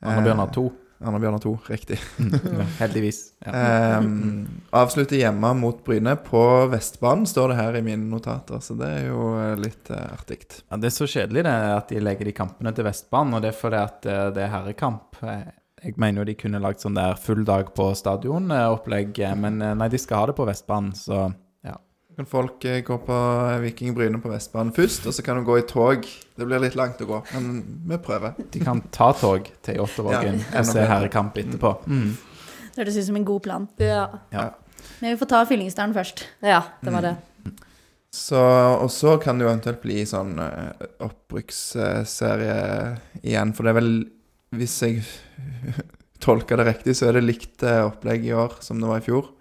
Anna 0.04 0.24
Bjørnar 0.26 0.52
2. 0.54 0.66
Arna 1.04 1.20
Bjørnar 1.20 1.42
2, 1.44 1.54
riktig. 1.68 1.98
Ja, 2.18 2.66
heldigvis. 2.80 3.20
Ja. 3.46 4.00
Um, 4.00 4.46
avslutter 4.76 5.20
hjemme 5.20 5.52
mot 5.60 5.82
Bryne 5.86 6.16
på 6.24 6.44
Vestbanen, 6.72 7.28
står 7.30 7.52
det 7.52 7.58
her 7.60 7.78
i 7.80 7.84
mine 7.86 8.08
notater. 8.10 8.62
Så 8.64 8.78
det 8.80 8.90
er 9.00 9.10
jo 9.10 9.28
eh, 9.40 9.56
litt 9.60 9.92
uh, 9.92 10.00
artig. 10.16 10.40
Ja, 10.70 10.80
det 10.80 10.90
er 10.90 10.96
så 10.96 11.10
kjedelig 11.10 11.46
det 11.48 11.54
at 11.74 11.92
de 11.92 12.02
legger 12.04 12.30
de 12.30 12.36
kampene 12.38 12.74
til 12.76 12.88
Vestbanen, 12.88 13.38
og 13.38 13.44
det 13.44 13.52
er 13.52 13.60
fordi 13.60 13.82
at 13.82 14.10
eh, 14.10 14.26
det 14.36 14.46
er 14.46 14.54
herrekamp. 14.56 15.20
Jeg 15.84 15.98
mener 16.00 16.24
jo 16.24 16.30
de 16.32 16.38
kunne 16.40 16.64
lagd 16.64 16.84
sånn 16.84 16.98
der 16.98 17.20
full 17.20 17.44
dag 17.48 17.74
på 17.76 17.90
stadion-opplegg, 18.00 19.20
men 19.40 19.60
nei, 19.60 19.90
de 19.92 20.00
skal 20.00 20.22
ha 20.22 20.32
det 20.32 20.38
på 20.40 20.48
Vestbanen, 20.48 20.96
så. 20.96 21.28
Kan 22.14 22.28
folk 22.30 22.66
eh, 22.70 22.82
gå 22.86 22.98
på 23.08 23.16
Viking 23.64 23.96
Bryne 23.98 24.20
på 24.22 24.30
Vestbanen 24.30 24.74
først, 24.76 25.08
og 25.10 25.16
så 25.16 25.24
kan 25.26 25.40
de 25.40 25.48
gå 25.48 25.58
i 25.58 25.66
tog. 25.66 26.06
Det 26.38 26.46
blir 26.46 26.62
litt 26.62 26.78
langt 26.78 27.02
å 27.02 27.08
gå, 27.10 27.22
men 27.34 27.64
vi 27.90 27.98
prøver. 28.06 28.36
De 28.54 28.62
kan 28.62 28.84
ta 28.94 29.12
tog 29.18 29.50
til 29.66 29.80
Jåttåvågen 29.80 30.38
Ja, 30.44 30.62
og 30.62 30.70
se 30.70 30.86
herrekamp 30.90 31.38
etterpå. 31.42 31.74
Mm. 31.90 32.12
Det 32.74 32.82
høres 32.84 33.00
ut 33.00 33.08
som 33.10 33.18
en 33.18 33.26
god 33.26 33.44
plan. 33.46 33.68
Ja. 33.82 34.06
Ja. 34.34 34.48
Men 35.00 35.14
vi 35.14 35.20
får 35.22 35.30
ta 35.34 35.44
Fyllingsdalen 35.50 35.96
først. 35.96 36.26
ja, 36.46 36.62
det 36.82 36.94
var 36.94 37.08
det. 37.08 37.16
Så, 38.14 38.38
og 38.38 38.92
så 38.94 39.16
kan 39.18 39.40
det 39.40 39.48
jo 39.48 39.50
eventuelt 39.50 39.82
bli 39.82 40.04
sånn 40.06 40.38
uh, 40.38 40.70
opprykksserie 41.02 42.58
igjen, 43.24 43.54
for 43.58 43.66
det 43.66 43.74
er 43.74 43.80
vel 43.80 43.94
Hvis 44.54 44.76
jeg 44.86 45.02
tolker 46.26 46.62
det 46.62 46.68
riktig, 46.68 46.94
så 46.94 47.10
er 47.10 47.18
det 47.18 47.24
likt 47.26 47.66
eh, 47.66 47.82
opplegg 47.88 48.28
i 48.28 48.36
år 48.38 48.60
som 48.62 48.78
det 48.78 48.86
var 48.86 49.02
i 49.02 49.06
fjor. 49.08 49.32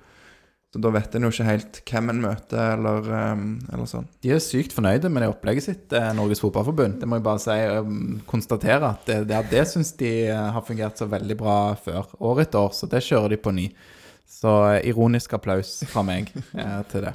Så 0.73 0.81
da 0.81 0.89
vet 0.89 1.15
en 1.19 1.27
jo 1.27 1.29
ikke 1.29 1.45
helt 1.45 1.79
hvem 1.85 2.07
en 2.09 2.21
møter, 2.23 2.61
eller, 2.79 3.09
um, 3.35 3.59
eller 3.69 3.89
sånn. 3.91 4.07
De 4.25 4.31
er 4.33 4.39
sykt 4.41 4.73
fornøyde 4.73 5.11
med 5.13 5.21
det 5.21 5.29
opplegget 5.29 5.67
sitt, 5.67 5.93
eh, 5.93 6.07
Norges 6.17 6.41
Fotballforbund. 6.41 6.95
Det 7.03 7.09
må 7.11 7.19
jeg 7.19 7.27
bare 7.27 7.43
si, 7.45 7.57
um, 7.77 8.23
konstatere 8.31 8.89
at 8.95 9.05
det, 9.11 9.19
det, 9.29 9.43
det 9.51 9.67
syns 9.69 9.93
de 10.01 10.13
eh, 10.31 10.47
har 10.57 10.65
fungert 10.65 10.97
så 10.97 11.05
veldig 11.13 11.37
bra 11.43 11.59
før. 11.77 12.09
År 12.25 12.41
etter 12.47 12.63
år, 12.63 12.73
så 12.73 12.89
det 12.89 13.03
kjører 13.05 13.35
de 13.35 13.41
på 13.45 13.53
ny. 13.53 13.67
Så 14.33 14.55
eh, 14.71 14.79
ironisk 14.89 15.37
applaus 15.37 15.75
fra 15.93 16.07
meg 16.09 16.33
eh, 16.57 16.81
til 16.89 17.05
det. 17.05 17.13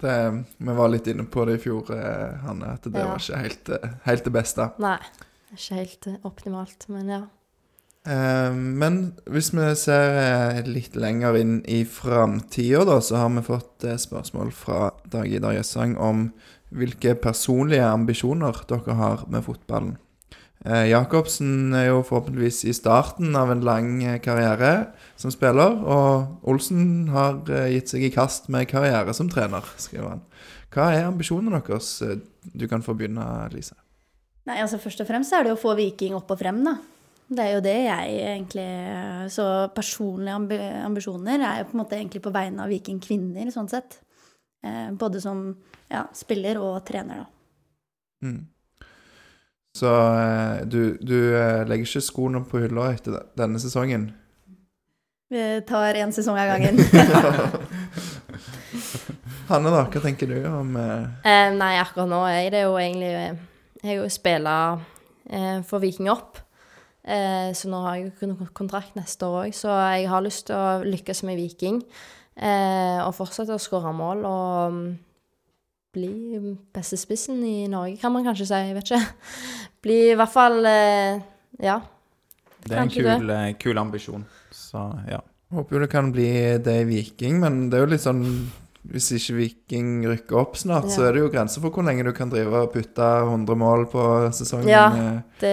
Det, 0.00 0.16
vi 0.58 0.72
var 0.80 0.88
litt 0.90 1.06
inne 1.12 1.24
på 1.30 1.44
det 1.46 1.58
i 1.58 1.62
fjor, 1.62 1.92
eh, 1.94 2.40
Hanne, 2.48 2.72
at 2.78 2.88
det 2.88 2.98
Ja. 3.04 3.10
var 3.12 3.20
ikke 3.20 3.42
helt, 3.44 3.70
helt 4.08 4.24
det 4.24 4.32
beste. 4.34 4.70
Nei. 4.82 4.96
Ikke 5.54 5.76
helt 5.82 6.08
optimalt, 6.26 6.88
men 6.88 7.12
ja. 7.12 7.20
Eh, 8.04 8.52
men 8.52 8.98
hvis 9.32 9.48
vi 9.56 9.66
ser 9.80 10.18
eh, 10.20 10.58
litt 10.68 10.96
lenger 11.00 11.38
inn 11.40 11.54
i 11.64 11.84
framtida, 11.88 12.82
da, 12.84 12.98
så 13.00 13.22
har 13.22 13.30
vi 13.32 13.44
fått 13.46 13.86
eh, 13.88 14.00
spørsmål 14.00 14.52
fra 14.52 14.90
Dag 15.08 15.30
Idar 15.32 15.56
Jøssang 15.56 15.96
om 15.96 16.26
hvilke 16.74 17.14
personlige 17.16 17.86
ambisjoner 17.86 18.60
dere 18.68 18.98
har 18.98 19.24
med 19.32 19.46
fotballen. 19.46 19.96
Eh, 20.64 20.90
Jacobsen 20.90 21.72
er 21.76 21.88
jo 21.94 22.02
forhåpentligvis 22.04 22.66
i 22.68 22.76
starten 22.76 23.32
av 23.40 23.54
en 23.54 23.64
lang 23.64 23.96
karriere 24.24 24.90
som 25.20 25.32
spiller, 25.32 25.80
og 25.80 26.44
Olsen 26.50 27.08
har 27.14 27.40
gitt 27.72 27.94
seg 27.94 28.04
i 28.04 28.12
kast 28.12 28.52
med 28.52 28.68
karriere 28.68 29.16
som 29.16 29.32
trener, 29.32 29.64
skriver 29.80 30.16
han. 30.16 30.24
Hva 30.74 30.90
er 30.92 31.08
ambisjonene 31.08 31.62
deres? 31.64 31.96
Du 32.52 32.68
kan 32.68 32.84
få 32.84 32.96
begynne, 32.98 33.24
Lise. 33.54 33.78
Nei, 34.44 34.58
altså 34.60 34.76
Først 34.76 35.00
og 35.00 35.08
fremst 35.08 35.32
er 35.32 35.46
det 35.46 35.54
å 35.54 35.60
få 35.60 35.72
Viking 35.78 36.16
opp 36.18 36.34
og 36.34 36.42
frem, 36.42 36.60
da. 36.66 36.82
Det 37.24 37.40
er 37.40 37.54
jo 37.54 37.60
det 37.64 37.76
jeg 37.86 38.16
egentlig 38.20 38.64
Så 39.32 39.44
personlige 39.74 40.34
ambi 40.36 40.58
ambisjoner 40.60 41.40
er 41.40 41.62
jo 41.62 41.70
på 41.70 41.76
en 41.76 41.80
måte 41.80 41.96
egentlig 41.96 42.20
på 42.24 42.32
vegne 42.34 42.66
av 42.66 42.72
Viking 42.72 43.00
kvinner, 43.02 43.48
sånn 43.54 43.70
sett. 43.72 44.00
Eh, 44.64 44.90
både 44.92 45.20
som 45.20 45.46
ja, 45.88 46.04
spiller 46.16 46.60
og 46.60 46.82
trener, 46.88 47.24
da. 47.24 47.30
Mm. 48.24 48.42
Så 49.74 49.90
eh, 49.90 50.66
du, 50.70 50.96
du 51.00 51.16
eh, 51.34 51.64
legger 51.66 51.88
ikke 51.88 52.04
skoene 52.04 52.44
på 52.48 52.62
hylla 52.62 52.92
etter 52.94 53.24
denne 53.36 53.60
sesongen? 53.62 54.12
Vi 55.34 55.42
tar 55.66 55.98
én 55.98 56.12
sesong 56.14 56.38
av 56.38 56.52
gangen. 56.52 56.78
Hanne, 59.50 59.68
da, 59.68 59.82
hva 59.90 60.00
tenker 60.00 60.30
du 60.30 60.38
om 60.48 60.76
eh, 60.78 61.08
Eh, 61.26 61.50
nei, 61.56 61.74
akkurat 61.80 62.08
nå 62.08 62.22
er 62.30 62.48
det 62.54 62.62
jo 62.64 62.78
egentlig 62.80 63.10
Jeg 63.12 63.88
har 63.90 63.98
jo 63.98 64.08
spilla 64.12 64.56
eh, 65.28 65.58
for 65.66 65.82
Viking 65.82 66.08
opp. 66.12 66.43
Eh, 67.04 67.50
så 67.52 67.68
nå 67.68 67.82
har 67.84 67.98
jeg 68.00 68.34
kontrakt 68.56 68.94
neste 68.96 69.28
år 69.28 69.48
òg, 69.48 69.56
så 69.56 69.72
jeg 69.92 70.08
har 70.08 70.24
lyst 70.24 70.46
til 70.48 70.56
å 70.56 70.84
lykkes 70.88 71.24
med 71.28 71.36
Viking. 71.36 71.82
Eh, 72.34 73.00
og 73.04 73.12
fortsette 73.14 73.54
å 73.54 73.62
skåre 73.62 73.92
mål 73.94 74.24
og 74.26 74.72
mm, 74.74 74.86
bli 75.94 76.14
beste 76.74 76.98
spissen 76.98 77.44
i 77.46 77.68
Norge, 77.70 78.00
kan 78.00 78.14
man 78.14 78.24
kanskje 78.26 78.48
si. 78.48 78.62
Jeg 78.70 78.78
vet 78.78 78.90
ikke. 78.90 79.02
Bli 79.84 79.98
i 80.14 80.16
hvert 80.16 80.32
fall 80.32 80.64
eh, 80.64 81.20
Ja. 81.60 81.78
Det 82.64 82.72
er 82.72 82.80
en 82.80 82.88
kul, 82.88 83.32
kul 83.60 83.78
ambisjon. 83.78 84.22
Så 84.48 84.80
ja. 85.10 85.20
Håper 85.52 85.76
jo 85.76 85.80
det 85.84 85.90
kan 85.92 86.08
bli 86.10 86.28
det 86.64 86.78
i 86.80 86.86
Viking, 86.88 87.36
men 87.42 87.66
det 87.68 87.76
er 87.76 87.84
jo 87.84 87.90
litt 87.92 88.02
sånn 88.02 88.22
Hvis 88.84 89.06
ikke 89.16 89.34
Viking 89.38 90.02
rykker 90.06 90.36
opp 90.42 90.58
snart, 90.60 90.90
så 90.92 91.06
er 91.08 91.14
det 91.16 91.22
jo 91.22 91.30
grenser 91.32 91.62
for 91.64 91.72
hvor 91.72 91.86
lenge 91.86 92.04
du 92.04 92.10
kan 92.12 92.28
drive 92.28 92.52
og 92.66 92.72
putte 92.74 93.06
100 93.24 93.56
mål 93.56 93.86
på 93.88 94.02
sesongen. 94.36 94.68
Ja. 94.68 94.86
eh. 94.92 95.20
Det, 95.40 95.52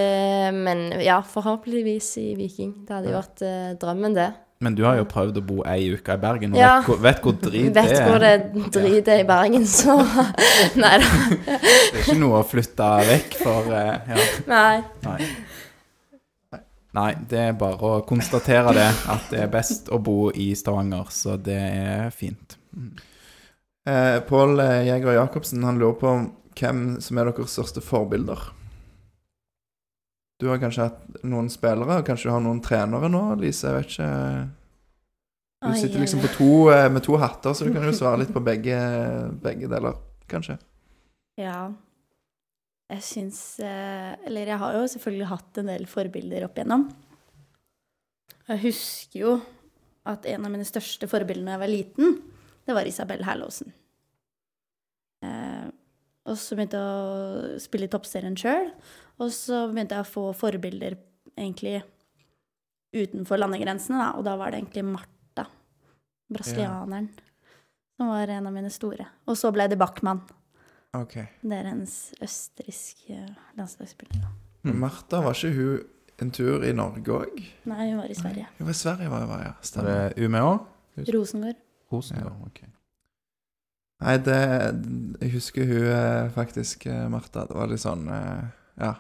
men 0.58 0.82
ja, 1.00 1.22
forhåpentligvis 1.24 2.10
i 2.20 2.26
Viking. 2.36 2.74
Det 2.88 2.98
hadde 2.98 3.14
jo 3.14 3.16
vært 3.22 3.44
eh, 3.48 3.70
drømmen, 3.80 4.18
det. 4.20 4.30
Men 4.62 4.76
du 4.78 4.84
har 4.86 5.00
jo 5.00 5.08
prøvd 5.10 5.40
å 5.40 5.44
bo 5.48 5.62
ei 5.66 5.88
uke 5.96 6.14
i 6.14 6.22
Bergen, 6.22 6.52
og 6.54 6.60
Ja. 6.60 6.74
vet, 6.82 6.86
hvor, 6.92 7.00
vet 7.02 7.22
hvor 7.24 7.38
drit 7.42 7.72
Vet 7.80 7.88
det 7.96 8.02
hvor 8.06 8.22
er. 8.28 8.44
det 8.44 8.68
driter 8.76 9.24
i 9.24 9.26
Bergen, 9.32 9.64
så 9.66 9.96
Nei 10.84 10.92
da. 11.02 11.08
Det 11.48 11.56
er 11.56 12.04
ikke 12.04 12.18
noe 12.20 12.44
å 12.44 12.46
flytte 12.46 12.90
vekk 13.08 13.40
for 13.42 13.72
eh, 13.74 14.12
ja. 14.12 14.28
Nei. 14.52 14.84
Nei. 15.08 15.32
Nei, 16.92 17.12
det 17.32 17.40
er 17.40 17.54
bare 17.56 17.80
å 17.96 18.02
konstatere 18.04 18.74
det, 18.76 18.90
at 19.16 19.30
det 19.32 19.40
er 19.46 19.52
best 19.54 19.88
å 19.96 19.98
bo 20.04 20.26
i 20.36 20.50
Stavanger, 20.60 21.08
så 21.16 21.38
det 21.40 21.56
er 21.58 22.10
fint. 22.12 22.58
Eh, 23.88 24.20
Pål 24.30 24.60
eh, 24.60 24.88
Jæger 24.88 25.16
Jacobsen 25.18 25.64
han 25.66 25.80
lurer 25.82 25.98
på 25.98 26.16
hvem 26.60 26.82
som 27.02 27.18
er 27.18 27.32
deres 27.32 27.56
største 27.56 27.82
forbilder. 27.82 28.50
Du 30.42 30.48
har 30.50 30.62
kanskje 30.62 30.88
hatt 30.90 31.22
noen 31.22 31.50
spillere, 31.54 32.00
og 32.02 32.06
kanskje 32.06 32.30
du 32.30 32.34
har 32.34 32.42
noen 32.42 32.62
trenere 32.66 33.10
nå, 33.14 33.22
Lise? 33.42 33.70
Jeg 33.70 33.78
vet 33.78 33.94
ikke. 33.94 34.10
Du 35.62 35.78
sitter 35.78 36.02
liksom 36.02 36.24
på 36.24 36.32
to, 36.34 36.52
eh, 36.74 36.90
med 36.90 37.06
to 37.06 37.18
hatter, 37.22 37.54
så 37.54 37.66
du 37.66 37.74
kan 37.74 37.86
jo 37.86 37.94
svare 37.94 38.24
litt 38.24 38.34
på 38.34 38.42
begge, 38.42 38.78
begge 39.42 39.70
deler, 39.70 39.98
kanskje. 40.30 40.58
Ja. 41.38 41.72
Jeg 42.92 43.04
syns 43.08 43.40
eh, 43.64 44.18
Eller 44.28 44.50
jeg 44.52 44.60
har 44.60 44.74
jo 44.76 44.88
selvfølgelig 44.92 45.30
hatt 45.30 45.60
en 45.62 45.70
del 45.72 45.86
forbilder 45.88 46.44
opp 46.44 46.58
igjennom. 46.58 46.90
Jeg 48.50 48.64
husker 48.66 49.20
jo 49.22 49.36
at 50.10 50.26
en 50.28 50.46
av 50.46 50.52
mine 50.52 50.66
største 50.68 51.08
forbilder 51.08 51.46
da 51.46 51.56
jeg 51.56 51.62
var 51.62 51.72
liten, 51.72 52.18
det 52.68 52.76
var 52.78 52.88
Isabel 52.88 53.24
Herlåsen. 53.26 53.72
Eh, 55.26 55.70
og 56.30 56.38
så 56.38 56.58
begynte 56.58 56.78
jeg 56.78 57.56
å 57.56 57.62
spille 57.62 57.88
i 57.88 57.92
toppserien 57.92 58.38
sjøl. 58.38 58.70
Og 59.22 59.32
så 59.34 59.66
begynte 59.72 59.98
jeg 59.98 60.06
å 60.06 60.12
få 60.12 60.26
forbilder 60.38 60.98
egentlig 61.34 61.80
utenfor 62.96 63.40
landegrensene, 63.42 63.98
da. 64.02 64.12
Og 64.20 64.26
da 64.28 64.36
var 64.40 64.52
det 64.52 64.62
egentlig 64.62 64.86
Martha, 64.90 65.48
brasilianeren, 66.32 67.10
som 67.98 68.12
var 68.12 68.34
en 68.34 68.50
av 68.50 68.56
mine 68.56 68.72
store. 68.74 69.08
Og 69.30 69.40
så 69.40 69.52
ble 69.56 69.70
det 69.72 69.80
Bachmann. 69.82 70.22
Okay. 70.98 71.30
Det 71.40 71.56
er 71.56 71.70
hennes 71.72 71.96
østerrikske 72.22 73.22
landslagsspiller. 73.58 74.28
Mm. 74.68 74.76
Martha, 74.84 75.22
var 75.24 75.38
ikke 75.38 75.54
hun 75.56 75.88
en 76.22 76.34
tur 76.36 76.66
i 76.68 76.74
Norge 76.78 77.16
òg? 77.16 77.40
Nei, 77.72 77.86
hun 77.90 78.02
var 78.02 78.12
i 78.12 78.18
Sverige. 78.18 78.50
Hun 78.60 78.68
var 78.68 78.76
i 78.76 78.82
Sverige, 78.82 79.10
var 79.10 79.24
hun, 79.26 79.32
ja. 79.40 79.54
Er 79.56 79.70
Stemmer. 79.72 80.16
det 80.18 80.28
Umeå? 80.28 80.52
Rosengård. 81.16 81.62
Rosengård, 81.92 82.42
ok. 82.48 82.60
Nei, 84.02 84.16
det 84.18 84.38
Jeg 85.22 85.30
husker 85.36 85.66
hun 85.70 85.84
eh, 85.94 86.30
faktisk, 86.34 86.88
eh, 86.90 87.06
Martha. 87.12 87.44
Det 87.46 87.54
var 87.56 87.68
litt 87.70 87.80
sånn 87.84 88.08
eh, 88.10 88.44
Ja, 88.82 88.96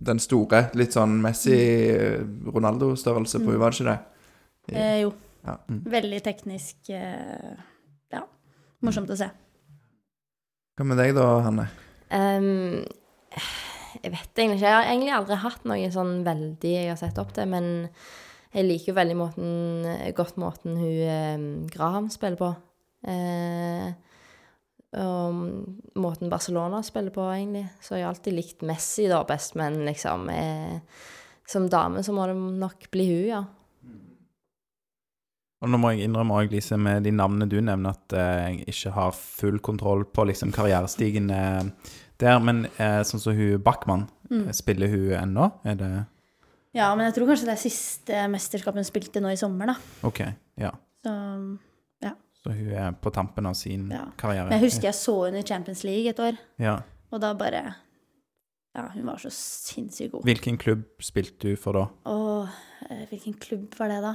den 0.00 0.18
store. 0.22 0.62
Litt 0.78 0.92
sånn 0.96 1.18
Messi-Ronaldo-størrelse 1.20 3.38
på 3.42 3.44
Mm. 3.44 3.50
hun, 3.52 3.60
var 3.60 3.70
det 3.70 3.76
ikke 3.80 3.90
det? 3.90 3.98
Eh, 4.76 5.00
jo. 5.02 5.10
Ja. 5.44 5.56
Mm. 5.68 5.82
Veldig 5.84 6.22
teknisk. 6.24 6.76
Ja. 6.88 8.22
Morsomt 8.82 9.10
å 9.10 9.16
se. 9.16 9.30
Hva 10.76 10.84
med 10.86 10.96
deg 10.98 11.14
da, 11.16 11.40
Hanne? 11.42 11.68
Um, 12.10 12.84
jeg 14.02 14.12
vet 14.12 14.34
egentlig 14.36 14.56
ikke. 14.60 14.68
Jeg 14.68 14.76
har 14.76 14.84
egentlig 14.90 15.12
aldri 15.16 15.36
hatt 15.42 15.64
noe 15.64 15.90
sånn 15.90 16.24
veldig 16.26 16.72
jeg 16.72 16.88
har 16.88 16.96
sett 17.00 17.18
opp 17.18 17.32
til, 17.36 17.46
men 17.48 17.88
jeg 18.54 18.64
liker 18.68 18.92
jo 18.92 18.96
veldig 18.96 19.16
måten, 19.18 19.86
godt 20.16 20.36
måten 20.40 20.76
hun 20.76 20.86
eh, 21.06 21.46
Graham 21.72 22.08
spiller 22.12 22.36
på. 22.40 22.50
Eh, 23.06 23.90
og 24.96 25.40
måten 26.00 26.30
Barcelona 26.32 26.80
spiller 26.86 27.12
på, 27.12 27.26
egentlig. 27.34 27.66
Så 27.84 27.96
jeg 27.98 28.06
har 28.06 28.14
alltid 28.14 28.32
likt 28.38 28.62
Messi 28.64 29.08
da 29.10 29.18
best, 29.28 29.56
men 29.58 29.82
liksom 29.84 30.28
eh, 30.32 30.78
Som 31.46 31.68
dame 31.70 32.02
så 32.02 32.14
må 32.16 32.24
det 32.26 32.36
nok 32.36 32.88
bli 32.90 33.04
hun, 33.10 33.26
ja. 33.28 33.42
Og 35.64 35.70
nå 35.72 35.78
må 35.80 35.90
jeg 35.94 36.04
innrømme 36.06 36.36
også, 36.36 36.52
Lise, 36.52 36.76
med 36.80 37.04
de 37.06 37.12
navnene 37.16 37.46
du 37.48 37.56
nevner, 37.64 37.94
at 37.96 38.12
eh, 38.16 38.40
jeg 38.58 38.66
ikke 38.74 38.90
har 38.96 39.14
full 39.16 39.58
kontroll 39.64 40.04
på 40.04 40.26
liksom 40.28 40.52
karrierestigen 40.54 41.30
eh, 41.32 41.70
der. 42.20 42.40
Men 42.44 42.66
eh, 42.76 43.00
sånn 43.08 43.22
som 43.22 43.36
hun 43.38 43.62
Backman, 43.64 44.08
Mm. 44.26 44.48
spiller 44.58 44.88
hun 44.90 45.12
ennå? 45.14 45.44
Er 45.62 45.76
det 45.78 45.88
Ja, 46.76 46.90
men 46.94 47.06
jeg 47.08 47.14
tror 47.16 47.30
kanskje 47.30 47.46
det 47.48 47.54
er 47.56 47.62
siste 47.62 48.22
mesterskapet 48.28 48.82
hun 48.82 48.88
spilte 48.88 49.22
nå 49.24 49.30
i 49.32 49.38
sommer, 49.40 49.72
da. 49.72 49.76
OK. 50.06 50.20
Ja. 50.60 50.74
Så, 51.06 51.14
Så 52.46 52.52
hun 52.54 52.68
er 52.78 52.92
på 53.02 53.10
tampen 53.10 53.46
av 53.48 53.54
sin 53.58 53.88
Ja. 53.90 54.04
karriere. 54.16 54.48
men 54.48 54.60
jeg 54.60 54.68
husker 54.68 54.82
jeg 54.90 54.94
så 54.94 55.14
henne 55.26 55.40
i 55.40 55.46
Champions 55.48 55.82
League 55.84 56.06
et 56.12 56.20
år, 56.20 56.36
Ja. 56.58 56.76
og 57.10 57.20
da 57.20 57.32
bare 57.34 57.74
Ja, 58.76 58.88
hun 58.92 59.06
var 59.06 59.16
så 59.16 59.30
sinnssykt 59.32 60.12
god. 60.12 60.22
Hvilken 60.22 60.58
klubb 60.58 60.84
spilte 61.00 61.38
du 61.48 61.56
for 61.56 61.72
da? 61.72 61.86
Og 62.04 62.48
eh, 62.90 63.06
hvilken 63.08 63.32
klubb 63.40 63.74
var 63.78 63.88
det, 63.88 64.02
da? 64.04 64.14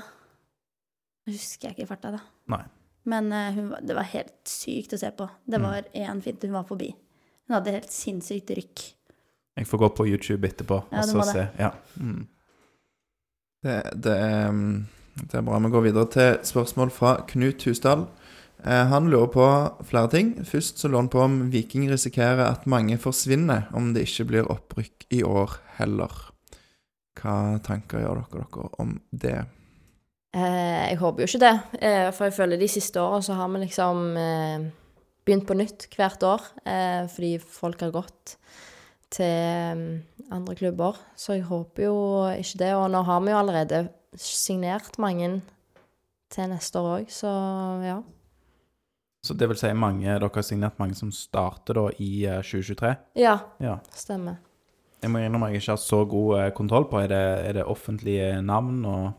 Det 1.26 1.34
husker 1.34 1.68
jeg 1.70 1.76
ikke 1.80 1.84
i 1.84 1.90
farta, 1.90 2.12
da. 2.12 2.20
Nei. 2.48 2.62
Men 3.06 3.32
uh, 3.34 3.52
hun, 3.56 3.72
det 3.84 3.96
var 3.98 4.04
helt 4.04 4.46
sykt 4.46 4.94
å 4.94 5.00
se 5.00 5.10
på. 5.18 5.28
Det 5.50 5.58
Mm. 5.60 5.64
var 5.66 5.82
én 5.96 6.22
finte 6.22 6.44
hun 6.46 6.54
var 6.54 6.64
forbi. 6.70 6.94
Hun 7.48 7.56
hadde 7.56 7.72
helt 7.74 7.90
sinnssykt 7.90 8.54
rykk. 8.56 8.94
Jeg 9.58 9.66
får 9.68 9.80
gå 9.80 9.90
på 9.96 10.08
YouTube 10.08 10.46
etterpå 10.48 10.84
Ja, 10.92 11.00
og 11.00 11.06
du 11.06 11.12
så 11.12 11.18
må 11.18 11.26
det. 11.26 11.34
se. 11.34 11.50
Ja. 11.60 11.72
Mm. 11.98 12.28
Det, 13.62 13.78
det, 13.94 14.14
er, 14.18 14.56
det 15.22 15.38
er 15.38 15.46
bra. 15.46 15.60
Vi 15.62 15.70
går 15.70 15.86
videre 15.86 16.10
til 16.10 16.40
spørsmål 16.50 16.90
fra 16.94 17.14
Knut 17.30 17.62
Husdal. 17.68 18.08
Eh, 18.66 18.88
han 18.90 19.10
lurer 19.10 19.30
på 19.30 19.46
flere 19.86 20.10
ting. 20.10 20.34
Først 20.46 20.82
så 20.82 20.90
lurer 20.90 21.04
han 21.04 21.12
på 21.14 21.22
om 21.22 21.38
Viking 21.54 21.86
risikerer 21.92 22.42
at 22.48 22.66
mange 22.66 22.98
forsvinner 23.02 23.70
om 23.78 23.94
det 23.94 24.08
ikke 24.08 24.28
blir 24.32 24.50
opprykk 24.50 25.06
i 25.14 25.22
år 25.22 25.60
heller. 25.78 26.16
Hva 27.22 27.60
tanker 27.62 28.02
gjør 28.02 28.24
dere, 28.24 28.48
dere 28.50 28.68
om 28.82 28.98
det? 29.12 29.38
Eh, 30.34 30.82
jeg 30.90 30.98
håper 31.04 31.22
jo 31.22 31.30
ikke 31.30 31.46
det, 31.46 31.56
eh, 31.86 32.10
for 32.16 32.30
jeg 32.30 32.38
føler 32.40 32.58
de 32.58 32.70
siste 32.72 33.02
åra 33.04 33.22
så 33.22 33.36
har 33.38 33.50
vi 33.52 33.62
liksom 33.66 34.04
eh, 34.18 34.70
begynt 35.28 35.46
på 35.46 35.58
nytt 35.60 35.90
hvert 35.94 36.24
år, 36.24 36.46
eh, 36.66 37.06
fordi 37.12 37.36
folk 37.44 37.84
har 37.84 37.94
gått 37.94 38.38
til 39.12 39.78
mm, 39.78 39.88
andre 40.32 40.56
klubber. 40.56 40.98
Så 41.20 41.36
jeg 41.38 41.44
håper 41.50 41.84
jo 41.90 41.96
ikke 42.38 42.58
det. 42.64 42.72
Og 42.78 42.88
nå 42.94 43.02
har 43.08 43.20
vi 43.26 43.32
jo 43.34 43.38
allerede 43.42 43.82
signert 44.16 44.98
mange 45.00 45.42
til 46.32 46.48
neste 46.52 46.80
år 46.80 47.02
òg, 47.02 47.10
så 47.12 47.32
ja. 47.84 47.98
Så 49.24 49.36
det 49.38 49.48
vil 49.52 49.58
si 49.60 49.70
mange 49.78 50.08
Dere 50.08 50.30
har 50.34 50.42
signert 50.48 50.80
mange 50.82 50.96
som 50.98 51.12
starter 51.14 51.78
da 51.78 51.84
i 52.02 52.24
eh, 52.26 52.40
2023? 52.42 52.96
Ja, 53.22 53.36
Ja. 53.62 53.76
stemmer. 53.94 54.40
Jeg 55.02 55.10
må 55.12 55.18
innrømme 55.22 55.50
jeg 55.52 55.62
ikke 55.62 55.72
har 55.76 55.82
så 55.82 56.00
god 56.10 56.40
eh, 56.40 56.52
kontroll 56.58 56.86
på. 56.90 57.00
Er 57.04 57.08
det, 57.12 57.22
er 57.50 57.54
det 57.60 57.66
offentlige 57.66 58.42
navn 58.42 58.86
og 58.86 59.12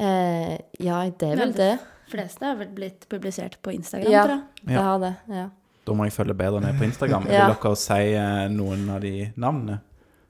Eh, 0.00 0.54
ja, 0.80 1.00
det 1.10 1.32
er 1.32 1.36
vel 1.36 1.50
det. 1.52 1.72
De 2.06 2.12
fleste 2.12 2.46
har 2.46 2.54
vel 2.56 2.68
blitt 2.74 3.08
publisert 3.10 3.56
på 3.62 3.72
Instagram, 3.74 4.12
Ja. 4.12 4.22
tror 4.22 4.30
jeg. 4.36 4.42
Det 4.66 4.72
Ja. 4.76 4.82
har 4.86 4.98
det, 5.02 5.14
ja. 5.28 5.48
Da 5.86 5.92
må 5.96 6.04
jeg 6.04 6.12
følge 6.12 6.34
bedre 6.34 6.60
ned 6.60 6.76
på 6.78 6.84
Instagram. 6.84 7.26
Ja. 7.32 7.46
Vil 7.48 7.56
dere 7.62 7.76
si 7.76 8.00
eh, 8.14 8.48
noen 8.52 8.88
av 8.90 9.00
de 9.00 9.14
navnene? 9.36 9.78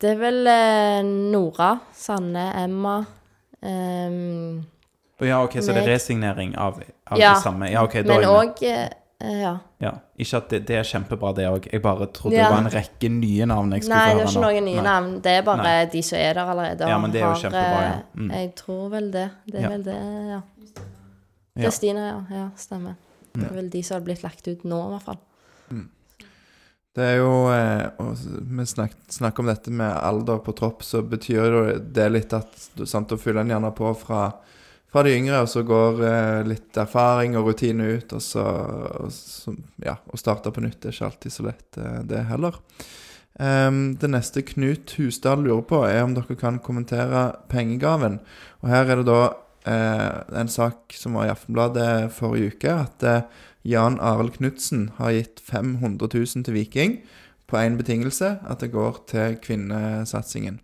Det 0.01 0.11
er 0.15 0.21
vel 0.23 0.47
eh, 0.49 1.03
Nora, 1.05 1.75
Sanne, 1.93 2.47
Emma 2.63 2.99
um, 3.61 4.63
ja, 5.21 5.43
OK, 5.45 5.59
så 5.61 5.75
det 5.77 5.83
er 5.83 5.91
resignering 5.93 6.55
av, 6.57 6.79
av 7.13 7.19
Ja, 7.21 7.35
de 7.35 7.43
samme? 7.45 7.69
Ja, 7.69 7.83
OK, 7.85 7.99
da 8.01 8.07
Men 8.09 8.17
er 8.17 8.23
jeg 8.23 8.31
med. 8.31 8.39
òg 8.41 8.65
Ja. 9.21 9.51
Ja. 9.85 9.91
Ikke 10.17 10.39
at 10.39 10.47
det, 10.49 10.61
det 10.71 10.77
er 10.81 10.87
kjempebra, 10.89 11.35
det 11.37 11.45
òg. 11.51 11.67
Jeg 11.69 11.83
bare 11.85 12.07
trodde 12.17 12.39
Ja. 12.39 12.47
det 12.49 12.55
var 12.55 12.63
en 12.65 12.71
rekke 12.73 13.11
nye 13.13 13.45
navn 13.51 13.75
jeg 13.77 13.85
Nei, 13.91 14.15
det 14.15 14.23
er 14.23 14.31
ikke 14.31 14.41
noen 14.47 14.65
nye 14.65 14.77
Nei. 14.81 14.85
navn. 14.87 15.11
Det 15.21 15.35
er 15.37 15.43
bare 15.45 15.63
Nei. 15.67 15.85
de 15.93 16.01
som 16.09 16.17
er 16.19 16.33
der 16.39 16.49
allerede. 16.55 16.89
Ja, 16.89 16.97
men 17.03 17.13
det 17.13 17.21
er 17.21 17.27
jo 17.27 17.33
har, 17.35 17.43
kjempebra, 17.43 17.83
ja. 17.85 17.91
eh, 17.99 18.17
Mm. 18.17 18.31
Jeg 18.39 18.55
tror 18.63 18.89
vel 18.95 19.11
det. 19.13 19.27
Det 19.45 19.55
er 19.61 19.61
Ja. 19.61 19.69
vel 19.75 19.83
det, 19.85 19.99
ja. 20.31 20.41
Ja. 21.57 21.63
Kristina, 21.67 22.07
ja. 22.09 22.21
Ja, 22.39 22.47
stemmer. 22.57 22.95
Det 23.35 23.45
er 23.51 23.55
vel 23.55 23.69
de 23.69 23.83
som 23.83 23.95
har 24.01 24.05
blitt 24.09 24.23
lagt 24.25 24.49
ut 24.49 24.65
nå, 24.65 24.81
i 24.87 24.91
hvert 24.95 25.03
fall. 25.11 25.19
Det 26.97 27.07
er 27.07 27.21
jo 27.21 27.33
eh, 27.55 27.87
og 28.03 28.19
Vi 28.51 28.67
snakker, 28.67 28.99
snakk 29.15 29.39
om 29.39 29.51
dette 29.51 29.73
med 29.73 29.91
alder 29.95 30.41
på 30.43 30.55
tropp, 30.59 30.83
så 30.83 31.05
betyr 31.07 31.77
det 31.95 32.09
litt 32.11 32.35
at 32.37 32.57
sant, 32.85 33.11
Da 33.11 33.19
fyller 33.21 33.45
en 33.45 33.53
gjerne 33.55 33.71
på 33.77 33.93
fra, 33.99 34.25
fra 34.91 35.05
de 35.07 35.15
yngre, 35.15 35.45
og 35.45 35.53
så 35.53 35.63
går 35.67 36.03
eh, 36.09 36.41
litt 36.51 36.81
erfaring 36.83 37.39
og 37.39 37.53
rutine 37.53 37.93
ut, 37.95 38.17
og 38.17 38.25
så, 38.25 38.47
og 39.05 39.13
så 39.15 39.55
Ja, 39.87 40.01
å 40.03 40.19
starte 40.19 40.53
på 40.55 40.65
nytt 40.65 40.85
er 40.85 40.97
ikke 40.97 41.13
alltid 41.13 41.37
så 41.37 41.47
lett, 41.47 41.69
eh, 41.79 42.03
det 42.11 42.27
heller. 42.33 42.59
Um, 43.41 43.95
det 43.97 44.11
neste 44.11 44.43
Knut 44.45 44.91
Husdal 44.99 45.47
lurer 45.47 45.63
på, 45.65 45.79
er 45.87 46.03
om 46.05 46.13
dere 46.17 46.35
kan 46.37 46.59
kommentere 46.61 47.31
pengegaven. 47.49 48.19
Og 48.61 48.69
her 48.69 48.91
er 48.91 49.01
det 49.01 49.07
da 49.09 49.21
eh, 49.71 50.41
en 50.43 50.51
sak 50.51 50.93
som 50.97 51.17
var 51.17 51.29
i 51.29 51.33
Aftenbladet 51.33 52.11
forrige 52.13 52.57
uke, 52.57 52.75
at 52.85 53.07
eh, 53.07 53.23
Jan 53.63 53.99
Arild 54.01 54.39
Knutsen 54.39 54.89
har 54.97 55.13
gitt 55.13 55.41
500 55.45 56.09
000 56.09 56.45
til 56.47 56.57
Viking 56.57 56.99
på 57.51 57.59
én 57.61 57.77
betingelse, 57.77 58.39
at 58.47 58.63
det 58.63 58.73
går 58.73 59.03
til 59.11 59.37
kvinnesatsingen. 59.43 60.61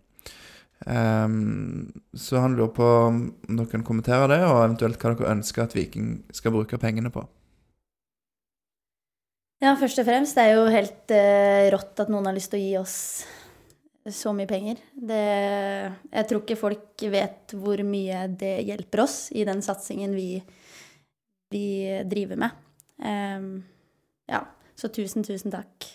Um, 0.87 1.89
så 2.15 2.43
han 2.45 2.55
lurer 2.57 2.73
på 2.77 2.87
om 3.09 3.21
dere 3.49 3.71
kan 3.71 3.85
kommentere 3.85 4.29
det, 4.31 4.43
og 4.45 4.61
eventuelt 4.63 5.01
hva 5.01 5.15
dere 5.15 5.33
ønsker 5.33 5.65
at 5.65 5.75
Viking 5.77 6.21
skal 6.37 6.55
bruke 6.55 6.79
pengene 6.81 7.11
på. 7.13 7.25
Ja, 9.65 9.73
først 9.81 9.99
og 10.03 10.05
fremst, 10.05 10.37
det 10.37 10.45
er 10.45 10.59
jo 10.59 10.69
helt 10.73 11.17
uh, 11.17 11.65
rått 11.75 12.05
at 12.05 12.13
noen 12.13 12.29
har 12.29 12.37
lyst 12.37 12.53
til 12.53 12.61
å 12.61 12.65
gi 12.65 12.77
oss 12.81 12.99
så 14.13 14.31
mye 14.37 14.47
penger. 14.47 14.79
Det, 14.95 15.23
jeg 16.13 16.29
tror 16.29 16.45
ikke 16.45 16.61
folk 16.61 17.07
vet 17.11 17.57
hvor 17.59 17.81
mye 17.89 18.27
det 18.39 18.61
hjelper 18.69 19.03
oss 19.03 19.17
i 19.35 19.43
den 19.49 19.65
satsingen 19.65 20.15
vi, 20.15 20.39
vi 21.51 21.67
driver 22.07 22.39
med. 22.45 22.66
Ehm, 23.05 23.65
ja, 24.31 24.43
så 24.77 24.91
tusen, 24.93 25.25
tusen 25.27 25.53
takk 25.53 25.89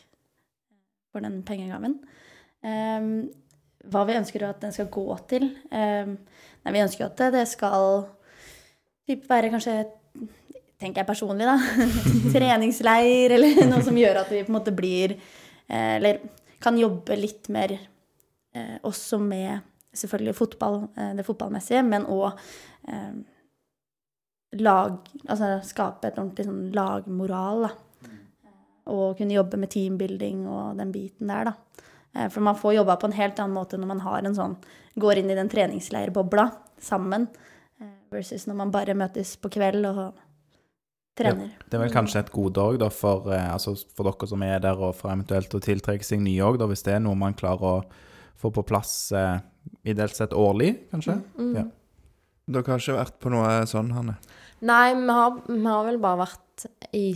for 1.12 1.24
den 1.24 1.42
pengegaven. 1.48 2.00
Ehm, 2.64 3.30
hva 3.92 4.04
vi 4.06 4.18
ønsker 4.20 4.46
at 4.46 4.62
den 4.62 4.74
skal 4.76 4.92
gå 4.94 5.08
til? 5.30 5.48
Ehm, 5.74 6.18
nei, 6.64 6.76
vi 6.76 6.84
ønsker 6.84 7.08
at 7.08 7.24
det 7.34 7.48
skal 7.50 8.06
typ 9.10 9.26
være 9.30 9.50
kanskje 9.54 9.80
tenker 10.82 11.02
jeg 11.02 11.10
personlig, 11.10 11.46
da. 11.46 11.58
Treningsleir 12.34 13.36
eller 13.38 13.64
noe 13.72 13.82
som 13.86 13.98
gjør 13.98 14.24
at 14.24 14.32
vi 14.34 14.44
på 14.46 14.52
en 14.54 14.58
måte 14.58 14.74
blir 14.74 15.16
eh, 15.16 15.98
Eller 15.98 16.22
kan 16.62 16.78
jobbe 16.78 17.18
litt 17.18 17.50
mer 17.54 17.74
eh, 17.74 18.78
også 18.86 19.18
med 19.22 19.62
selvfølgelig 19.98 20.36
fotball, 20.38 20.84
eh, 20.96 21.14
det 21.18 21.26
fotballmessige, 21.28 21.82
men 21.84 22.06
òg 22.10 22.38
lag 24.60 24.98
Altså 25.28 25.60
skape 25.64 26.10
et 26.10 26.18
ordentlig 26.20 26.48
sånn 26.48 26.72
lagmoral, 26.76 27.68
da. 27.68 27.72
Og 28.92 29.16
kunne 29.20 29.36
jobbe 29.38 29.60
med 29.62 29.72
teambuilding 29.72 30.42
og 30.50 30.80
den 30.80 30.92
biten 30.92 31.30
der, 31.32 31.52
da. 31.52 31.84
Eh, 32.16 32.28
For 32.28 32.44
man 32.44 32.58
får 32.60 32.76
jobba 32.80 32.98
på 33.00 33.08
en 33.08 33.16
helt 33.16 33.40
annen 33.40 33.56
måte 33.56 33.80
når 33.80 33.92
man 33.94 34.04
har 34.04 34.26
en 34.26 34.36
sånn 34.36 34.58
Går 35.00 35.22
inn 35.22 35.30
i 35.32 35.38
den 35.38 35.48
treningsleirbobla 35.48 36.50
sammen, 36.84 37.30
eh, 37.80 37.94
versus 38.12 38.44
når 38.50 38.58
man 38.60 38.74
bare 38.74 38.98
møtes 38.98 39.38
på 39.40 39.48
kveld 39.54 39.86
og 39.88 40.18
trener. 41.16 41.54
Det 41.64 41.78
er 41.78 41.84
vel 41.86 41.94
kanskje 41.94 42.26
et 42.26 42.32
gode 42.34 42.60
òg, 42.60 42.84
for, 42.92 43.32
eh, 43.32 43.54
altså 43.54 43.76
for 43.96 44.10
dere 44.10 44.28
som 44.28 44.44
er 44.44 44.60
der, 44.60 44.76
og 44.76 44.96
for 44.96 45.14
eventuelt 45.14 45.54
å 45.56 45.64
tiltrekke 45.64 46.04
seg 46.04 46.20
nye 46.20 46.44
òg, 46.44 46.60
hvis 46.68 46.84
det 46.84 46.98
er 46.98 47.00
noe 47.00 47.16
man 47.16 47.34
klarer 47.34 47.64
å 47.64 47.86
få 48.36 48.52
på 48.52 48.66
plass 48.66 49.12
eh, 49.12 49.40
ideelt 49.86 50.16
sett 50.18 50.34
årlig, 50.34 50.90
kanskje. 50.92 51.22
Mm. 51.38 51.56
Ja. 51.56 51.66
Dere 52.52 52.74
har 52.74 52.82
ikke 52.84 52.98
vært 53.00 53.20
på 53.24 53.32
noe 53.34 53.52
sånn, 53.70 53.92
Hanne? 53.96 54.18
Nei, 54.62 54.94
vi 54.94 55.10
har, 55.18 55.38
vi 55.48 55.62
har 55.66 55.86
vel 55.88 55.98
bare 56.04 56.20
vært 56.22 56.66
i 56.94 57.08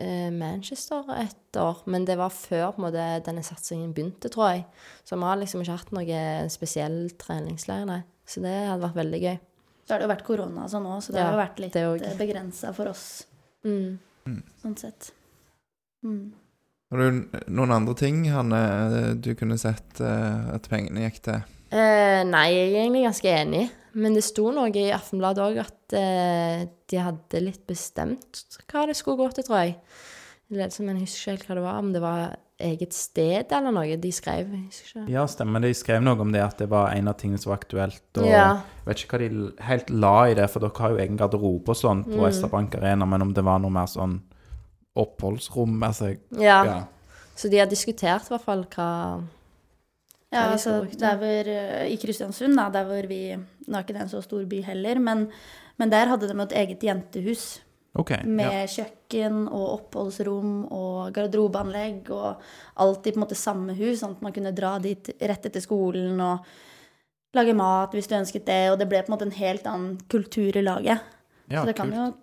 eh, 0.00 0.30
Manchester 0.32 1.04
et 1.18 1.58
år, 1.60 1.82
men 1.92 2.06
det 2.08 2.16
var 2.16 2.32
før 2.32 2.70
på 2.72 2.80
en 2.80 2.86
måte, 2.86 3.06
denne 3.26 3.42
satsingen 3.44 3.92
begynte, 3.92 4.30
tror 4.32 4.54
jeg. 4.54 4.62
Så 5.04 5.18
vi 5.20 5.26
har 5.28 5.36
liksom 5.40 5.60
ikke 5.64 5.76
hatt 5.82 5.92
noe 5.92 6.22
spesiell 6.54 7.00
treningsleir, 7.20 7.84
nei. 7.90 8.00
Så 8.24 8.40
det 8.44 8.54
hadde 8.70 8.86
vært 8.86 9.00
veldig 9.02 9.20
gøy. 9.26 9.34
Så 9.82 9.92
har 9.92 10.00
det 10.00 10.06
jo 10.06 10.12
vært 10.14 10.24
korona 10.24 10.68
sånn 10.70 10.86
òg, 10.88 11.00
så 11.04 11.12
det 11.12 11.20
Ja, 11.20 11.26
har 11.28 11.34
jo 11.36 11.42
vært 11.42 11.60
litt 11.60 11.76
det 11.76 12.14
begrensa 12.22 12.72
for 12.76 12.88
oss 12.94 13.26
Mm. 13.66 13.98
sånn 14.62 14.78
sett. 14.78 15.10
Mm. 16.06 16.32
Har 16.90 16.98
du 16.98 17.20
noen 17.48 17.70
andre 17.72 17.94
ting 17.94 18.24
Hanne, 18.30 19.14
du 19.20 19.34
kunne 19.38 19.58
sett 19.58 20.00
eh, 20.00 20.54
at 20.54 20.66
pengene 20.70 21.04
gikk 21.06 21.20
til? 21.28 21.42
Eh, 21.72 22.22
nei, 22.28 22.46
jeg 22.52 22.68
er 22.72 22.80
egentlig 22.84 23.06
ganske 23.08 23.32
enig. 23.32 23.64
Men 23.94 24.14
det 24.16 24.22
sto 24.24 24.46
noe 24.52 24.70
i 24.72 24.86
Aftenbladet 24.92 25.42
òg 25.44 25.58
at 25.66 25.94
eh, 25.98 26.62
de 26.88 26.96
hadde 27.00 27.40
litt 27.44 27.66
bestemt 27.68 28.42
hva 28.72 28.86
det 28.88 28.96
skulle 28.96 29.18
gå 29.20 29.26
til, 29.36 29.44
tror 29.44 29.58
jeg. 29.66 29.74
Ledelse, 30.52 30.84
men 30.84 30.96
jeg 31.00 31.06
husker 31.08 31.20
ikke 31.20 31.32
helt 31.32 31.48
hva 31.48 31.56
det 31.58 31.64
var. 31.66 31.78
Om 31.82 31.92
det 31.92 32.00
var 32.04 32.22
eget 32.62 32.94
sted 32.94 33.50
eller 33.56 33.72
noe 33.74 33.96
de 33.98 34.12
skrev. 34.14 34.52
Jeg 34.52 34.66
husker 34.68 34.88
ikke. 35.02 35.12
Ja, 35.12 35.24
stemmer. 35.28 35.64
De 35.64 35.72
skrev 35.74 36.02
noe 36.04 36.20
om 36.22 36.32
det 36.32 36.42
at 36.44 36.60
det 36.62 36.68
var 36.72 36.92
en 36.94 37.08
av 37.10 37.16
tingene 37.20 37.40
som 37.42 37.50
var 37.52 37.58
aktuelt. 37.60 38.02
Og 38.20 38.26
Ja. 38.28 38.44
jeg 38.84 38.86
vet 38.86 39.02
ikke 39.04 39.16
hva 39.18 39.22
de 39.28 39.64
helt 39.68 39.90
la 39.90 40.14
i 40.30 40.34
det, 40.38 40.48
for 40.52 40.60
dere 40.64 40.78
har 40.84 40.90
jo 40.94 41.00
egen 41.04 41.16
garderobe 41.18 41.68
og 41.72 41.76
sånn 41.80 42.04
på 42.04 42.20
Mm. 42.20 42.28
SR-Bank 42.32 42.74
Arena, 42.76 43.06
men 43.06 43.22
om 43.22 43.32
det 43.34 43.44
var 43.44 43.58
noe 43.58 43.70
mer 43.72 43.86
sånn 43.90 44.20
oppholdsrom 44.96 45.80
altså, 45.82 46.12
ja. 46.36 46.58
ja. 46.68 46.80
Så 47.34 47.48
de 47.50 47.58
har 47.62 47.66
diskutert 47.70 48.26
i 48.28 48.34
hvert 48.34 48.44
fall 48.44 48.64
hva 48.74 48.88
Ja, 50.32 50.46
altså, 50.52 50.78
der 50.98 51.16
hvor, 51.20 51.48
eh, 51.52 51.92
I 51.92 51.96
Kristiansund, 52.00 52.56
da, 52.56 52.68
der 52.72 52.84
hvor 52.88 53.06
vi 53.08 53.36
Nå 53.68 53.76
er 53.78 53.82
ikke 53.84 53.92
det 53.94 54.02
en 54.02 54.08
så 54.08 54.22
stor 54.24 54.44
by 54.48 54.62
heller, 54.62 54.98
men, 54.98 55.26
men 55.78 55.90
der 55.92 56.08
hadde 56.10 56.26
de 56.28 56.42
et 56.42 56.52
eget 56.52 56.82
jentehus. 56.82 57.60
OK. 57.94 58.10
Med 58.24 58.48
Ja. 58.50 58.64
kjøkken 58.66 59.46
og 59.52 59.66
oppholdsrom 59.92 60.66
og 60.72 61.12
garderobeanlegg 61.12 62.10
og 62.10 62.40
alt 62.80 63.06
i 63.06 63.12
på 63.12 63.20
en 63.20 63.24
måte 63.26 63.36
samme 63.36 63.74
hus, 63.76 64.00
sånn 64.00 64.16
at 64.16 64.22
man 64.22 64.32
kunne 64.32 64.54
dra 64.56 64.78
dit 64.80 65.10
rett 65.20 65.44
etter 65.46 65.60
skolen 65.60 66.18
og 66.20 66.40
lage 67.36 67.54
mat 67.54 67.92
hvis 67.92 68.08
du 68.08 68.14
ønsket 68.16 68.46
det. 68.48 68.70
Og 68.72 68.78
det 68.80 68.88
ble 68.88 69.02
på 69.02 69.12
en 69.12 69.16
måte 69.18 69.26
en 69.28 69.36
helt 69.38 69.66
annen 69.68 69.98
kultur 70.08 70.56
i 70.56 70.62
laget. 70.64 71.00
Ja, 71.50 71.60
så 71.62 71.66
det 71.66 71.76
kan 71.76 71.90
kult. 71.92 71.96
jo 72.00 72.14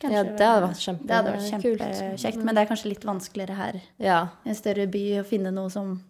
kanskje 0.00 0.14
Ja, 0.14 0.22
det 0.22 0.46
hadde 0.46 0.68
vært 0.68 0.84
kjempe- 0.86 1.06
Det 1.06 1.16
hadde 1.16 1.32
vært 1.34 1.50
kjempekjekt, 1.50 2.44
men 2.44 2.54
det 2.54 2.62
er 2.62 2.74
kanskje 2.74 2.88
litt 2.94 3.04
vanskeligere 3.04 3.56
her 3.56 3.80
Ja. 3.98 4.28
i 4.46 4.48
en 4.50 4.54
større 4.54 4.86
by 4.86 5.04
å 5.20 5.24
finne 5.26 5.52
noe 5.52 5.68
som 5.68 6.00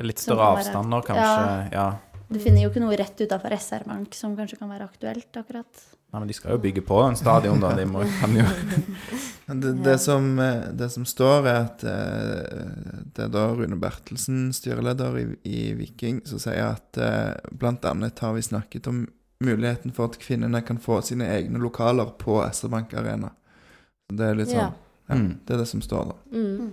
Litt 0.00 0.22
større 0.22 0.54
avstander, 0.56 1.02
kanskje. 1.06 1.70
Ja. 1.74 1.88
Du 2.30 2.38
finner 2.38 2.62
jo 2.62 2.70
ikke 2.70 2.82
noe 2.82 2.96
rett 2.98 3.18
utafor 3.18 3.52
SR 3.56 3.82
Bank 3.88 4.14
som 4.14 4.36
kanskje 4.38 4.60
kan 4.60 4.70
være 4.70 4.86
aktuelt, 4.86 5.30
akkurat. 5.34 5.82
Nei, 6.10 6.20
men 6.20 6.28
de 6.30 6.34
skal 6.34 6.54
jo 6.54 6.60
bygge 6.62 6.82
på 6.86 6.98
en 7.02 7.18
stadion, 7.18 7.60
da. 7.62 7.72
De 7.78 7.84
må, 7.86 8.02
kan 8.20 8.34
jo 8.34 8.46
Det, 9.62 9.72
det, 9.82 9.96
som, 10.02 10.26
eh, 10.38 10.68
det 10.78 10.88
som 10.94 11.04
står, 11.06 11.46
er 11.50 11.58
at 11.64 11.82
eh, 11.86 12.68
det 13.14 13.24
er 13.26 13.32
da 13.34 13.48
Rune 13.54 13.78
Bertelsen, 13.82 14.52
styreleder 14.54 15.18
i, 15.18 15.24
i 15.46 15.62
Viking, 15.78 16.20
som 16.26 16.38
sier 16.42 16.68
at 16.72 16.94
bl.a. 16.94 17.40
blant 17.50 17.86
annet 17.90 18.22
har 18.22 18.34
vi 18.36 18.46
snakket 18.46 18.86
om 18.90 19.04
muligheten 19.42 19.94
for 19.96 20.10
at 20.10 20.18
kvinnene 20.22 20.62
kan 20.66 20.78
få 20.82 21.00
sine 21.02 21.26
egne 21.34 21.58
lokaler 21.62 22.14
på 22.20 22.38
SR 22.46 22.70
Bank 22.70 22.94
Arena. 22.94 23.32
Det 24.10 24.26
er 24.30 24.38
litt 24.38 24.52
sånn 24.54 24.64
Ja. 24.66 24.70
ja, 24.70 24.86
Mm. 25.10 25.40
Det 25.42 25.54
er 25.54 25.58
det 25.58 25.66
som 25.66 25.80
står, 25.82 26.12
da. 26.12 26.16
Mm. 26.38 26.70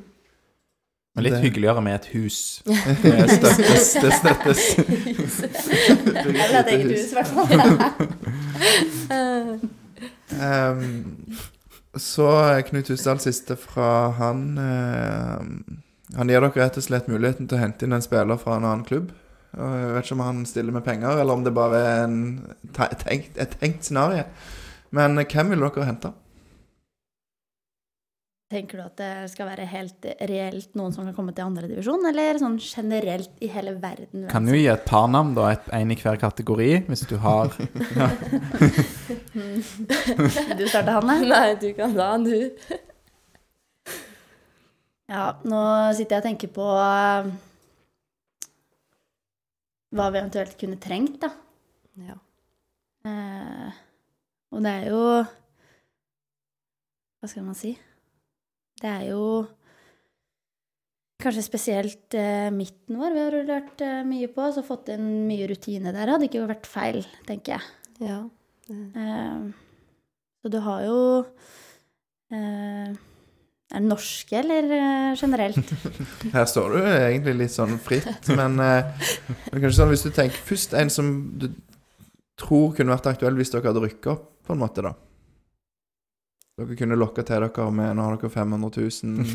Men 1.17 1.23
litt 1.25 1.33
Det- 1.33 1.41
hyggeligere 1.47 1.81
med 1.81 1.95
et 1.97 2.05
hus. 2.13 2.61
Det 2.67 3.29
støttes. 3.33 3.87
Det 4.03 4.11
støttes. 4.13 4.59
Jeg 4.77 6.25
vil 6.27 6.37
ha 6.37 6.59
et 6.61 6.67
eget 6.75 6.91
hus, 6.93 7.09
i 7.09 7.15
hvert 7.17 7.31
fall. 7.33 7.47
um, 10.37 11.37
så 12.09 12.27
Knut 12.69 12.91
Husdal, 12.93 13.19
siste 13.23 13.57
fra 13.57 13.89
han 14.19 14.43
uh, 14.61 15.41
Han 16.17 16.29
gir 16.29 16.37
dere 16.45 16.53
rett 16.53 16.77
og 16.77 16.85
slett 16.85 17.09
muligheten 17.09 17.49
til 17.49 17.57
å 17.57 17.63
hente 17.65 17.87
inn 17.87 17.97
en 17.97 18.05
spiller 18.05 18.37
fra 18.39 18.59
en 18.59 18.67
annen 18.69 18.85
klubb. 18.87 19.09
Jeg 19.57 19.89
vet 19.95 20.05
ikke 20.05 20.15
om 20.19 20.21
han 20.27 20.45
stiller 20.45 20.75
med 20.75 20.85
penger, 20.85 21.17
eller 21.17 21.33
om 21.33 21.43
det 21.43 21.53
bare 21.55 21.79
er 21.81 22.03
en 22.05 22.19
tenkt, 22.77 23.33
et 23.41 23.57
tenkt 23.59 23.87
scenario. 23.89 24.23
Men 24.93 25.17
hvem 25.25 25.49
vil 25.55 25.65
dere 25.65 25.87
hente? 25.89 26.13
Tenker 28.47 28.79
du 28.79 28.83
at 28.85 28.95
det 28.95 29.27
skal 29.33 29.49
være 29.49 29.65
helt 29.67 30.05
reelt 30.29 30.71
noen 30.79 30.93
som 30.95 31.03
kan 31.03 31.11
komme 31.17 31.33
til 31.35 31.43
andredivisjon, 31.43 32.05
eller 32.07 32.37
sånn 32.39 32.55
generelt 32.63 33.27
i 33.43 33.49
hele 33.51 33.73
verden? 33.81 34.29
Kan 34.31 34.47
jo 34.47 34.55
gi 34.55 34.69
et 34.71 34.85
par 34.87 35.09
navn, 35.11 35.33
da. 35.35 35.49
Et, 35.51 35.67
en 35.75 35.91
i 35.91 35.97
hver 35.99 36.15
kategori, 36.21 36.69
hvis 36.87 37.03
du 37.09 37.17
har 37.19 37.51
ja. 37.99 38.07
Du 40.55 40.63
starter, 40.63 40.95
Hanne? 40.95 41.19
Nei, 41.33 41.59
du 41.59 41.75
kan 41.75 41.91
ta 41.97 42.15
den, 42.15 42.23
du. 42.31 42.39
Ja, 45.11 45.35
nå 45.43 45.91
sitter 45.99 46.15
jeg 46.15 46.21
og 46.21 46.27
tenker 46.29 46.47
på 46.55 46.67
eh, 46.71 47.27
hva 49.91 50.07
vi 50.11 50.19
eventuelt 50.21 50.55
kunne 50.59 50.79
trengt, 50.83 51.19
da. 51.23 51.29
Ja. 52.07 52.15
Eh, 53.11 53.71
og 54.55 54.59
det 54.63 54.71
er 54.71 54.85
jo 54.91 55.01
Hva 57.17 57.27
skal 57.27 57.43
man 57.43 57.55
si? 57.59 57.73
Det 58.81 58.89
er 58.89 59.05
jo 59.09 59.21
kanskje 61.23 61.43
spesielt 61.47 62.13
eh, 62.17 62.47
midten 62.53 62.99
vår 63.01 63.15
vi 63.15 63.21
har 63.23 63.33
rullert 63.33 63.81
eh, 63.83 64.01
mye 64.05 64.29
på, 64.31 64.45
så 64.53 64.61
fått 64.65 64.91
inn 64.93 65.07
mye 65.27 65.47
rutine 65.49 65.93
der. 65.95 66.11
Hadde 66.13 66.27
ikke 66.29 66.45
vært 66.49 66.69
feil, 66.69 67.01
tenker 67.27 67.57
jeg. 67.57 67.71
ja. 68.05 68.19
Eh, 68.69 69.47
så 70.43 70.49
du 70.51 70.57
har 70.59 70.81
jo 70.83 70.97
eh, 72.35 72.89
Er 72.91 73.79
det 73.81 73.87
norske, 73.87 74.35
eller 74.41 74.67
eh, 74.75 75.13
generelt? 75.19 75.71
Her 76.35 76.45
står 76.51 76.75
du 76.75 76.81
egentlig 76.83 77.33
litt 77.41 77.55
sånn 77.55 77.77
fritt, 77.83 78.27
men 78.35 78.59
eh, 78.63 79.07
men 79.49 79.63
kanskje 79.63 79.77
sånn 79.79 79.91
hvis 79.93 80.05
du 80.05 80.11
tenker 80.15 80.43
først 80.51 80.75
en 80.77 80.91
som 80.93 81.09
du 81.41 81.47
tror 82.37 82.75
kunne 82.77 82.93
vært 82.93 83.09
aktuell 83.15 83.39
hvis 83.39 83.51
dere 83.55 83.71
hadde 83.71 83.85
rykka 83.87 84.13
opp, 84.13 84.27
på 84.47 84.53
en 84.55 84.61
måte, 84.61 84.83
da. 84.85 84.93
Dere 86.57 86.73
kunne 86.73 86.95
lokke 86.97 87.21
til 87.21 87.43
dere 87.43 87.65
med 87.69 87.91
Nå 87.93 88.01
har 88.01 88.15
dere 88.17 88.33
500 88.33 88.81
000. 88.81 89.27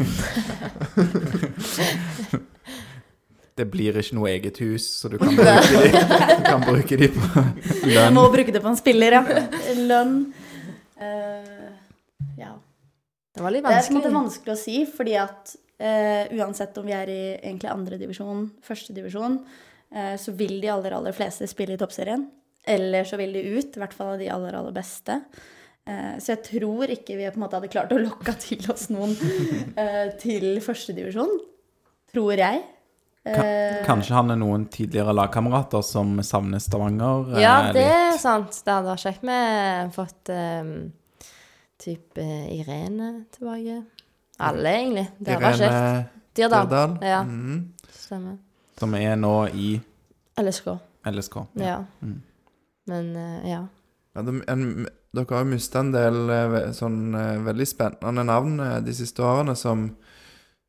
Det 3.53 3.67
blir 3.71 3.95
ikke 4.01 4.17
noe 4.17 4.31
eget 4.33 4.59
hus, 4.65 4.89
så 4.99 5.11
du 5.13 5.19
kan 5.21 5.29
bruke 5.37 5.77
de, 5.85 5.91
du 5.93 6.43
kan 6.49 6.65
bruke 6.65 6.99
de 6.99 7.09
på 7.13 7.21
lønn. 7.37 7.93
lønn. 7.93 8.17
må 8.17 8.25
bruke 8.33 8.55
det 8.57 8.63
på 8.65 8.71
en 8.73 8.81
spiller, 8.81 9.19
ja. 9.21 9.23
Lønn. 9.77 10.17
Uh, 10.99 11.71
ja. 12.41 12.57
Det 13.37 13.45
var 13.45 13.55
litt 13.55 13.69
vanskelig. 13.69 13.77
Det 13.77 13.85
er 13.85 13.87
på 13.87 13.93
en 13.93 14.01
måte 14.01 14.15
vanskelig. 14.17 14.53
å 14.57 14.63
si, 14.65 14.77
fordi 14.89 15.15
at 15.21 15.55
uh, 15.55 16.25
uansett 16.41 16.75
om 16.81 16.91
vi 16.91 16.97
er 16.97 17.09
i 17.13 17.23
egentlig 17.37 17.71
andredivisjon, 17.71 18.49
førstedivisjon, 18.67 19.35
uh, 19.95 20.15
så 20.19 20.35
vil 20.35 20.59
de 20.65 20.75
aller, 20.75 20.99
aller 20.99 21.15
fleste 21.15 21.47
spille 21.47 21.79
i 21.79 21.83
toppserien. 21.85 22.27
Eller 22.67 23.07
så 23.07 23.21
vil 23.21 23.37
de 23.37 23.47
ut, 23.61 23.77
i 23.77 23.81
hvert 23.85 23.95
fall 23.95 24.17
av 24.17 24.23
de 24.25 24.33
aller, 24.33 24.59
aller 24.59 24.75
beste. 24.75 25.21
Eh, 25.21 25.62
så 26.23 26.35
jeg 26.37 26.43
tror 26.47 26.91
ikke 26.95 27.17
vi 27.19 27.27
på 27.27 27.39
en 27.41 27.43
måte 27.43 27.59
hadde 27.59 27.71
klart 27.73 27.91
å 27.95 27.99
lokke 27.99 28.35
til 28.39 28.63
oss 28.71 28.89
noen 28.95 29.17
eh, 29.81 30.13
til 30.23 30.61
førstedivisjon. 30.63 31.33
Tror 32.13 32.39
jeg. 32.39 32.61
Eh, 33.25 33.81
Kanskje 33.87 34.15
han 34.17 34.31
er 34.35 34.39
noen 34.41 34.65
tidligere 34.71 35.15
lagkamerater 35.15 35.83
som 35.87 36.17
savner 36.27 36.59
Stavanger? 36.63 37.33
Ja, 37.41 37.69
eh, 37.69 37.73
det 37.77 37.85
er 37.91 38.17
sant. 38.23 38.57
Det 38.67 38.73
hadde 38.75 38.91
vært 38.93 39.05
kjekt 39.07 39.23
med 39.27 39.93
fått 39.95 40.33
um, 40.35 40.73
type 41.83 42.25
Irene 42.57 43.13
tilbake. 43.35 43.81
Alle, 44.43 44.73
egentlig. 44.79 45.07
Det 45.19 45.35
hadde 45.37 45.47
vært 45.47 45.63
kjekt. 45.63 45.79
Irene 45.79 46.09
Dirdal. 46.33 46.67
Dirdal. 46.71 46.97
Ja, 47.05 47.23
Mm. 47.29 47.59
stemmer. 47.93 48.39
Som 48.81 48.95
er 48.97 49.17
nå 49.21 49.33
i 49.55 49.75
LSK. 50.41 50.71
LSK. 51.07 51.37
Ja. 51.61 51.85
Mm. 52.03 52.23
Men 52.89 53.11
eh, 53.17 53.51
ja. 53.51 53.61
Ja, 54.17 54.23
det, 54.27 54.39
en, 54.49 54.87
dere 55.13 55.29
har 55.37 55.43
jo 55.45 55.51
mista 55.53 55.81
en 55.83 55.91
del 55.93 56.19
eh, 56.33 56.55
sånn 56.77 57.15
eh, 57.15 57.39
veldig 57.45 57.67
spennende 57.69 58.25
navn 58.25 58.55
eh, 58.65 58.79
de 58.87 58.95
siste 58.97 59.21
årene 59.25 59.55
som 59.59 59.87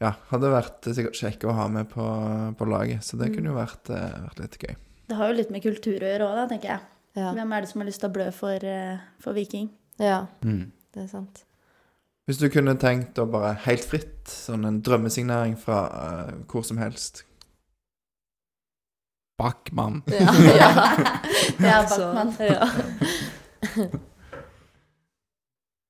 ja, 0.03 0.09
hadde 0.31 0.49
vært 0.51 0.89
sikkert 0.91 1.15
kjekke 1.15 1.47
å 1.47 1.55
ha 1.55 1.67
med 1.71 1.87
på, 1.93 2.03
på 2.59 2.65
laget. 2.67 3.05
Så 3.07 3.15
det 3.19 3.29
Mm. 3.31 3.35
kunne 3.37 3.53
jo 3.53 3.55
vært, 3.55 3.87
vært 3.93 4.39
litt 4.43 4.57
gøy. 4.59 4.75
Det 5.07 5.15
har 5.19 5.29
jo 5.31 5.37
litt 5.37 5.51
med 5.53 5.63
kultur 5.63 5.95
å 6.03 6.09
gjøre 6.11 6.27
òg, 6.27 6.35
da, 6.41 6.45
tenker 6.51 6.69
jeg. 6.73 6.81
Ja. 7.15 7.31
Hvem 7.37 7.51
er 7.55 7.61
det 7.61 7.69
som 7.69 7.81
har 7.83 7.87
lyst 7.87 8.01
til 8.03 8.09
å 8.09 8.13
blø 8.15 8.27
for, 8.35 8.67
for 9.23 9.33
Viking? 9.37 9.69
ja, 10.01 10.25
Mm. 10.43 10.71
det 10.93 11.03
er 11.03 11.07
sant. 11.07 11.43
Hvis 12.27 12.39
du 12.39 12.49
kunne 12.49 12.73
tenkt 12.79 13.19
å 13.19 13.25
bare 13.29 13.53
helt 13.65 13.83
fritt, 13.83 14.27
sånn 14.31 14.65
en 14.65 14.81
drømmesignering 14.81 15.57
fra 15.59 15.79
uh, 15.91 16.31
hvor 16.47 16.63
som 16.63 16.77
helst 16.79 17.23
Backman. 19.39 20.01
Ja, 20.07 20.33
ja. 20.61 20.69
Ja, 21.59 21.85
Så, 21.87 22.11
Backman. 22.13 22.33
Ja. 22.39 23.89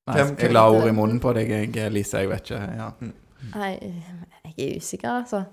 Nei, 0.07 0.15
Hvem- 0.17 0.39
jeg 0.39 0.51
la 0.51 0.63
ord 0.67 0.87
i 0.87 0.91
munnen 0.95 1.19
på 1.23 1.31
deg, 1.33 1.49
jeg, 1.75 1.91
Lise. 1.91 2.17
Jeg 2.19 2.29
vet 2.29 2.49
ikke. 2.49 2.63
Ja. 2.75 2.89
Nei, 3.53 3.69
jeg 4.57 4.71
er 4.73 4.79
usikker, 4.81 5.21
altså. 5.21 5.45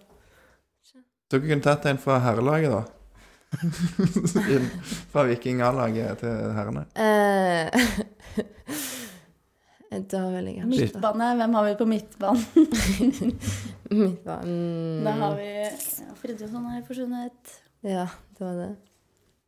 Dere 1.31 1.45
kunne 1.47 1.63
tatt 1.63 1.87
en 1.87 1.99
fra 2.03 2.19
herrelaget, 2.25 2.73
da. 2.75 2.83
Fra 5.11 5.25
Viking 5.27 5.61
A-laget 5.67 6.19
til 6.23 6.53
herrene. 6.55 6.85
Eh, 6.95 7.71
da 10.11 10.21
vil 10.31 10.51
jeg 10.51 10.61
kanskje 10.61 10.85
Midtbane, 10.85 11.31
hvem 11.41 11.57
har 11.59 11.67
vi 11.67 11.73
på 11.81 11.87
midtbanen? 11.91 12.45
Midtbanen. 14.03 15.03
Da 15.07 15.17
har 15.23 15.35
vi 15.39 15.49
ja, 15.51 16.13
Fridtjonsson 16.23 16.69
har 16.71 16.85
forsvunnet. 16.87 17.57
Ja, 17.83 18.07
det 18.39 18.47
var 18.47 18.55
det. 18.61 18.71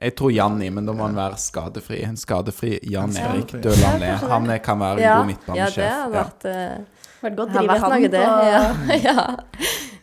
Jeg 0.03 0.15
tror 0.19 0.33
Janni, 0.35 0.69
men 0.75 0.87
da 0.89 0.93
må 0.97 1.05
han 1.07 1.15
være 1.15 1.37
skadefri. 1.39 2.01
En 2.07 2.17
skadefri 2.19 2.73
Jan 2.91 3.13
Erik 3.17 3.53
Døland 3.63 4.01
Le. 4.03 4.15
Han 4.33 4.49
kan 4.65 4.81
være 4.83 4.99
en 4.99 5.03
Ja, 5.05 5.19
god 5.21 5.57
ja, 5.57 5.69
det 5.77 5.91
har 5.91 6.09
vært, 6.11 6.47
eh, 6.51 7.05
Vært 7.23 7.37
godt 7.39 7.53
han 7.55 7.69
noe, 7.69 8.09
det. 8.11 8.23
på 8.27 8.41
Ja. 8.51 8.63
ja. 9.07 9.27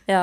ja, 0.07 0.21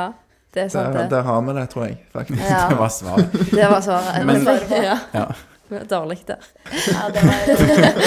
det 0.56 0.62
er 0.64 0.70
sant, 0.72 0.94
det. 0.96 1.10
der 1.12 1.22
har 1.28 1.42
vi 1.44 1.52
det, 1.58 1.66
tror 1.74 1.84
jeg, 1.90 1.98
faktisk. 2.14 2.40
Ja, 2.48 2.62
Det 2.70 2.78
var 2.78 2.88
svaret. 2.88 3.36
det 3.52 3.68
var 3.74 3.84
svaret. 3.84 4.24
Men- 4.24 4.48
ja. 4.88 4.96
Ja. 5.12 5.26
Dårlig 5.90 6.20
der. 6.26 6.38
Ja, 6.72 7.08
det 7.12 7.22
var 7.26 7.40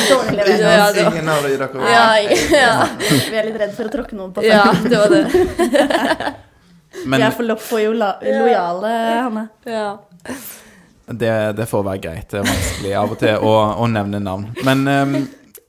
dårlig 0.10 0.38
levert. 0.38 0.60
Ja, 0.66 0.92
det 0.94 1.04
var- 1.04 1.12
Ingen 1.14 1.30
av 1.30 1.44
de 1.44 1.58
dere 1.58 1.92
Ja, 1.92 2.18
ja. 2.56 2.88
Vi 3.30 3.36
er 3.38 3.50
litt 3.52 3.60
redd 3.62 3.76
for 3.76 3.84
å 3.90 3.92
tråkke 3.94 4.16
noen 4.18 4.34
på 4.34 4.44
ja, 4.48 4.64
det 4.74 4.98
var 4.98 5.10
det. 5.14 6.34
Men 7.06 7.20
Vi 7.20 7.26
er 7.28 7.36
for 7.36 7.46
lopp 7.46 7.62
for 7.62 7.84
lojale, 7.84 8.96
Hanne. 9.22 9.46
Ja. 9.70 10.00
Det, 11.12 11.34
det 11.58 11.66
får 11.70 11.84
være 11.86 12.02
greit. 12.04 12.30
Det 12.32 12.40
er 12.42 12.48
vanskelig 12.48 12.94
av 13.00 13.12
og 13.14 13.18
til 13.22 13.36
å, 13.46 13.52
å 13.84 13.86
nevne 13.90 14.20
navn. 14.24 14.48
Men 14.68 14.78
ehm, 14.92 15.16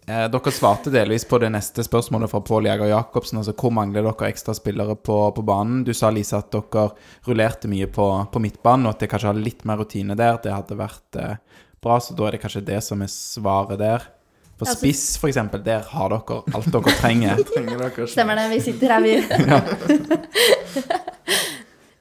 eh, 0.06 0.26
dere 0.32 0.50
svarte 0.54 0.88
delvis 0.92 1.24
på 1.28 1.36
det 1.42 1.50
neste 1.54 1.80
spørsmålet 1.86 2.28
fra 2.32 2.40
Pål 2.44 2.64
Jæger 2.70 2.88
Jacobsen. 2.92 3.40
Altså 3.40 3.54
hvor 3.56 3.72
mangler 3.76 4.02
dere 4.06 4.30
ekstra 4.30 4.52
spillere 4.56 4.94
på, 4.96 5.16
på 5.36 5.42
banen? 5.46 5.82
Du 5.86 5.92
sa, 5.96 6.06
Lise, 6.14 6.36
at 6.40 6.52
dere 6.54 6.84
rullerte 7.28 7.70
mye 7.72 7.88
på, 7.90 8.06
på 8.32 8.38
midtbanen, 8.44 8.86
og 8.88 8.92
at 8.96 9.00
det 9.04 9.10
kanskje 9.12 9.30
har 9.32 9.40
litt 9.40 9.62
mer 9.68 9.80
rutine 9.80 10.14
der. 10.18 10.34
Det 10.44 10.52
hadde 10.54 10.80
vært 10.80 11.10
eh, 11.20 11.36
bra, 11.80 11.94
så 12.04 12.10
da 12.18 12.22
er 12.28 12.32
det 12.36 12.42
kanskje 12.44 12.66
det 12.68 12.80
som 12.84 12.98
er 13.04 13.10
svaret 13.12 13.78
der. 13.80 14.00
På 14.60 14.66
Ja, 14.68 14.74
spiss, 14.76 15.14
for 15.16 15.30
eksempel, 15.30 15.62
der 15.64 15.80
har 15.88 16.08
dere 16.12 16.42
alt 16.52 16.68
dere 16.68 16.92
trenger. 17.00 17.40
Trenger 17.54 17.76
dere. 17.86 18.04
Stemmer 18.12 18.36
det. 18.36 18.44
Vi 18.52 18.60
sitter 18.66 18.86
her, 18.92 19.00
vi. 19.00 19.14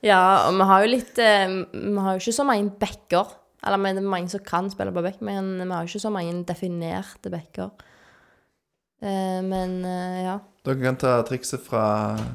ja, 0.06 0.48
og 0.48 0.56
vi 0.56 0.68
har 0.70 0.84
jo 0.84 0.92
litt 0.94 1.20
eh, 1.20 1.54
Vi 1.74 2.00
har 2.00 2.16
jo 2.16 2.24
ikke 2.24 2.38
så 2.40 2.48
mange 2.48 2.72
backer. 2.80 3.36
Eller 3.60 3.82
men 3.82 3.98
det 3.98 4.06
er 4.06 4.12
mange 4.14 4.32
som 4.32 4.44
kan 4.46 4.70
spille 4.72 4.94
på 4.96 5.04
back, 5.04 5.20
men 5.26 5.58
vi 5.60 5.68
har 5.68 5.84
jo 5.84 5.92
ikke 5.92 6.06
så 6.06 6.12
mange 6.14 6.46
definerte 6.48 7.32
backer. 7.34 7.74
Eh, 9.04 9.42
men 9.44 9.82
eh, 9.84 10.22
ja. 10.30 10.38
Dere 10.64 10.80
kan 10.80 11.00
ta 11.00 11.18
trikset 11.28 11.64
fra, 11.64 11.84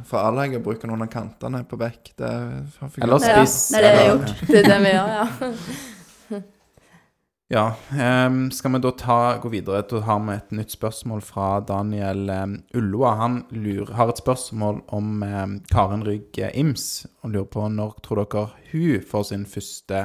fra 0.09 0.27
A-laget 0.29 0.59
og 0.61 0.67
bruke 0.69 0.89
noen 0.89 1.05
av 1.05 1.11
kantene 1.13 1.63
på 1.69 1.79
bekk. 1.81 2.13
Det 2.21 2.31
har. 2.33 2.93
Eller 3.05 3.25
spiss. 3.25 3.57
gjort. 3.73 4.35
Det 4.49 4.61
er 4.61 4.69
det 4.69 4.79
vi 4.85 4.93
gjør, 4.93 5.17
ja. 5.21 6.43
Ja, 7.55 7.77
Um, 8.27 8.51
skal 8.51 8.73
vi 8.73 8.79
da 8.79 8.91
ta, 8.91 9.39
gå 9.43 9.49
videre? 9.49 9.85
Da 9.87 10.01
har 10.03 10.19
vi 10.27 10.35
et 10.35 10.51
nytt 10.51 10.73
spørsmål 10.75 11.21
fra 11.23 11.61
Daniel 11.63 12.27
um, 12.27 12.57
Ulloa. 12.75 13.13
Han 13.21 13.37
lurer, 13.55 13.93
har 13.95 14.11
et 14.11 14.19
spørsmål 14.19 14.81
om 14.97 15.23
um, 15.23 15.53
Karen 15.71 16.03
Rygg 16.03 16.41
eh, 16.43 16.51
Ims, 16.59 17.07
og 17.23 17.31
lurer 17.31 17.47
på 17.53 17.69
når 17.71 17.93
tror 18.03 18.25
dere 18.25 18.43
hun 18.73 19.05
får 19.07 19.27
sin 19.29 19.45
første 19.47 20.01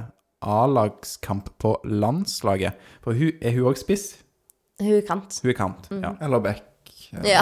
A-lagskamp 0.46 1.50
på 1.58 1.72
landslaget? 1.90 2.78
For 3.02 3.18
hun, 3.18 3.34
er 3.42 3.58
hun 3.58 3.72
òg 3.72 3.82
spiss? 3.82 4.12
Hun 4.78 5.00
er 5.00 5.08
kant. 5.08 5.42
Hun 5.42 5.50
er 5.50 5.58
kant, 5.58 5.90
ja. 5.96 6.14
Eller 6.22 6.44
bekk. 6.46 6.94
Ja. 7.26 7.42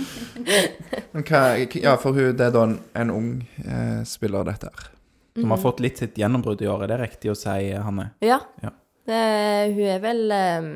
Men 1.14 1.24
hva, 1.24 1.40
ja, 1.56 1.96
for 1.96 2.12
hun, 2.12 2.34
det 2.36 2.50
er 2.50 2.52
da 2.52 2.66
en, 2.68 2.76
en 3.00 3.14
ung 3.16 3.32
eh, 3.64 4.04
spiller, 4.04 4.44
dette 4.52 4.68
her. 4.68 4.92
Som 5.40 5.56
har 5.56 5.62
fått 5.62 5.80
litt 5.80 5.96
sitt 6.02 6.18
gjennombrudd 6.20 6.60
i 6.60 6.68
år, 6.68 6.84
er 6.84 6.92
det 6.92 7.00
riktig 7.06 7.32
å 7.32 7.38
si, 7.38 7.72
Hanne? 7.72 8.10
Ja. 8.20 8.42
Ja. 8.60 8.74
Det, 9.10 9.74
hun 9.74 9.90
er 9.90 10.00
vel 10.04 10.22
eh, 10.36 10.70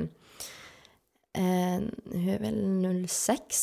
eh, 1.39 1.81
Hun 2.13 2.29
er 2.35 2.43
vel 2.43 2.61
06 3.07 3.63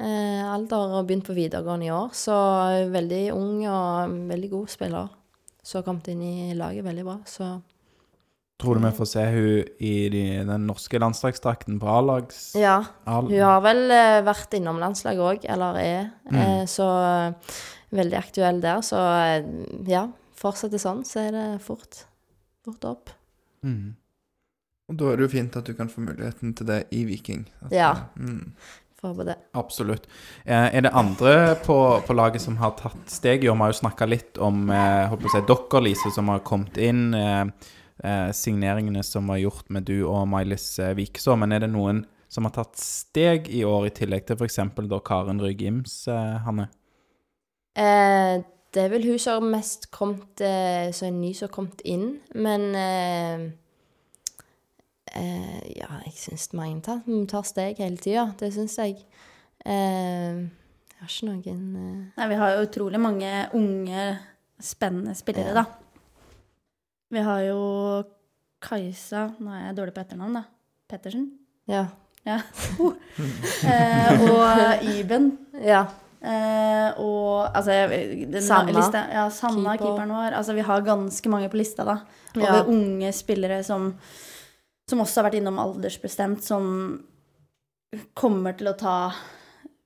eh, 0.00 0.42
alder 0.54 0.96
og 1.00 1.06
begynt 1.08 1.26
på 1.28 1.36
videregående 1.36 1.88
i 1.88 1.92
år, 1.94 2.14
så 2.16 2.38
veldig 2.94 3.22
ung 3.34 3.60
og 3.70 4.16
veldig 4.30 4.50
god 4.56 4.72
spiller. 4.72 5.12
Så 5.64 5.78
har 5.80 5.86
kommet 5.86 6.10
inn 6.12 6.22
i 6.26 6.56
laget 6.58 6.84
veldig 6.86 7.06
bra, 7.06 7.20
så 7.28 7.54
Tror 8.60 8.78
du 8.78 8.84
vi 8.84 8.90
får 8.94 9.08
se 9.10 9.22
hun 9.34 9.70
i 9.82 9.92
de, 10.12 10.20
den 10.46 10.66
norske 10.68 10.98
landslagsdrakten 11.02 11.80
på 11.82 11.88
A-lags... 11.90 12.52
Ja. 12.54 12.76
Hun 13.04 13.32
har 13.42 13.58
vel 13.64 13.80
eh, 13.90 14.20
vært 14.24 14.54
innom 14.54 14.78
landslaget 14.80 15.24
òg, 15.26 15.46
eller 15.50 15.80
er, 15.82 16.04
Mm. 16.30 16.36
eh, 16.38 16.62
så 16.70 16.86
eh, 17.02 17.56
veldig 17.98 18.16
aktuell 18.20 18.60
der. 18.62 18.78
Så 18.86 19.00
ja, 19.90 20.04
fortsetter 20.38 20.78
sånn, 20.80 21.02
så 21.04 21.24
er 21.26 21.34
det 21.34 21.44
fort, 21.66 22.04
fort 22.64 22.86
opp. 22.92 23.10
Mm. 23.66 23.96
Og 24.88 24.96
da 25.00 25.10
er 25.10 25.16
det 25.16 25.24
jo 25.28 25.32
fint 25.32 25.54
at 25.56 25.66
du 25.66 25.72
kan 25.76 25.88
få 25.88 26.02
muligheten 26.04 26.52
til 26.56 26.68
det 26.68 26.80
i 26.92 27.04
Viking. 27.08 27.46
At, 27.64 27.72
Ja. 27.72 27.92
Mm. 28.16 28.52
Får 29.00 29.08
håpe 29.12 29.24
det. 29.28 29.36
Absolutt. 29.52 30.06
Eh, 30.44 30.76
er 30.76 30.80
det 30.84 30.92
andre 30.96 31.54
på, 31.64 31.76
på 32.06 32.16
laget 32.16 32.40
som 32.40 32.56
har 32.56 32.76
tatt 32.78 33.10
steg 33.12 33.44
Jo. 33.44 33.52
Vi 33.54 33.60
har 33.60 33.72
jo 33.72 33.80
snakka 33.80 34.08
litt 34.08 34.38
om 34.38 34.68
eh, 34.70 35.06
holdt 35.10 35.24
på 35.24 35.28
å 35.28 35.34
si, 35.34 35.42
dere, 35.48 35.82
Lise, 35.84 36.12
som 36.14 36.28
har 36.32 36.44
kommet 36.44 36.76
inn. 36.76 37.14
Eh, 37.16 37.44
eh, 38.04 38.30
signeringene 38.32 39.02
som 39.04 39.28
var 39.32 39.40
gjort 39.40 39.68
med 39.72 39.88
du 39.88 40.04
og 40.04 40.28
Mailis 40.28 40.78
eh, 40.78 40.94
Vikeså. 40.96 41.36
Men 41.40 41.52
er 41.52 41.64
det 41.64 41.72
noen 41.72 42.04
som 42.28 42.48
har 42.48 42.54
tatt 42.56 42.76
steg 42.80 43.48
i 43.52 43.64
år, 43.64 43.88
i 43.88 43.94
tillegg 43.94 44.24
til 44.28 44.36
f.eks. 44.40 44.60
da 44.90 45.00
Karen 45.04 45.40
Rygg 45.40 45.62
Ims, 45.68 45.98
eh, 46.08 46.38
Hanne? 46.44 46.68
Eh, 47.76 48.40
det 48.74 48.82
er 48.84 48.90
vel 48.90 49.04
hun 49.06 49.20
som 49.22 49.38
har 49.38 49.52
mest 49.58 49.88
kommet 49.94 50.40
eh, 50.42 50.88
Så 50.94 51.06
en 51.06 51.20
ny 51.20 51.30
som 51.34 51.48
har 51.48 51.54
kommet 51.54 51.84
inn. 51.86 52.08
Men 52.34 52.72
eh, 55.16 55.76
Ja, 55.78 55.88
jeg 56.04 56.14
syns 56.18 56.48
mange 56.56 56.82
tar, 56.82 57.00
tar 57.30 57.42
steg 57.48 57.78
hele 57.82 57.96
tida. 57.96 58.26
Det 58.40 58.52
syns 58.54 58.76
jeg. 58.78 58.98
Eh, 59.64 60.42
jeg 60.94 61.00
har 61.00 61.08
ikke 61.10 61.28
noen 61.30 61.76
eh, 61.80 62.02
Nei, 62.18 62.28
vi 62.32 62.38
har 62.40 62.54
jo 62.54 62.66
utrolig 62.66 63.00
mange 63.00 63.30
unge, 63.56 64.04
spennende 64.62 65.14
spillere, 65.18 65.54
da. 65.56 65.64
Vi 67.14 67.22
har 67.24 67.40
jo 67.46 67.58
Kajsa 68.64 69.26
Nå 69.44 69.52
er 69.52 69.66
jeg 69.68 69.76
dårlig 69.78 69.94
på 69.96 70.00
etternavn, 70.04 70.38
da. 70.40 70.44
Pettersen. 70.88 71.26
Ja. 71.68 71.86
Ja. 72.24 72.38
eh, 73.68 74.24
og 74.30 74.84
Iben. 74.94 75.32
ja. 75.64 75.84
Eh, 76.24 77.00
og 77.04 77.50
altså 77.52 77.74
den 77.92 78.40
Sanna. 78.42 78.72
Lista, 78.72 79.02
ja, 79.12 79.26
Sanna, 79.28 79.74
Keeper. 79.76 79.90
keeperen 79.90 80.12
vår. 80.16 80.36
Altså, 80.38 80.54
vi 80.56 80.62
har 80.64 80.80
ganske 80.86 81.28
mange 81.28 81.50
på 81.52 81.58
lista, 81.60 81.84
da. 81.84 81.98
Over 82.34 82.46
Ja. 82.46 82.62
unge 82.64 83.10
spillere 83.12 83.58
som, 83.62 83.90
som 84.90 85.00
også 85.02 85.20
har 85.20 85.30
vært 85.30 85.40
innom 85.40 85.60
aldersbestemt, 85.62 86.44
som 86.44 86.66
kommer 88.18 88.56
til 88.58 88.68
å 88.70 88.76
ta 88.78 88.96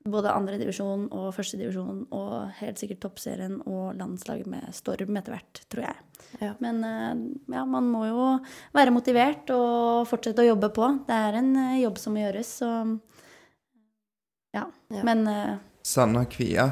både 0.09 0.33
andredivisjon 0.33 1.07
og 1.13 1.27
førstedivisjon 1.37 2.05
og 2.17 2.35
helt 2.61 2.81
sikkert 2.81 3.03
toppserien 3.05 3.59
og 3.69 3.97
landslaget 3.99 4.49
med 4.51 4.69
storm 4.77 5.19
etter 5.21 5.35
hvert, 5.37 5.61
tror 5.69 5.85
jeg. 5.85 6.07
Ja. 6.41 6.53
Men 6.65 6.81
eh, 6.87 7.23
ja, 7.55 7.65
man 7.69 7.91
må 7.93 8.07
jo 8.09 8.29
være 8.77 8.95
motivert 8.95 9.51
og 9.55 10.09
fortsette 10.09 10.45
å 10.45 10.49
jobbe 10.51 10.71
på. 10.75 10.91
Det 11.09 11.19
er 11.29 11.41
en 11.43 11.51
eh, 11.61 11.81
jobb 11.83 12.01
som 12.01 12.17
må 12.17 12.25
gjøres, 12.25 12.55
så 12.63 12.71
ja. 14.57 14.65
Ja. 14.89 15.03
Men 15.05 15.27
eh, 15.29 15.59
Sanna 15.85 16.25
Kvia, 16.31 16.71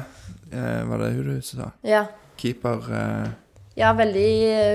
eh, 0.51 0.81
var 0.89 1.03
det 1.03 1.13
hun 1.17 1.35
du 1.35 1.41
sa? 1.45 1.71
ja. 1.85 2.07
Keeper 2.37 2.83
Ja, 3.77 3.91
veldig 3.93 4.25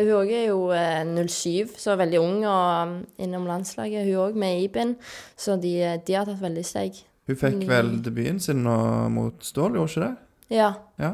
Hun 0.06 0.12
òg 0.20 0.30
er 0.30 0.44
jo 0.46 0.58
eh, 0.70 1.02
07, 1.26 1.72
så 1.80 1.96
veldig 1.98 2.20
ung 2.22 2.44
og 2.46 2.66
um, 2.86 2.92
innom 3.18 3.48
landslaget. 3.50 4.04
Hun 4.06 4.20
òg, 4.28 4.36
med 4.38 4.62
Iben. 4.62 4.94
Så 5.36 5.56
de, 5.58 5.72
de 6.06 6.14
har 6.14 6.28
tatt 6.28 6.38
veldig 6.42 6.62
steg. 6.64 7.00
Hun 7.26 7.36
fikk 7.38 7.58
Mm. 7.62 7.68
vel 7.68 7.90
debuten 8.02 8.40
sin 8.42 8.62
mot 8.62 9.42
Stål, 9.46 9.74
gjorde 9.78 9.90
ikke 9.90 10.06
det? 10.06 10.56
Ja. 10.58 10.72
Ja. 10.98 11.12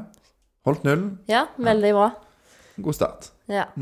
Holdt 0.66 0.84
nullen. 0.84 1.18
Ja, 1.28 1.46
veldig 1.56 1.92
bra. 1.96 2.10
God 2.84 2.94
start. 2.94 3.30
Ja. 3.48 3.64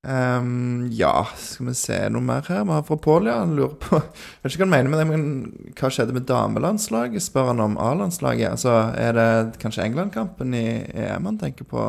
Um, 0.00 0.86
ja, 0.96 1.26
skal 1.36 1.66
vi 1.68 1.74
se 1.76 1.96
noe 2.08 2.24
mer 2.24 2.46
her. 2.48 2.62
Vi 2.64 2.72
har 2.72 2.84
fra 2.88 2.96
Pål, 2.96 3.26
ja. 3.28 3.34
Han 3.42 3.50
lurer 3.58 3.74
på 3.82 3.98
Jeg 4.00 4.46
vet 4.46 4.54
ikke 4.54 4.62
hva 4.62 4.68
han 4.70 4.72
mener 4.72 4.88
med 4.94 5.00
det, 5.02 5.08
men 5.10 5.74
hva 5.76 5.90
skjedde 5.92 6.14
med 6.16 6.24
damelandslaget? 6.30 7.20
Spør 7.20 7.50
han 7.50 7.60
om 7.60 7.74
A-landslaget. 7.76 8.54
Altså, 8.54 8.78
er 8.96 9.12
det 9.18 9.58
kanskje 9.60 9.84
England-kampen 9.84 10.56
i 10.56 10.64
EM 11.04 11.28
han 11.28 11.36
tenker 11.42 11.68
på 11.68 11.84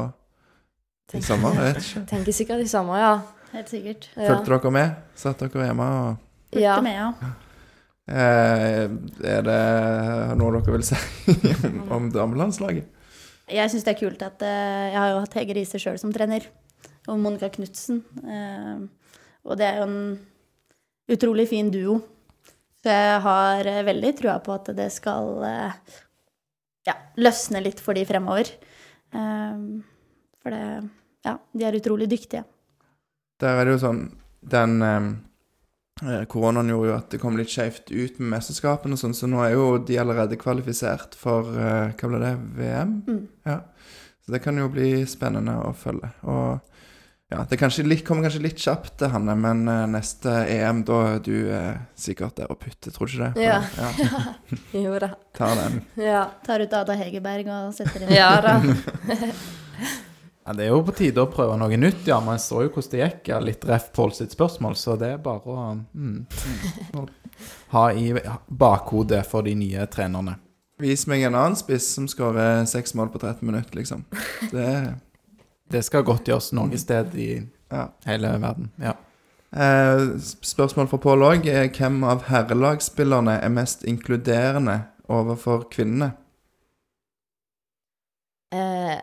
i 1.18 1.22
samme, 1.26 1.52
Jeg 1.56 1.64
vet 1.74 1.84
ikke. 1.84 2.04
Tenker 2.12 2.32
sikkert 2.38 2.60
de 2.64 2.68
samme, 2.72 2.98
ja. 3.02 3.14
helt 3.54 3.70
sikkert. 3.72 4.10
ja. 4.16 4.28
Fulgte 4.30 4.54
dere 4.58 4.72
med? 4.72 4.96
Satt 5.16 5.40
dere 5.44 5.66
hjemme 5.70 5.88
og 5.88 6.28
Fulgte 6.52 6.62
Ja. 6.64 6.78
med, 6.82 6.96
ja. 6.96 7.32
eh, 8.12 8.86
Er 9.36 9.42
det 9.48 9.60
noe 10.40 10.52
dere 10.58 10.76
vil 10.78 10.84
si 10.88 10.96
om 11.96 12.10
damelandslaget? 12.14 12.88
Jeg 13.52 13.72
syns 13.74 13.84
det 13.84 13.96
er 13.96 14.00
kult 14.00 14.22
at 14.24 14.44
eh, 14.48 14.92
Jeg 14.94 15.00
har 15.00 15.10
jo 15.12 15.20
hatt 15.26 15.34
Hege 15.36 15.56
Riise 15.58 15.80
sjøl 15.82 15.98
som 16.00 16.14
trener. 16.16 16.46
Og 17.10 17.18
Monica 17.20 17.50
Knutsen. 17.52 18.04
eh, 18.24 18.88
og 19.42 19.58
det 19.58 19.66
er 19.66 19.80
jo 19.82 19.88
en 19.90 20.20
utrolig 21.12 21.48
fin 21.50 21.72
duo. 21.74 21.98
Så 22.84 22.94
jeg 22.94 23.22
har 23.26 23.68
eh, 23.68 23.82
veldig 23.88 24.12
trua 24.20 24.38
på 24.46 24.54
at 24.54 24.70
det 24.78 24.88
skal 24.94 25.42
eh, 25.48 25.74
ja, 26.88 26.94
løsne 27.18 27.62
litt 27.66 27.82
for 27.82 27.98
de 27.98 28.06
fremover. 28.10 28.52
Eh, 29.12 29.58
for 30.42 30.54
det 30.56 30.64
Ja, 31.26 31.38
de 31.54 31.66
er 31.68 31.78
utrolig 31.78 32.10
dyktige. 32.12 32.46
Der 33.42 33.58
er 33.60 33.66
det 33.66 33.76
jo 33.76 33.82
sånn 33.82 34.02
Den 34.42 34.82
eh, 34.86 35.10
eh, 36.06 36.24
koronaen 36.30 36.70
gjorde 36.72 36.90
jo 36.90 36.96
at 36.98 37.12
det 37.14 37.20
kom 37.22 37.38
litt 37.38 37.52
skjevt 37.54 37.92
ut 37.94 38.18
med 38.20 38.32
mesterskapene 38.36 38.98
og 38.98 39.02
sånn, 39.02 39.14
så 39.18 39.30
nå 39.30 39.42
er 39.46 39.54
jo 39.54 39.68
de 39.86 40.00
allerede 40.02 40.40
kvalifisert 40.42 41.18
for 41.18 41.52
eh, 41.54 41.94
Hva 41.94 42.10
ble 42.10 42.22
det? 42.24 42.34
VM? 42.58 42.96
Mm. 43.06 43.22
Ja. 43.46 43.60
Så 44.26 44.34
det 44.34 44.42
kan 44.44 44.58
jo 44.58 44.68
bli 44.70 45.02
spennende 45.10 45.58
å 45.66 45.72
følge. 45.78 46.12
Og 46.30 46.60
Ja, 47.32 47.46
det 47.48 47.56
kanskje 47.62 47.86
litt, 47.88 48.02
kommer 48.04 48.26
kanskje 48.28 48.42
litt 48.44 48.60
kjapt 48.60 48.98
til 49.00 49.08
Hanne, 49.14 49.38
men 49.40 49.62
eh, 49.72 49.86
neste 49.94 50.34
EM, 50.52 50.82
da 50.84 50.98
er 51.14 51.22
du 51.24 51.36
eh, 51.48 51.78
sikkert 51.96 52.42
der 52.42 52.52
og 52.52 52.60
putter, 52.60 52.92
tror 52.92 53.08
du 53.08 53.14
ikke 53.16 53.30
det? 53.38 53.46
Ja. 53.46 53.62
ja. 53.78 54.36
Jo 54.90 54.98
da. 55.00 55.14
Tar 55.38 55.56
den. 55.62 55.80
Ja. 56.02 56.26
Tar 56.44 56.66
ut 56.66 56.76
Ada 56.82 56.98
Hegerberg 57.00 57.48
og 57.56 57.74
setter 57.78 58.04
inn 58.04 58.12
ja 58.18 58.34
da. 58.44 58.58
Ja, 60.46 60.54
det 60.58 60.66
er 60.66 60.72
jo 60.74 60.82
på 60.86 60.94
tide 60.98 61.22
å 61.22 61.30
prøve 61.30 61.54
noe 61.62 61.78
nytt, 61.78 62.08
ja. 62.10 62.18
Man 62.24 62.40
så 62.42 62.64
jo 62.66 62.72
hvordan 62.74 62.92
det 62.96 63.02
gikk. 63.04 63.28
Ja, 63.30 63.40
litt 63.44 63.66
ref 63.70 63.92
Pål 63.94 64.14
sitt 64.18 64.34
spørsmål, 64.34 64.74
så 64.80 64.96
det 64.98 65.12
er 65.14 65.20
bare 65.22 65.46
å 65.54 65.66
mm, 65.94 67.06
ha 67.76 67.84
i 67.94 68.08
bakhodet 68.48 69.22
for 69.30 69.46
de 69.46 69.54
nye 69.60 69.86
trenerne. 69.94 70.40
Vis 70.82 71.06
meg 71.06 71.28
en 71.28 71.36
annen 71.38 71.56
spiss 71.60 71.92
som 71.94 72.08
skårer 72.10 72.64
seks 72.66 72.96
mål 72.98 73.12
på 73.14 73.22
13 73.22 73.46
minutter, 73.46 73.78
liksom. 73.78 74.02
Det 74.52 74.96
Det 75.72 75.84
skal 75.86 76.04
godt 76.04 76.28
gjøres 76.28 76.50
noe 76.58 76.78
sted 76.82 77.14
i 77.16 77.30
Ja. 77.72 77.86
hele 78.06 78.34
verden. 78.42 78.72
Ja. 78.82 78.96
Eh, 79.54 80.18
spørsmål 80.20 80.90
fra 80.90 80.98
Pål 81.00 81.22
òg. 81.24 81.46
Hvem 81.78 82.04
av 82.04 82.26
herrelagsspillerne 82.28 83.38
er 83.44 83.50
mest 83.54 83.86
inkluderende 83.88 84.82
overfor 85.08 85.70
kvinnene? 85.72 86.12
Eh, 88.52 89.00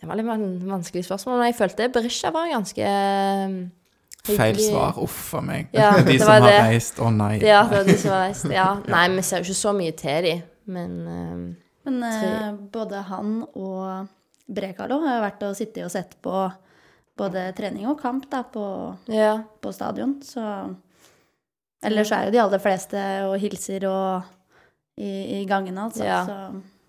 det 0.00 0.08
var 0.08 0.18
litt 0.18 0.28
van- 0.28 0.60
vanskelig 0.68 1.04
spørsmål, 1.06 1.38
men 1.40 1.50
jeg 1.50 1.58
følte 1.58 1.88
Berisha 1.94 2.30
var 2.34 2.50
ganske 2.52 2.86
eh, 2.86 3.58
Feil 4.26 4.58
svar. 4.58 4.96
Uff 4.98 5.34
a 5.38 5.40
meg. 5.40 5.68
Ja, 5.76 5.92
de 6.06 6.18
som 6.18 6.32
har 6.34 6.42
det. 6.42 6.56
reist. 6.66 6.98
Å 6.98 7.10
nei. 7.14 7.36
Ja, 7.46 7.62
det 7.70 7.78
var 7.78 7.86
de 7.86 7.96
som 8.02 8.10
har 8.10 8.24
reist. 8.26 8.48
Ja. 8.50 8.66
Nei, 8.94 9.06
vi 9.14 9.22
ser 9.22 9.40
jo 9.42 9.46
ikke 9.46 9.60
så 9.62 9.72
mye 9.76 9.94
til 9.96 10.26
de, 10.26 10.34
men 10.74 10.96
eh, 11.12 11.38
Men 11.86 12.00
uh, 12.02 12.48
både 12.74 13.04
han 13.06 13.36
og 13.54 14.08
Brekalo 14.50 14.98
har 15.04 15.20
jo 15.20 15.26
vært 15.26 15.44
og 15.46 15.54
sittet 15.58 15.84
og 15.86 15.92
sett 15.94 16.16
på 16.22 16.34
både 17.16 17.44
trening 17.56 17.86
og 17.86 18.00
kamp 18.00 18.26
da, 18.30 18.42
på, 18.42 18.64
ja. 19.08 19.36
på 19.62 19.72
stadion, 19.72 20.18
så 20.26 20.42
Ellers 21.86 22.10
er 22.10 22.26
jo 22.26 22.32
de 22.34 22.40
aller 22.42 22.60
fleste 22.62 23.00
og 23.28 23.36
hilser 23.38 23.84
og 23.86 24.26
i, 24.98 25.38
i 25.38 25.44
gangene, 25.46 25.86
altså. 25.86 26.02
Ja. 26.06 26.22
Så 26.26 26.36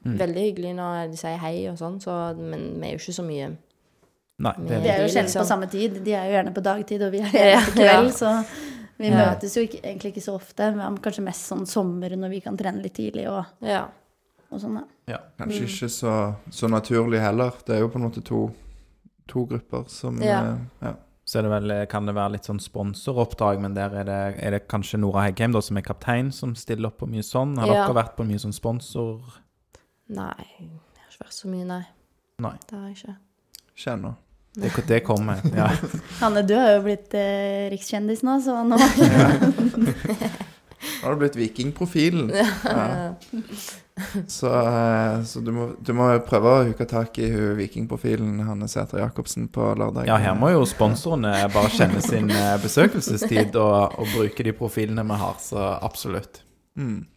Mm. 0.06 0.18
Veldig 0.20 0.42
hyggelig 0.46 0.76
når 0.76 1.10
de 1.12 1.18
sier 1.18 1.38
hei 1.42 1.68
og 1.72 1.78
sånn, 1.78 2.00
så, 2.00 2.36
men 2.38 2.80
vi 2.80 2.88
er 2.88 2.92
jo 2.94 3.00
ikke 3.02 3.16
så 3.18 3.24
mye 3.26 3.48
Nei, 4.40 4.52
det 4.68 4.72
er 4.78 4.82
vi 4.84 4.90
er 4.94 4.98
jo 5.02 5.04
de 5.08 5.10
sjelden 5.10 5.26
liksom- 5.26 5.42
på 5.42 5.48
samme 5.50 5.68
tid. 5.72 6.04
De 6.06 6.12
er 6.14 6.26
jo 6.30 6.34
gjerne 6.38 6.54
på 6.54 6.62
dagtid, 6.64 7.02
og 7.02 7.12
vi 7.12 7.20
er 7.20 7.24
her 7.34 7.48
gjerne 7.56 7.66
på 7.66 7.78
kveld, 7.80 8.12
ja. 8.12 8.12
så 8.12 8.46
vi 9.00 9.08
Ja. 9.10 9.16
møtes 9.34 9.56
jo 9.58 9.62
ikke, 9.66 9.82
egentlig 9.82 10.12
ikke 10.14 10.24
så 10.28 10.36
ofte. 10.38 10.76
Men 10.76 10.98
kanskje 11.00 11.24
mest 11.24 11.48
sånn 11.50 11.66
sommer 11.68 12.10
når 12.16 12.30
vi 12.30 12.40
kan 12.42 12.56
trene 12.58 12.82
litt 12.84 12.94
tidlig 12.94 13.28
og, 13.28 13.46
Ja. 13.66 13.88
og 14.52 14.60
sånn, 14.62 14.76
da. 14.76 14.84
ja. 15.08 15.18
Kanskje 15.40 15.62
Mm. 15.66 15.68
ikke 15.74 15.90
så, 15.90 16.36
så 16.52 16.70
naturlig 16.70 17.20
heller. 17.20 17.52
Det 17.66 17.76
er 17.76 17.80
jo 17.80 17.90
på 17.90 17.96
en 17.98 18.06
måte 18.12 18.24
to, 18.24 18.52
to 19.28 19.46
grupper 19.48 19.90
som 19.90 20.22
Ja. 20.22 20.40
eh, 20.54 20.58
ja. 20.84 20.94
Så 21.26 21.40
er 21.40 21.42
det 21.42 21.52
vel, 21.52 21.86
kan 21.88 22.06
det 22.06 22.16
være 22.16 22.32
litt 22.38 22.44
sånn 22.46 22.62
sponsoroppdrag, 22.62 23.60
men 23.60 23.74
der 23.74 23.90
er 23.90 24.04
det, 24.06 24.40
er 24.44 24.52
det 24.52 24.68
kanskje 24.70 25.00
Nora 25.00 25.26
Heggheim 25.26 25.52
da, 25.52 25.60
som 25.60 25.76
er 25.78 25.82
kaptein, 25.82 26.32
som 26.32 26.54
stiller 26.56 26.88
opp 26.88 27.00
på 27.00 27.08
mye 27.10 27.20
sånn? 27.26 27.58
Har 27.58 27.68
Ja. 27.68 27.88
dere 27.88 27.96
vært 28.04 28.16
på 28.16 28.24
mye 28.26 28.38
sånn 28.40 28.54
sponsor... 28.54 29.20
Nei, 30.08 30.48
det 30.58 31.02
har 31.04 31.12
ikke 31.12 31.26
vært 31.26 31.36
så 31.36 31.52
mye, 31.52 31.66
nei. 31.68 31.84
Nei. 32.44 32.56
Det 32.70 32.78
har 32.78 32.88
jeg 32.88 32.98
ikke. 32.98 33.16
Kjenner. 33.78 34.14
Det, 34.58 34.72
det 34.88 35.00
kommer. 35.06 35.42
Ja. 35.54 35.70
Hanne, 36.22 36.42
du 36.48 36.56
har 36.58 36.72
jo 36.78 36.86
blitt 36.88 37.14
eh, 37.18 37.68
rikskjendis 37.74 38.24
nå, 38.26 38.40
så 38.42 38.64
nå 38.66 38.78
Nå 40.78 41.04
har 41.04 41.14
du 41.14 41.20
blitt 41.22 41.36
vikingprofilen. 41.38 42.32
Ja. 42.34 43.14
Så, 44.28 44.48
eh, 44.48 45.24
så 45.24 45.40
du, 45.42 45.52
må, 45.52 45.68
du 45.82 45.92
må 45.98 46.10
prøve 46.26 46.52
å 46.54 46.64
huke 46.70 46.86
tak 46.90 47.18
i 47.22 47.30
hun 47.34 47.56
vikingprofilen 47.58 48.44
Hanne 48.46 48.70
Sæter 48.70 49.02
Jacobsen 49.02 49.48
på 49.54 49.72
lørdag. 49.78 50.06
ja, 50.10 50.18
her 50.22 50.36
må 50.38 50.52
jo 50.54 50.66
sponsorene 50.70 51.34
bare 51.54 51.72
kjenne 51.74 52.02
sin 52.06 52.30
eh, 52.30 52.56
besøkelsestid 52.62 53.58
og, 53.58 53.98
og 53.98 54.14
bruke 54.14 54.46
de 54.46 54.54
profilene 54.58 55.06
vi 55.06 55.18
har, 55.22 55.38
så 55.42 55.72
absolutt. 55.82 56.44
Mm. 56.78 57.08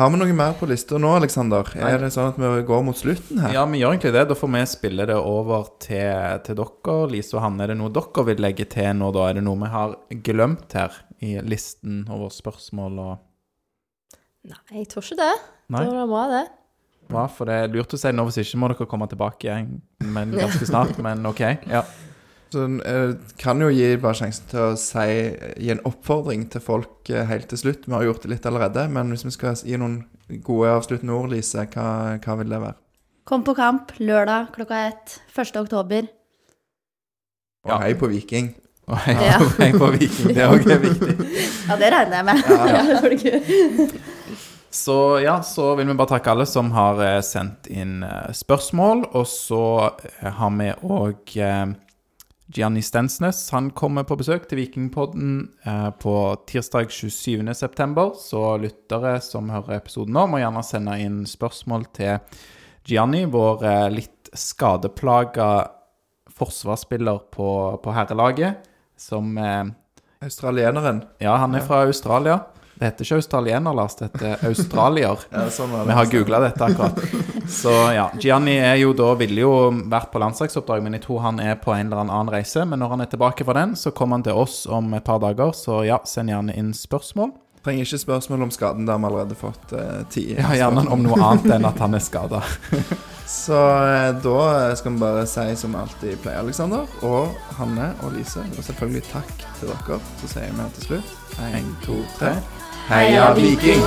Har 0.00 0.08
vi 0.08 0.16
noe 0.16 0.32
mer 0.32 0.54
på 0.56 0.64
lista 0.70 0.96
nå, 0.96 1.10
Aleksander? 1.18 1.68
Er 1.76 1.98
det 2.00 2.08
sånn 2.14 2.30
at 2.30 2.38
vi 2.40 2.48
går 2.64 2.84
mot 2.86 2.96
slutten 2.96 3.42
her? 3.42 3.52
Ja, 3.52 3.66
vi 3.68 3.82
gjør 3.82 3.92
egentlig 3.92 4.14
det. 4.14 4.22
Da 4.30 4.36
får 4.38 4.48
vi 4.54 4.62
spille 4.70 5.04
det 5.10 5.18
over 5.20 5.66
til, 5.84 6.38
til 6.46 6.56
dere. 6.56 6.94
Lise 7.12 7.36
og 7.36 7.42
Hanne, 7.44 7.66
er 7.66 7.74
det 7.74 7.76
noe 7.76 7.92
dere 7.92 8.24
vil 8.30 8.40
legge 8.40 8.64
til 8.72 8.88
nå, 8.96 9.10
da? 9.12 9.26
Er 9.28 9.36
det 9.36 9.42
noe 9.44 9.60
vi 9.60 9.68
har 9.74 9.92
glemt 10.24 10.72
her 10.78 10.96
i 11.20 11.34
listen 11.44 12.06
over 12.08 12.32
spørsmål 12.32 12.98
og 13.04 13.12
Nei, 14.48 14.80
jeg 14.80 14.88
tror 14.90 15.04
ikke 15.04 15.20
det. 15.20 15.34
Nei? 15.70 15.84
Det 15.84 15.92
var 15.94 16.08
bra, 16.10 16.22
det. 16.32 16.46
Hva? 17.12 17.26
For 17.30 17.46
det 17.46 17.58
er 17.60 17.76
lurt 17.76 17.92
å 17.94 18.00
si 18.00 18.10
nå, 18.16 18.24
hvis 18.26 18.40
ikke 18.42 18.58
må 18.58 18.72
dere 18.72 18.88
komme 18.90 19.06
tilbake 19.12 19.46
igjen 19.46 19.76
men 20.16 20.32
ganske 20.34 20.66
snart. 20.72 20.96
Men 21.04 21.28
OK. 21.28 21.44
Ja. 21.70 21.84
Så 22.52 22.66
jeg 22.84 23.14
kan 23.40 23.62
jo 23.64 23.70
gi 23.72 23.86
bare 24.02 24.18
sjansen 24.18 24.48
til 24.50 24.60
å 24.60 24.70
si, 24.76 25.04
gi 25.56 25.70
en 25.72 25.80
oppfordring 25.88 26.42
til 26.52 26.60
folk 26.60 27.08
eh, 27.08 27.24
helt 27.30 27.46
til 27.48 27.60
slutt. 27.62 27.86
Vi 27.88 27.94
har 27.96 28.04
gjort 28.04 28.26
det 28.26 28.34
litt 28.34 28.48
allerede, 28.50 28.84
men 28.92 29.08
hvis 29.14 29.24
vi 29.24 29.32
skal 29.32 29.56
gi 29.56 29.78
noen 29.80 30.02
gode 30.44 30.68
avsluttende 30.76 31.14
ord, 31.16 31.30
Lise, 31.32 31.64
hva, 31.72 31.86
hva 32.20 32.36
vil 32.42 32.52
det 32.52 32.60
være? 32.60 32.76
Kom 33.28 33.44
på 33.46 33.54
kamp 33.56 33.94
lørdag 34.02 34.50
klokka 34.56 34.82
ett. 34.90 35.16
1. 35.32 35.56
oktober. 35.62 36.08
Og 37.64 37.70
Ja. 37.72 37.78
hei 37.86 37.94
på 37.94 38.08
Viking. 38.10 38.50
Og 38.90 38.98
hei, 39.06 39.14
Ja. 39.14 39.38
hei 39.62 39.70
på 39.78 39.88
Viking, 39.94 40.34
det 40.34 40.42
er 40.42 40.52
òg 40.52 40.66
viktig. 40.88 41.14
Ja, 41.70 41.76
det 41.80 41.92
regner 41.94 42.18
jeg 42.18 42.26
med. 42.26 42.36
Ja, 42.50 42.66
ja. 42.90 43.88
Så 44.72 44.96
ja, 45.20 45.38
så 45.44 45.74
vil 45.76 45.86
vi 45.90 45.94
bare 45.96 46.14
takke 46.14 46.32
alle 46.32 46.46
som 46.48 46.70
har 46.72 47.00
eh, 47.04 47.18
sendt 47.24 47.68
inn 47.72 48.02
eh, 48.08 48.30
spørsmål. 48.36 49.06
Og 49.12 49.26
så 49.28 49.62
eh, 50.00 50.28
har 50.32 50.52
vi 50.58 50.70
òg 50.88 51.34
eh, 51.44 51.74
Gianni 52.52 52.82
Stensnes. 52.84 53.50
Han 53.50 53.70
kommer 53.70 54.04
på 54.04 54.16
besøk 54.20 54.44
til 54.48 54.60
Vikingpodden 54.60 55.36
eh, 55.64 55.90
på 56.02 56.14
tirsdag 56.48 56.92
27.9. 56.92 58.06
Så 58.20 58.42
lyttere 58.60 59.16
som 59.24 59.50
hører 59.52 59.78
episoden 59.78 60.14
nå, 60.16 60.26
må 60.28 60.42
gjerne 60.42 60.64
sende 60.66 60.98
inn 61.00 61.22
spørsmål 61.28 61.86
til 61.96 62.18
Gianni, 62.88 63.24
vår 63.30 63.64
eh, 63.68 63.86
litt 63.94 64.32
skadeplaga 64.36 65.50
forsvarsspiller 66.32 67.24
på, 67.32 67.48
på 67.82 67.96
herrelaget. 67.96 68.68
Som 69.00 69.36
eh, 69.40 69.64
Australieneren. 70.22 71.02
Ja, 71.22 71.38
han 71.42 71.56
er 71.56 71.64
fra 71.66 71.82
Australia. 71.88 72.38
Det 72.82 72.88
heter 72.88 73.06
ikke 73.06 73.16
australiener, 73.20 73.74
Lars. 73.78 73.94
Det 73.94 74.08
heter 74.08 74.40
australier. 74.48 75.20
Ja, 75.30 75.44
sånn. 75.54 75.70
Vi 75.86 75.94
har 75.94 76.08
googla 76.10 76.40
dette 76.42 76.66
akkurat. 76.66 76.98
Så 77.46 77.70
ja, 77.94 78.08
Gianni 78.18 78.56
er 78.58 78.74
jo 78.80 78.90
da 78.98 79.12
ville 79.20 79.44
jo 79.44 79.52
vært 79.92 80.10
på 80.10 80.18
landslagsoppdrag, 80.18 80.82
men 80.82 80.96
jeg 80.98 81.04
tror 81.04 81.20
han 81.28 81.38
er 81.38 81.54
på 81.62 81.70
en 81.76 81.92
eller 81.92 82.02
annen 82.02 82.32
reise. 82.34 82.64
Men 82.66 82.82
når 82.82 82.96
han 82.96 83.04
er 83.04 83.10
tilbake 83.12 83.46
fra 83.46 83.54
den, 83.60 83.76
så 83.78 83.92
kommer 83.94 84.18
han 84.18 84.26
til 84.26 84.34
oss 84.42 84.64
om 84.66 84.90
et 84.98 85.06
par 85.06 85.22
dager. 85.22 85.54
Så 85.54 85.84
ja, 85.86 86.00
send 86.10 86.34
gjerne 86.34 86.56
inn 86.58 86.72
spørsmål. 86.74 87.30
Trenger 87.62 87.86
ikke 87.86 88.00
spørsmål 88.02 88.48
om 88.48 88.50
skaden, 88.50 88.88
det 88.88 88.96
har 88.96 88.98
vi 88.98 89.06
allerede 89.12 89.38
fått 89.38 89.76
eh, 89.78 90.00
ti. 90.10 90.24
Ja, 90.34 90.50
Gjerne 90.58 90.82
om 90.90 91.04
noe 91.06 91.20
annet 91.22 91.46
enn 91.54 91.68
at 91.68 91.78
han 91.78 91.94
er 91.94 92.02
skada. 92.02 92.42
Så 93.30 93.54
eh, 93.86 94.08
da 94.24 94.74
skal 94.74 94.96
vi 94.96 95.04
bare 95.04 95.22
si 95.30 95.46
som 95.60 95.78
alltid 95.78 96.18
pleier, 96.24 96.42
Aleksander, 96.42 96.90
og 97.06 97.30
Hanne 97.60 97.92
og 98.02 98.18
Lise. 98.18 98.42
Og 98.58 98.66
selvfølgelig 98.66 99.06
takk 99.12 99.46
til 99.60 99.70
dere. 99.70 100.02
Så 100.18 100.34
sier 100.34 100.50
vi 100.58 100.68
til 100.80 100.88
slutt 100.90 101.38
én, 101.46 101.72
to, 101.86 102.02
tre. 102.18 102.34
Heia 102.88 103.32
Viking! 103.34 103.82